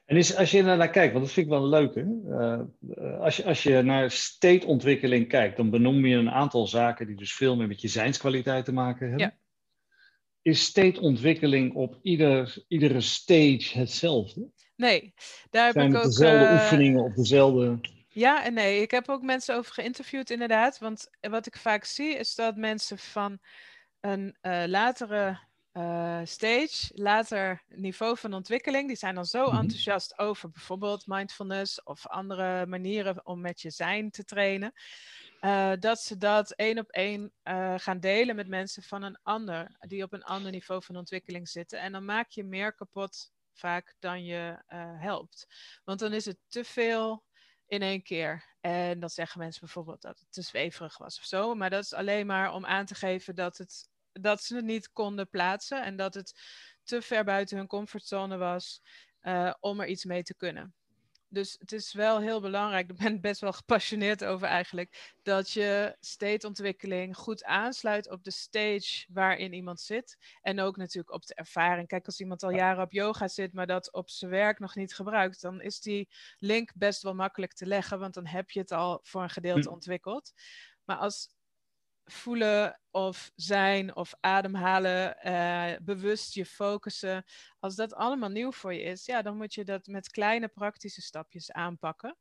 En 0.05 0.17
is, 0.17 0.35
als 0.35 0.51
je 0.51 0.61
naar 0.61 0.89
kijkt, 0.89 1.13
want 1.13 1.25
dat 1.25 1.33
vind 1.33 1.45
ik 1.45 1.51
wel 1.51 1.67
leuk, 1.67 1.95
hè? 1.95 2.03
Uh, 2.03 3.19
als, 3.19 3.37
je, 3.37 3.45
als 3.45 3.63
je 3.63 3.81
naar 3.81 4.11
state-ontwikkeling 4.11 5.27
kijkt, 5.27 5.57
dan 5.57 5.69
benoem 5.69 6.05
je 6.05 6.15
een 6.15 6.31
aantal 6.31 6.67
zaken 6.67 7.07
die 7.07 7.15
dus 7.15 7.33
veel 7.33 7.55
meer 7.55 7.67
met 7.67 7.81
je 7.81 7.87
zijnskwaliteit 7.87 8.65
te 8.65 8.73
maken 8.73 9.09
hebben. 9.09 9.39
Is 10.41 10.63
state-ontwikkeling 10.63 11.73
op 11.73 11.99
ieder, 12.01 12.63
iedere 12.67 13.01
stage 13.01 13.69
hetzelfde? 13.77 14.49
Nee, 14.75 15.13
daar 15.49 15.65
heb 15.65 15.75
ik 15.75 15.95
ook... 15.95 16.03
dezelfde 16.03 16.45
uh, 16.45 16.53
oefeningen 16.53 17.03
of 17.03 17.13
dezelfde... 17.13 17.79
Ja 18.13 18.43
en 18.43 18.53
nee, 18.53 18.81
ik 18.81 18.91
heb 18.91 19.09
ook 19.09 19.21
mensen 19.21 19.55
over 19.55 19.73
geïnterviewd 19.73 20.29
inderdaad. 20.29 20.79
Want 20.79 21.09
wat 21.19 21.45
ik 21.45 21.57
vaak 21.57 21.83
zie 21.83 22.15
is 22.15 22.35
dat 22.35 22.55
mensen 22.55 22.97
van 22.97 23.39
een 23.99 24.37
uh, 24.41 24.63
latere 24.67 25.39
uh, 25.73 26.19
stage, 26.23 26.91
later 26.93 27.63
niveau 27.67 28.17
van 28.17 28.33
ontwikkeling, 28.33 28.87
die 28.87 28.97
zijn 28.97 29.15
dan 29.15 29.25
zo 29.25 29.47
mhm. 29.47 29.57
enthousiast 29.57 30.19
over 30.19 30.49
bijvoorbeeld 30.49 31.07
mindfulness 31.07 31.83
of 31.83 32.07
andere 32.07 32.65
manieren 32.65 33.25
om 33.25 33.41
met 33.41 33.61
je 33.61 33.69
zijn 33.69 34.09
te 34.09 34.23
trainen, 34.23 34.73
uh, 35.41 35.73
dat 35.79 35.99
ze 35.99 36.17
dat 36.17 36.51
één 36.51 36.79
op 36.79 36.89
één 36.89 37.33
uh, 37.43 37.73
gaan 37.77 37.99
delen 37.99 38.35
met 38.35 38.47
mensen 38.47 38.83
van 38.83 39.03
een 39.03 39.19
ander, 39.23 39.75
die 39.79 40.03
op 40.03 40.13
een 40.13 40.23
ander 40.23 40.51
niveau 40.51 40.83
van 40.83 40.95
ontwikkeling 40.95 41.49
zitten. 41.49 41.79
En 41.79 41.91
dan 41.91 42.05
maak 42.05 42.29
je 42.29 42.43
meer 42.43 42.73
kapot 42.73 43.31
vaak 43.53 43.95
dan 43.99 44.25
je 44.25 44.63
helpt. 44.97 45.47
Want 45.83 45.99
dan 45.99 46.13
is 46.13 46.25
het 46.25 46.37
te 46.47 46.63
veel 46.63 47.25
in 47.65 47.81
één 47.81 48.03
keer. 48.03 48.55
En 48.59 48.99
dan 48.99 49.09
zeggen 49.09 49.39
mensen 49.39 49.61
bijvoorbeeld 49.61 50.01
dat 50.01 50.19
het 50.19 50.31
te 50.31 50.41
zweverig 50.41 50.97
was 50.97 51.19
of 51.19 51.25
zo. 51.25 51.55
Maar 51.55 51.69
dat 51.69 51.83
is 51.83 51.93
alleen 51.93 52.25
maar 52.25 52.53
om 52.53 52.65
aan 52.65 52.85
te 52.85 52.95
geven 52.95 53.35
dat 53.35 53.57
het 53.57 53.89
dat 54.11 54.43
ze 54.43 54.55
het 54.55 54.65
niet 54.65 54.91
konden 54.91 55.29
plaatsen 55.29 55.83
en 55.83 55.95
dat 55.95 56.13
het 56.13 56.33
te 56.83 57.01
ver 57.01 57.23
buiten 57.23 57.57
hun 57.57 57.67
comfortzone 57.67 58.37
was 58.37 58.81
om 59.59 59.79
er 59.79 59.87
iets 59.87 60.05
mee 60.05 60.23
te 60.23 60.35
kunnen. 60.35 60.75
Dus 61.31 61.55
het 61.59 61.71
is 61.71 61.93
wel 61.93 62.19
heel 62.19 62.41
belangrijk, 62.41 62.89
ik 62.91 62.97
ben 62.97 63.21
best 63.21 63.41
wel 63.41 63.53
gepassioneerd 63.53 64.23
over 64.23 64.47
eigenlijk, 64.47 65.15
dat 65.21 65.51
je 65.51 65.95
stateontwikkeling 65.99 67.17
goed 67.17 67.43
aansluit 67.43 68.09
op 68.09 68.23
de 68.23 68.31
stage 68.31 69.05
waarin 69.09 69.53
iemand 69.53 69.79
zit. 69.81 70.17
En 70.41 70.59
ook 70.59 70.77
natuurlijk 70.77 71.13
op 71.13 71.25
de 71.25 71.35
ervaring. 71.35 71.87
Kijk, 71.87 72.05
als 72.05 72.19
iemand 72.19 72.43
al 72.43 72.51
jaren 72.51 72.83
op 72.83 72.91
yoga 72.91 73.27
zit, 73.27 73.53
maar 73.53 73.67
dat 73.67 73.93
op 73.93 74.09
zijn 74.09 74.31
werk 74.31 74.59
nog 74.59 74.75
niet 74.75 74.93
gebruikt, 74.93 75.41
dan 75.41 75.61
is 75.61 75.79
die 75.79 76.09
link 76.37 76.71
best 76.75 77.01
wel 77.01 77.15
makkelijk 77.15 77.53
te 77.53 77.65
leggen, 77.65 77.99
want 77.99 78.13
dan 78.13 78.25
heb 78.25 78.51
je 78.51 78.59
het 78.59 78.71
al 78.71 78.99
voor 79.03 79.23
een 79.23 79.29
gedeelte 79.29 79.67
hm. 79.67 79.73
ontwikkeld. 79.73 80.33
Maar 80.83 80.97
als 80.97 81.29
voelen 82.11 82.79
of 82.91 83.31
zijn 83.35 83.95
of 83.95 84.13
ademhalen, 84.19 85.17
uh, 85.23 85.77
bewust 85.81 86.33
je 86.33 86.45
focussen. 86.45 87.25
Als 87.59 87.75
dat 87.75 87.93
allemaal 87.93 88.29
nieuw 88.29 88.51
voor 88.51 88.73
je 88.73 88.81
is, 88.81 89.05
ja, 89.05 89.21
dan 89.21 89.37
moet 89.37 89.53
je 89.53 89.63
dat 89.63 89.87
met 89.87 90.09
kleine 90.09 90.47
praktische 90.47 91.01
stapjes 91.01 91.51
aanpakken. 91.51 92.17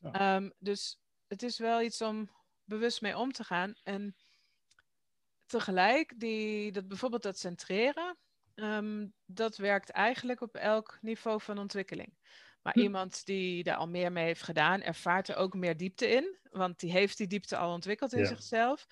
Ehm, 0.00 0.50
dus 0.58 1.00
het 1.26 1.42
is 1.42 1.58
wel 1.58 1.82
iets 1.82 2.02
om 2.02 2.30
bewust 2.64 3.00
mee 3.00 3.16
om 3.16 3.32
te 3.32 3.44
gaan. 3.44 3.74
En 3.82 4.16
tegelijk, 5.46 6.20
die, 6.20 6.72
dat 6.72 6.88
bijvoorbeeld 6.88 7.22
dat 7.22 7.38
centreren, 7.38 8.16
um, 8.54 9.14
dat 9.24 9.56
werkt 9.56 9.90
eigenlijk 9.90 10.40
op 10.40 10.54
elk 10.54 10.98
niveau 11.00 11.40
van 11.40 11.58
ontwikkeling. 11.58 12.16
Maar 12.62 12.72
hm. 12.72 12.80
iemand 12.80 13.24
die 13.26 13.62
daar 13.62 13.76
al 13.76 13.88
meer 13.88 14.12
mee 14.12 14.24
heeft 14.24 14.42
gedaan, 14.42 14.82
ervaart 14.82 15.28
er 15.28 15.36
ook 15.36 15.54
meer 15.54 15.76
diepte 15.76 16.08
in. 16.08 16.38
Want 16.50 16.80
die 16.80 16.90
heeft 16.90 17.16
die 17.16 17.26
diepte 17.26 17.56
al 17.56 17.72
ontwikkeld 17.72 18.12
in 18.12 18.26
zichzelf. 18.26 18.86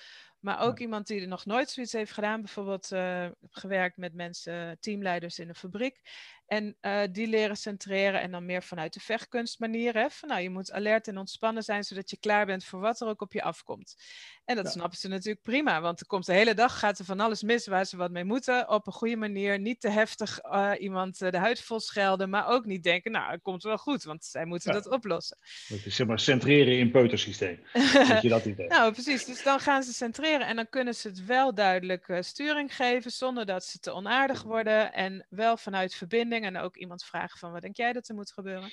Maar 0.44 0.60
ook 0.60 0.78
iemand 0.78 1.06
die 1.06 1.20
er 1.20 1.28
nog 1.28 1.46
nooit 1.46 1.70
zoiets 1.70 1.92
heeft 1.92 2.12
gedaan, 2.12 2.40
bijvoorbeeld 2.40 2.90
uh, 2.92 3.26
gewerkt 3.50 3.96
met 3.96 4.14
mensen, 4.14 4.76
teamleiders 4.80 5.38
in 5.38 5.48
een 5.48 5.54
fabriek. 5.54 6.00
En 6.46 6.76
uh, 6.80 7.02
die 7.10 7.26
leren 7.26 7.56
centreren 7.56 8.20
en 8.20 8.30
dan 8.30 8.44
meer 8.44 8.62
vanuit 8.62 8.92
de 8.92 9.00
vechtkunstmanier. 9.00 9.94
Hè? 9.94 10.10
Van, 10.10 10.28
nou, 10.28 10.40
je 10.40 10.50
moet 10.50 10.72
alert 10.72 11.08
en 11.08 11.18
ontspannen 11.18 11.62
zijn, 11.62 11.84
zodat 11.84 12.10
je 12.10 12.16
klaar 12.16 12.46
bent 12.46 12.64
voor 12.64 12.80
wat 12.80 13.00
er 13.00 13.08
ook 13.08 13.20
op 13.20 13.32
je 13.32 13.42
afkomt. 13.42 13.96
En 14.44 14.56
dat 14.56 14.72
snappen 14.72 14.98
ze 14.98 15.08
natuurlijk 15.08 15.42
prima, 15.42 15.80
want 15.80 16.00
er 16.00 16.06
komt 16.06 16.26
de 16.26 16.32
hele 16.32 16.54
dag, 16.54 16.78
gaat 16.78 16.98
er 16.98 17.04
van 17.04 17.20
alles 17.20 17.42
mis 17.42 17.66
waar 17.66 17.84
ze 17.84 17.96
wat 17.96 18.10
mee 18.10 18.24
moeten. 18.24 18.68
Op 18.68 18.86
een 18.86 18.92
goede 18.92 19.16
manier, 19.16 19.58
niet 19.58 19.80
te 19.80 19.88
heftig 19.88 20.44
uh, 20.44 20.70
iemand 20.78 21.18
de 21.18 21.38
huid 21.38 21.60
vol 21.60 21.80
schelden, 21.80 22.30
maar 22.30 22.48
ook 22.48 22.64
niet 22.64 22.82
denken, 22.82 23.12
nou, 23.12 23.32
het 23.32 23.42
komt 23.42 23.62
wel 23.62 23.78
goed, 23.78 24.02
want 24.04 24.24
zij 24.24 24.44
moeten 24.44 24.72
dat 24.72 24.88
oplossen. 24.88 25.38
Dat 25.68 25.84
is 25.84 25.96
zeg 25.96 26.06
maar 26.06 26.20
centreren 26.20 26.78
in 26.78 26.90
peutersysteem. 26.90 27.60
dat 28.08 28.22
je 28.22 28.28
dat 28.28 28.44
idee. 28.44 28.66
Nou, 28.74 28.92
precies. 28.92 29.24
Dus 29.24 29.42
dan 29.42 29.60
gaan 29.60 29.82
ze 29.82 29.92
centreren 29.92 30.46
en 30.46 30.56
dan 30.56 30.68
kunnen 30.68 30.94
ze 30.94 31.08
het 31.08 31.24
wel 31.24 31.54
duidelijk 31.54 32.08
uh, 32.08 32.18
sturing 32.20 32.76
geven, 32.76 33.10
zonder 33.10 33.46
dat 33.46 33.64
ze 33.64 33.78
te 33.78 33.92
onaardig 33.92 34.42
worden 34.42 34.92
en 34.92 35.26
wel 35.28 35.56
vanuit 35.56 35.94
verbinding 35.94 36.33
en 36.42 36.56
ook 36.56 36.76
iemand 36.76 37.04
vragen 37.04 37.38
van 37.38 37.52
wat 37.52 37.62
denk 37.62 37.76
jij 37.76 37.92
dat 37.92 38.08
er 38.08 38.14
moet 38.14 38.32
gebeuren. 38.32 38.72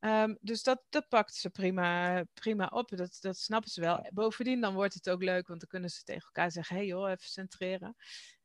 Um, 0.00 0.38
dus 0.40 0.62
dat, 0.62 0.82
dat 0.88 1.08
pakt 1.08 1.34
ze 1.34 1.50
prima, 1.50 2.22
prima 2.34 2.66
op. 2.66 2.96
Dat, 2.96 3.16
dat 3.20 3.38
snappen 3.38 3.70
ze 3.70 3.80
wel. 3.80 4.08
Bovendien, 4.12 4.60
dan 4.60 4.74
wordt 4.74 4.94
het 4.94 5.10
ook 5.10 5.22
leuk, 5.22 5.46
want 5.46 5.60
dan 5.60 5.68
kunnen 5.68 5.90
ze 5.90 6.02
tegen 6.02 6.24
elkaar 6.24 6.50
zeggen: 6.50 6.76
hey 6.76 6.86
joh, 6.86 7.10
even 7.10 7.28
centreren. 7.28 7.96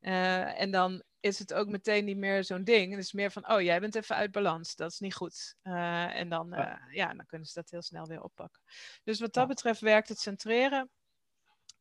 Uh, 0.02 0.62
en 0.62 0.72
dan 0.72 1.04
is 1.20 1.40
het 1.40 1.54
ook 1.54 1.68
meteen 1.68 2.06
niet 2.06 2.18
meer 2.18 2.44
zo'n 2.44 2.64
ding. 2.64 2.92
Het 2.92 3.04
is 3.04 3.14
meer 3.14 3.32
van: 3.32 3.52
oh, 3.52 3.62
jij 3.62 3.80
bent 3.80 3.96
even 3.96 4.16
uit 4.16 4.32
balans. 4.32 4.76
Dat 4.76 4.92
is 4.92 5.00
niet 5.00 5.14
goed. 5.14 5.56
Uh, 5.64 6.16
en 6.16 6.30
dan, 6.30 6.54
uh, 6.54 6.76
ja, 6.92 7.14
dan 7.14 7.26
kunnen 7.26 7.48
ze 7.48 7.54
dat 7.54 7.70
heel 7.70 7.82
snel 7.82 8.08
weer 8.08 8.22
oppakken. 8.22 8.62
Dus 9.04 9.20
wat 9.20 9.34
dat 9.34 9.48
betreft 9.48 9.82
werkt 9.82 10.10
het 10.10 10.20
centreren. 10.20 10.90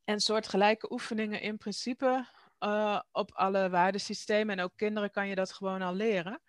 En 0.03 0.19
soortgelijke 0.19 0.91
oefeningen 0.91 1.41
in 1.41 1.57
principe 1.57 2.27
uh, 2.59 3.01
op 3.11 3.31
alle 3.31 3.69
waardesystemen. 3.69 4.57
En 4.57 4.63
ook 4.63 4.75
kinderen 4.75 5.11
kan 5.11 5.27
je 5.27 5.35
dat 5.35 5.51
gewoon 5.51 5.81
al 5.81 5.93
leren. 5.93 6.41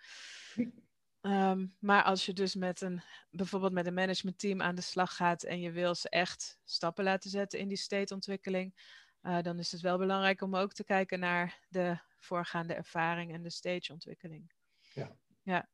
Um, 1.23 1.77
maar 1.79 2.03
als 2.03 2.27
je 2.27 2.33
dus 2.33 2.55
met 2.55 2.81
een, 2.81 3.03
bijvoorbeeld 3.31 3.73
met 3.73 3.87
een 3.87 3.95
managementteam 3.95 4.63
aan 4.63 4.75
de 4.75 4.83
slag 4.83 5.17
gaat 5.17 5.43
en 5.43 5.61
je 5.61 5.71
wil 5.71 5.95
ze 5.95 6.09
echt 6.09 6.61
stappen 6.65 7.05
laten 7.05 7.31
zetten 7.31 7.59
in 7.59 7.69
die 7.69 7.77
stateontwikkeling, 7.77 8.75
uh, 9.23 9.43
dan 9.43 9.59
is 9.59 9.73
het 9.73 9.81
wel 9.81 9.99
belangrijk 9.99 10.41
om 10.41 10.57
ook 10.57 10.73
te 10.73 10.85
kijken 10.85 11.19
naar 11.19 11.67
de 11.69 11.99
voorgaande 12.19 12.75
ervaring 12.75 13.33
en 13.33 13.43
de 13.43 13.51
stageontwikkeling. 13.51 14.53
Ja. 14.95 15.17
ja. 15.43 15.69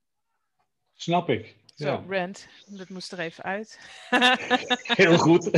Snap 0.95 1.29
ik. 1.29 1.57
Zo, 1.77 1.87
ja. 1.87 1.97
Brent, 1.97 2.47
dat 2.67 2.89
moest 2.89 3.13
er 3.13 3.19
even 3.19 3.45
uit. 3.45 3.81
Heel 5.03 5.19
goed. 5.19 5.51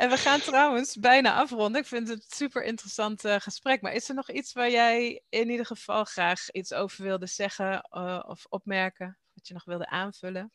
En 0.00 0.08
we 0.08 0.16
gaan 0.16 0.40
trouwens 0.40 0.96
bijna 0.96 1.34
afronden. 1.34 1.80
Ik 1.80 1.86
vind 1.86 2.08
het 2.08 2.18
een 2.18 2.24
super 2.28 2.64
interessant 2.64 3.24
uh, 3.24 3.36
gesprek. 3.38 3.80
Maar 3.80 3.92
is 3.92 4.08
er 4.08 4.14
nog 4.14 4.30
iets 4.30 4.52
waar 4.52 4.70
jij 4.70 5.22
in 5.28 5.50
ieder 5.50 5.66
geval 5.66 6.04
graag 6.04 6.50
iets 6.50 6.72
over 6.72 7.04
wilde 7.04 7.26
zeggen 7.26 7.88
uh, 7.92 8.22
of 8.26 8.46
opmerken? 8.48 9.18
Wat 9.34 9.48
je 9.48 9.54
nog 9.54 9.64
wilde 9.64 9.88
aanvullen? 9.88 10.52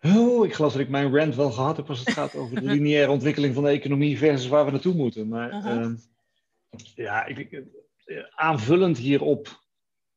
Oh, 0.00 0.46
ik 0.46 0.54
geloof 0.54 0.72
dat 0.72 0.80
ik 0.80 0.88
mijn 0.88 1.16
rant 1.16 1.34
wel 1.34 1.50
gehad 1.50 1.76
heb 1.76 1.88
als 1.88 1.98
het 1.98 2.10
gaat 2.10 2.34
over 2.34 2.60
de 2.60 2.66
lineaire 2.72 3.10
ontwikkeling 3.10 3.54
van 3.54 3.62
de 3.62 3.70
economie 3.70 4.18
versus 4.18 4.48
waar 4.48 4.64
we 4.64 4.70
naartoe 4.70 4.94
moeten. 4.94 5.28
Maar 5.28 5.52
uh 5.52 5.64
-huh. 5.64 5.80
uh, 5.80 5.94
ja, 6.94 7.24
ik, 7.24 7.62
aanvullend 8.34 8.98
hierop. 8.98 9.60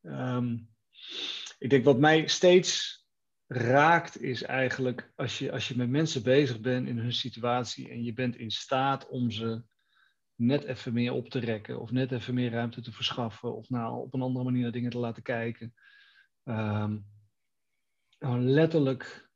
Um, 0.02 0.70
ik 1.66 1.72
denk 1.72 1.84
wat 1.84 2.00
mij 2.00 2.28
steeds 2.28 3.04
raakt, 3.48 4.22
is 4.22 4.44
eigenlijk 4.44 5.12
als 5.16 5.40
je, 5.40 5.52
als 5.52 5.68
je 5.68 5.78
met 5.78 5.90
mensen 5.90 6.24
bezig 6.24 6.62
bent 6.62 6.88
in 6.88 6.98
hun 6.98 7.14
situatie 7.14 7.90
en 7.90 8.04
je 8.04 8.14
bent 8.14 8.36
in 8.36 8.52
staat 8.52 9.08
om 9.08 9.32
ze 9.32 9.64
net 10.36 10.64
even 10.64 10.94
meer 10.94 11.12
op 11.12 11.30
te 11.30 11.40
rekken 11.40 11.80
of 11.80 11.92
net 11.92 12.12
even 12.12 12.34
meer 12.34 12.52
ruimte 12.52 12.82
te 12.82 12.92
verschaffen 12.92 13.56
of 13.56 13.70
nou 13.70 14.02
op 14.02 14.14
een 14.14 14.22
andere 14.22 14.46
manier 14.46 14.62
naar 14.62 14.72
dingen 14.72 14.90
te 14.90 14.98
laten 14.98 15.24
kijken. 15.24 15.74
Um, 16.44 17.06
nou, 18.20 18.40
letterlijk, 18.40 19.30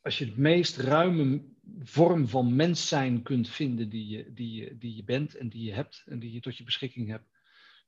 als 0.00 0.18
je 0.18 0.24
het 0.24 0.36
meest 0.36 0.76
ruime 0.76 1.44
vorm 1.78 2.28
van 2.28 2.56
mens 2.56 2.88
zijn 2.88 3.22
kunt 3.22 3.48
vinden 3.48 3.88
die 3.88 4.06
je, 4.06 4.32
die, 4.32 4.52
je, 4.52 4.78
die 4.78 4.96
je 4.96 5.04
bent 5.04 5.34
en 5.34 5.48
die 5.48 5.64
je 5.64 5.72
hebt 5.72 6.02
en 6.06 6.18
die 6.18 6.32
je 6.32 6.40
tot 6.40 6.56
je 6.56 6.64
beschikking 6.64 7.08
hebt, 7.08 7.33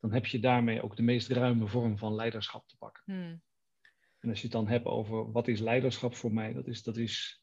dan 0.06 0.14
heb 0.14 0.26
je 0.26 0.40
daarmee 0.40 0.82
ook 0.82 0.96
de 0.96 1.02
meest 1.02 1.28
ruime 1.28 1.66
vorm 1.66 1.98
van 1.98 2.14
leiderschap 2.14 2.68
te 2.68 2.76
pakken. 2.76 3.02
Hmm. 3.06 3.42
En 4.18 4.28
als 4.28 4.38
je 4.38 4.44
het 4.44 4.52
dan 4.52 4.68
hebt 4.68 4.84
over 4.84 5.32
wat 5.32 5.48
is 5.48 5.60
leiderschap 5.60 6.14
voor 6.14 6.32
mij, 6.32 6.52
dat 6.52 6.66
is, 6.66 6.82
dat 6.82 6.96
is 6.96 7.42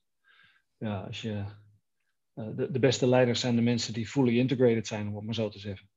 ja, 0.77 0.99
als 0.99 1.21
je, 1.21 1.43
uh, 2.35 2.55
de, 2.55 2.71
de 2.71 2.79
beste 2.79 3.07
leiders 3.07 3.39
zijn 3.39 3.55
de 3.55 3.61
mensen 3.61 3.93
die 3.93 4.07
fully 4.07 4.37
integrated 4.37 4.87
zijn, 4.87 5.07
om 5.07 5.15
het 5.15 5.23
maar 5.23 5.33
zo 5.33 5.49
te 5.49 5.59
zeggen. 5.59 5.89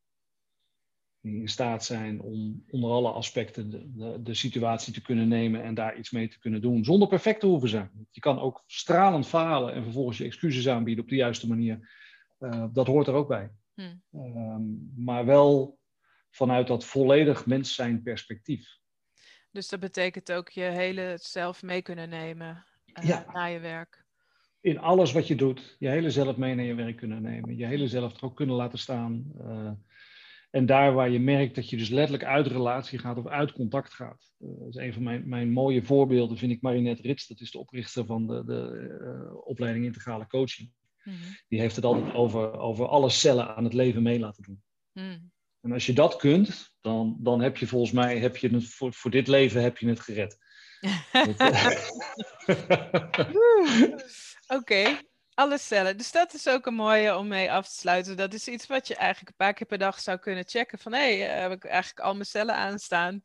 Die 1.20 1.40
in 1.40 1.48
staat 1.48 1.84
zijn 1.84 2.20
om 2.20 2.64
onder 2.68 2.90
alle 2.90 3.10
aspecten 3.10 3.70
de, 3.70 3.92
de, 3.92 4.22
de, 4.22 4.34
situatie 4.34 4.92
te 4.92 5.02
kunnen 5.02 5.28
nemen 5.28 5.62
en 5.62 5.74
daar 5.74 5.98
iets 5.98 6.10
mee 6.10 6.28
te 6.28 6.38
kunnen 6.38 6.60
doen, 6.60 6.84
zonder 6.84 7.08
perfect 7.08 7.40
te 7.40 7.46
hoeven 7.46 7.68
zijn. 7.68 7.90
Je 8.10 8.20
kan 8.20 8.38
ook 8.38 8.62
stralend 8.66 9.26
falen 9.26 9.74
en 9.74 9.82
vervolgens 9.82 10.18
je 10.18 10.24
excuses 10.24 10.68
aanbieden 10.68 11.04
op 11.04 11.10
de 11.10 11.16
juiste 11.16 11.48
manier. 11.48 11.88
Uh, 12.38 12.66
dat 12.72 12.86
hoort 12.86 13.06
er 13.06 13.14
ook 13.14 13.28
bij. 13.28 13.50
Hmm. 13.74 14.02
Um, 14.12 14.92
maar 14.96 15.24
wel 15.24 15.78
vanuit 16.36 16.66
dat 16.66 16.84
volledig 16.84 17.46
mens 17.46 17.74
zijn 17.74 18.02
perspectief. 18.02 18.78
Dus 19.50 19.68
dat 19.68 19.80
betekent 19.80 20.32
ook 20.32 20.48
je 20.48 20.62
hele 20.62 21.18
zelf 21.20 21.62
mee 21.62 21.82
kunnen 21.82 22.08
nemen 22.08 22.64
uh, 22.94 23.08
ja. 23.08 23.26
naar 23.32 23.50
je 23.50 23.58
werk. 23.58 24.04
In 24.60 24.78
alles 24.78 25.12
wat 25.12 25.26
je 25.26 25.34
doet, 25.34 25.76
je 25.78 25.88
hele 25.88 26.10
zelf 26.10 26.36
mee 26.36 26.54
naar 26.54 26.64
je 26.64 26.74
werk 26.74 26.96
kunnen 26.96 27.22
nemen. 27.22 27.56
Je 27.56 27.66
hele 27.66 27.88
zelf 27.88 28.16
er 28.16 28.24
ook 28.24 28.36
kunnen 28.36 28.56
laten 28.56 28.78
staan. 28.78 29.32
Uh, 29.40 29.70
en 30.50 30.66
daar 30.66 30.92
waar 30.92 31.10
je 31.10 31.20
merkt 31.20 31.54
dat 31.54 31.70
je 31.70 31.76
dus 31.76 31.88
letterlijk 31.88 32.24
uit 32.24 32.46
relatie 32.46 32.98
gaat 32.98 33.16
of 33.16 33.26
uit 33.26 33.52
contact 33.52 33.94
gaat. 33.94 34.34
Uh, 34.38 34.48
dat 34.58 34.68
is 34.68 34.76
een 34.76 34.92
van 34.92 35.02
mijn, 35.02 35.28
mijn 35.28 35.50
mooie 35.50 35.82
voorbeelden, 35.82 36.38
vind 36.38 36.52
ik 36.52 36.62
Marinette 36.62 37.02
Rits. 37.02 37.26
Dat 37.26 37.40
is 37.40 37.50
de 37.50 37.58
oprichter 37.58 38.06
van 38.06 38.26
de, 38.26 38.44
de 38.44 39.42
opleiding 39.44 39.84
Integrale 39.84 40.26
Coaching. 40.26 40.70
Mm 41.02 41.12
-hmm. 41.12 41.36
Die 41.48 41.60
heeft 41.60 41.76
het 41.76 41.84
altijd 41.84 42.14
over, 42.14 42.58
over 42.58 42.86
alle 42.86 43.10
cellen 43.10 43.56
aan 43.56 43.64
het 43.64 43.74
leven 43.74 44.02
mee 44.02 44.18
laten 44.18 44.42
doen. 44.42 44.62
Mm. 44.92 45.30
En 45.66 45.72
als 45.72 45.86
je 45.86 45.92
dat 45.92 46.16
kunt, 46.16 46.74
dan, 46.80 47.16
dan 47.18 47.40
heb 47.40 47.56
je 47.56 47.66
volgens 47.66 47.92
mij 47.92 48.18
heb 48.18 48.36
je 48.36 48.48
het 48.48 48.68
voor, 48.68 48.92
voor 48.92 49.10
dit 49.10 49.28
leven 49.28 49.62
heb 49.62 49.78
je 49.78 49.88
het 49.88 50.00
gered. 50.00 50.38
Oké, 54.46 54.56
okay. 54.56 54.98
alle 55.34 55.58
cellen. 55.58 55.96
Dus 55.96 56.12
dat 56.12 56.34
is 56.34 56.48
ook 56.48 56.66
een 56.66 56.74
mooie 56.74 57.16
om 57.16 57.28
mee 57.28 57.52
af 57.52 57.68
te 57.68 57.74
sluiten. 57.74 58.16
Dat 58.16 58.34
is 58.34 58.48
iets 58.48 58.66
wat 58.66 58.88
je 58.88 58.94
eigenlijk 58.94 59.28
een 59.28 59.44
paar 59.46 59.52
keer 59.52 59.66
per 59.66 59.78
dag 59.78 60.00
zou 60.00 60.18
kunnen 60.18 60.44
checken. 60.46 60.78
Van 60.78 60.92
hé, 60.92 61.18
hey, 61.18 61.40
heb 61.40 61.52
ik 61.52 61.64
eigenlijk 61.64 62.00
al 62.00 62.12
mijn 62.12 62.26
cellen 62.26 62.54
aanstaan? 62.54 63.22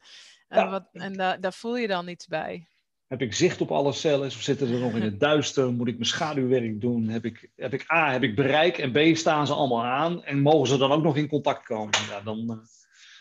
En, 0.47 0.59
ja. 0.63 0.69
wat, 0.69 0.89
en 0.91 1.13
da 1.13 1.37
daar 1.37 1.53
voel 1.53 1.77
je 1.77 1.87
dan 1.87 2.07
iets 2.07 2.27
bij. 2.27 2.67
Heb 3.11 3.21
ik 3.21 3.33
zicht 3.33 3.61
op 3.61 3.71
alle 3.71 3.93
cellen? 3.93 4.27
Of 4.27 4.41
zitten 4.41 4.73
er 4.73 4.79
nog 4.79 4.93
in 4.93 5.01
het 5.01 5.19
duister? 5.19 5.71
Moet 5.71 5.87
ik 5.87 5.93
mijn 5.93 6.05
schaduwwerk 6.05 6.81
doen? 6.81 7.07
Heb 7.07 7.25
ik, 7.25 7.49
heb 7.55 7.73
ik 7.73 7.91
A, 7.91 8.11
heb 8.11 8.23
ik 8.23 8.35
bereik? 8.35 8.77
En 8.77 8.91
B, 8.91 9.17
staan 9.17 9.47
ze 9.47 9.53
allemaal 9.53 9.85
aan? 9.85 10.23
En 10.23 10.39
mogen 10.39 10.67
ze 10.67 10.77
dan 10.77 10.91
ook 10.91 11.03
nog 11.03 11.17
in 11.17 11.27
contact 11.27 11.65
komen? 11.65 11.93
Ja, 12.09 12.21
dan, 12.21 12.67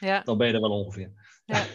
ja. 0.01 0.21
dan 0.21 0.39
ben 0.39 0.47
je 0.47 0.55
er 0.55 0.61
wel 0.61 0.71
ongeveer. 0.71 1.13
Ja. 1.45 1.63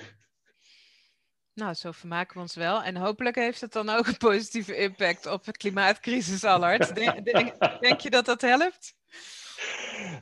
Nou, 1.54 1.74
zo 1.74 1.92
vermaken 1.92 2.36
we 2.36 2.42
ons 2.42 2.56
wel. 2.56 2.84
En 2.84 2.96
hopelijk 2.96 3.36
heeft 3.36 3.62
het 3.62 3.72
dan 3.74 3.90
ook 3.90 4.08
een 4.08 4.18
positieve 4.18 4.78
impact 4.78 5.26
op 5.26 5.46
het 5.46 5.58
klimaatcrisis, 5.58 6.44
Allard. 6.44 6.96
Denk, 6.96 7.26
denk, 7.26 7.82
denk 7.82 8.00
je 8.00 8.10
dat 8.10 8.26
dat 8.26 8.42
helpt? 8.42 8.96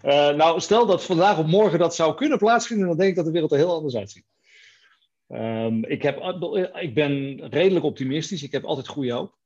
Uh, 0.03 0.29
nou, 0.29 0.59
stel 0.59 0.85
dat 0.85 1.03
vandaag 1.03 1.37
of 1.37 1.45
morgen 1.45 1.79
dat 1.79 1.95
zou 1.95 2.15
kunnen 2.15 2.37
plaatsvinden, 2.37 2.87
dan 2.87 2.97
denk 2.97 3.09
ik 3.09 3.15
dat 3.15 3.25
de 3.25 3.31
wereld 3.31 3.51
er 3.51 3.57
heel 3.57 3.73
anders 3.73 3.95
uitziet. 3.95 4.25
Ehm, 5.33 5.83
ik, 5.83 6.01
heb, 6.01 6.17
ik 6.73 6.93
ben 6.93 7.39
redelijk 7.49 7.85
optimistisch. 7.85 8.43
Ik 8.43 8.51
heb 8.51 8.63
altijd 8.63 8.87
goede 8.87 9.11
hoop. 9.11 9.37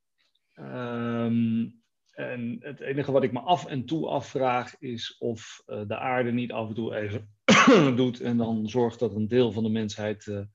Ehm, 0.54 1.70
en 2.12 2.58
het 2.60 2.80
enige 2.80 3.12
wat 3.12 3.24
ik 3.24 3.32
me 3.32 3.40
af 3.40 3.66
en 3.66 3.86
toe 3.86 4.08
afvraag 4.08 4.80
is 4.80 5.18
of 5.18 5.64
uh, 5.68 5.88
de 5.88 5.98
aarde 5.98 6.32
niet 6.32 6.52
af 6.52 6.68
en 6.68 6.74
toe 6.74 6.96
even 6.96 7.30
doet 7.96 8.22
en 8.22 8.38
dan 8.38 8.70
zorgt 8.70 9.00
dat 9.00 9.16
een 9.16 9.28
deel 9.28 9.52
van 9.52 9.64
de 9.64 9.70
mensheid 9.70 10.26
uh, 10.26 10.46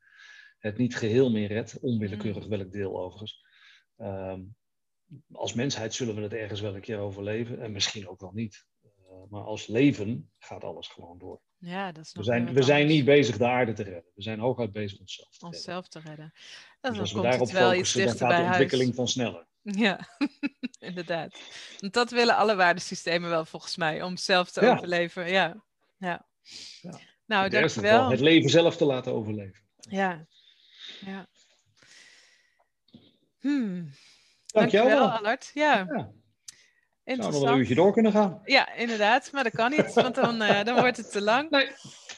het 0.59 0.77
niet 0.77 0.97
geheel 0.97 1.31
meer 1.31 1.49
redt. 1.49 1.81
Onwillekeurig 1.81 2.47
welk 2.47 2.73
deel 2.73 3.01
overigens. 3.01 3.45
Um, 3.97 4.57
als 5.33 5.55
mensheid 5.55 5.95
zullen 5.95 6.15
we 6.15 6.21
het 6.21 6.33
ergens 6.33 6.61
wel 6.61 6.75
een 6.75 6.81
keer 6.81 6.99
overleven 6.99 7.61
en 7.61 7.73
misschien 7.73 8.09
ook 8.09 8.21
wel 8.21 8.33
niet. 8.33 8.67
Uh, 8.85 8.91
maar 9.29 9.43
als 9.43 9.67
leven 9.67 10.31
gaat 10.39 10.65
alles 10.65 10.89
gewoon 10.89 11.19
door. 11.19 11.41
Ja, 11.65 11.93
dat 11.93 12.05
is 12.05 12.13
we 12.13 12.23
zijn, 12.23 12.53
we 12.55 12.63
zijn 12.63 12.87
niet 12.87 13.05
bezig 13.05 13.37
de 13.37 13.47
aarde 13.47 13.73
te 13.73 13.83
redden. 13.83 14.05
We 14.15 14.23
zijn 14.23 14.39
hooguit 14.39 14.73
bezig 14.73 15.01
onszelf 15.01 15.29
te 15.29 15.39
redden. 15.41 15.59
Onszelf 15.59 15.89
te 15.89 16.01
redden. 16.01 16.33
Dat 16.81 16.91
dus 16.91 17.01
als 17.01 17.13
we 17.13 17.21
daarop 17.21 17.49
focussen, 17.49 18.07
dan 18.07 18.17
gaat 18.17 18.37
de 18.37 18.43
ontwikkeling 18.43 18.95
van 18.95 19.09
sneller. 19.09 19.47
Ja, 19.63 20.09
inderdaad. 20.79 21.41
Want 21.79 21.93
dat 21.93 22.11
willen 22.11 22.37
alle 22.37 22.55
waardesystemen 22.55 23.31
wel 23.31 23.45
volgens 23.45 23.77
mij, 23.77 24.03
om 24.03 24.17
zelf 24.17 24.51
te 24.51 24.61
ja. 24.65 24.73
overleven. 24.73 25.31
Ja, 25.31 25.65
ja. 25.99 26.27
ja. 26.81 26.99
Nou, 27.27 27.49
dankjewel. 27.49 28.11
Het 28.11 28.21
leven 28.21 28.51
zelf 28.51 28.77
te 28.77 28.85
laten 28.85 29.13
overleven. 29.13 29.61
Ja, 29.77 30.27
ja. 31.01 31.27
Hmm. 33.41 33.91
Dankjewel, 34.47 34.89
dankjewel 34.89 35.11
Allard. 35.11 35.51
Ja. 35.55 35.87
ja. 35.89 36.13
Zou 37.05 37.33
nog 37.33 37.43
een 37.43 37.59
uurtje 37.59 37.75
door 37.75 37.93
kunnen 37.93 38.13
gaan. 38.13 38.41
Ja, 38.45 38.73
inderdaad. 38.73 39.33
Maar 39.33 39.43
dat 39.45 39.53
kan 39.53 39.71
niet, 39.71 39.93
want 39.93 40.15
dan, 40.15 40.43
uh, 40.43 40.65
dan 40.65 40.81
wordt 40.81 40.97
het 40.97 41.11
te 41.11 41.23
lang. 41.23 41.51
Nee. 41.51 41.71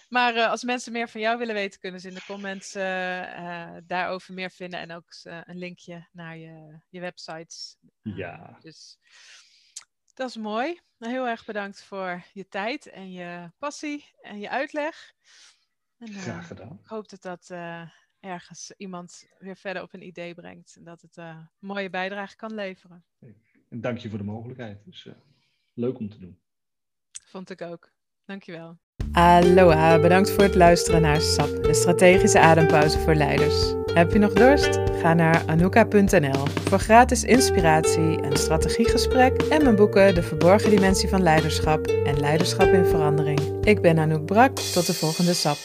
Maar 0.09 0.35
uh, 0.35 0.51
als 0.51 0.65
mensen 0.65 0.93
meer 0.93 1.09
van 1.09 1.21
jou 1.21 1.39
willen 1.39 1.55
weten, 1.55 1.81
kunnen 1.81 2.01
ze 2.01 2.09
in 2.09 2.15
de 2.15 2.25
comments 2.25 2.77
uh, 2.77 3.77
daarover 3.87 4.35
meer 4.35 4.51
vinden. 4.51 4.81
En 4.81 4.93
ook 4.93 5.05
een 5.23 5.59
linkje 5.59 6.09
naar 6.13 6.37
je, 6.37 6.81
je 6.89 7.01
websites. 7.01 7.77
Ja. 8.03 8.59
Dus 8.61 8.99
dat 10.15 10.29
is 10.29 10.37
mooi. 10.37 10.81
Nou, 10.99 11.13
heel 11.13 11.29
erg 11.29 11.45
bedankt 11.45 11.83
voor 11.83 12.25
je 12.33 12.49
tijd 12.49 12.87
en 12.87 13.13
je 13.13 13.51
passie 13.59 14.05
en 14.21 14.41
je 14.41 14.51
uitleg. 14.51 15.13
En, 15.99 16.13
Graag 16.13 16.47
gedaan. 16.47 16.79
Ik 16.83 16.89
hoop 16.89 17.09
dat 17.09 17.23
dat 17.23 17.51
ergens 18.21 18.73
iemand 18.77 19.27
weer 19.39 19.57
verder 19.57 19.83
op 19.83 19.93
een 19.93 20.07
idee 20.07 20.35
brengt. 20.35 20.77
En 20.77 20.85
dat 20.85 21.01
het 21.01 21.17
een 21.17 21.51
mooie 21.59 21.91
bijdrage 21.91 22.37
kan 22.37 22.55
leveren. 22.55 23.05
En 23.75 23.81
dank 23.81 23.99
je 23.99 24.09
voor 24.09 24.19
de 24.19 24.25
mogelijkheid. 24.25 24.79
Dus 24.85 25.09
leuk 25.73 25.99
om 25.99 26.09
te 26.09 26.19
doen. 26.19 26.39
Vond 27.27 27.51
ik 27.51 27.63
ook. 27.63 27.93
Dankjewel. 28.25 28.79
Aloha, 29.13 30.01
bedankt 30.01 30.31
voor 30.31 30.43
het 30.43 30.55
luisteren 30.55 31.03
naar 31.03 31.21
SAP, 31.21 31.63
de 31.63 31.75
strategische 31.75 32.39
adempauze 32.39 32.99
voor 32.99 33.15
leiders. 33.15 33.75
Heb 33.95 34.13
je 34.13 34.19
nog 34.19 34.33
dorst? 34.33 34.79
Ga 35.01 35.15
naar 35.15 35.47
anuka.nl 35.47 36.47
voor 36.47 36.79
gratis 36.79 37.25
inspiratie, 37.25 38.23
een 38.23 38.37
strategiegesprek 38.37 39.43
en 39.43 39.63
mijn 39.63 39.77
boeken 39.77 40.15
De 40.15 40.23
Verborgen 40.23 40.71
Dimensie 40.71 41.09
van 41.09 41.23
Leiderschap 41.23 41.87
en 41.87 42.21
Leiderschap 42.21 42.73
in 42.73 42.85
Verandering. 42.85 43.67
Ik 43.67 43.81
ben 43.81 43.99
Anouk 43.99 44.25
Brak, 44.25 44.57
tot 44.59 44.87
de 44.87 44.95
volgende 44.95 45.35
SAP. 45.35 45.57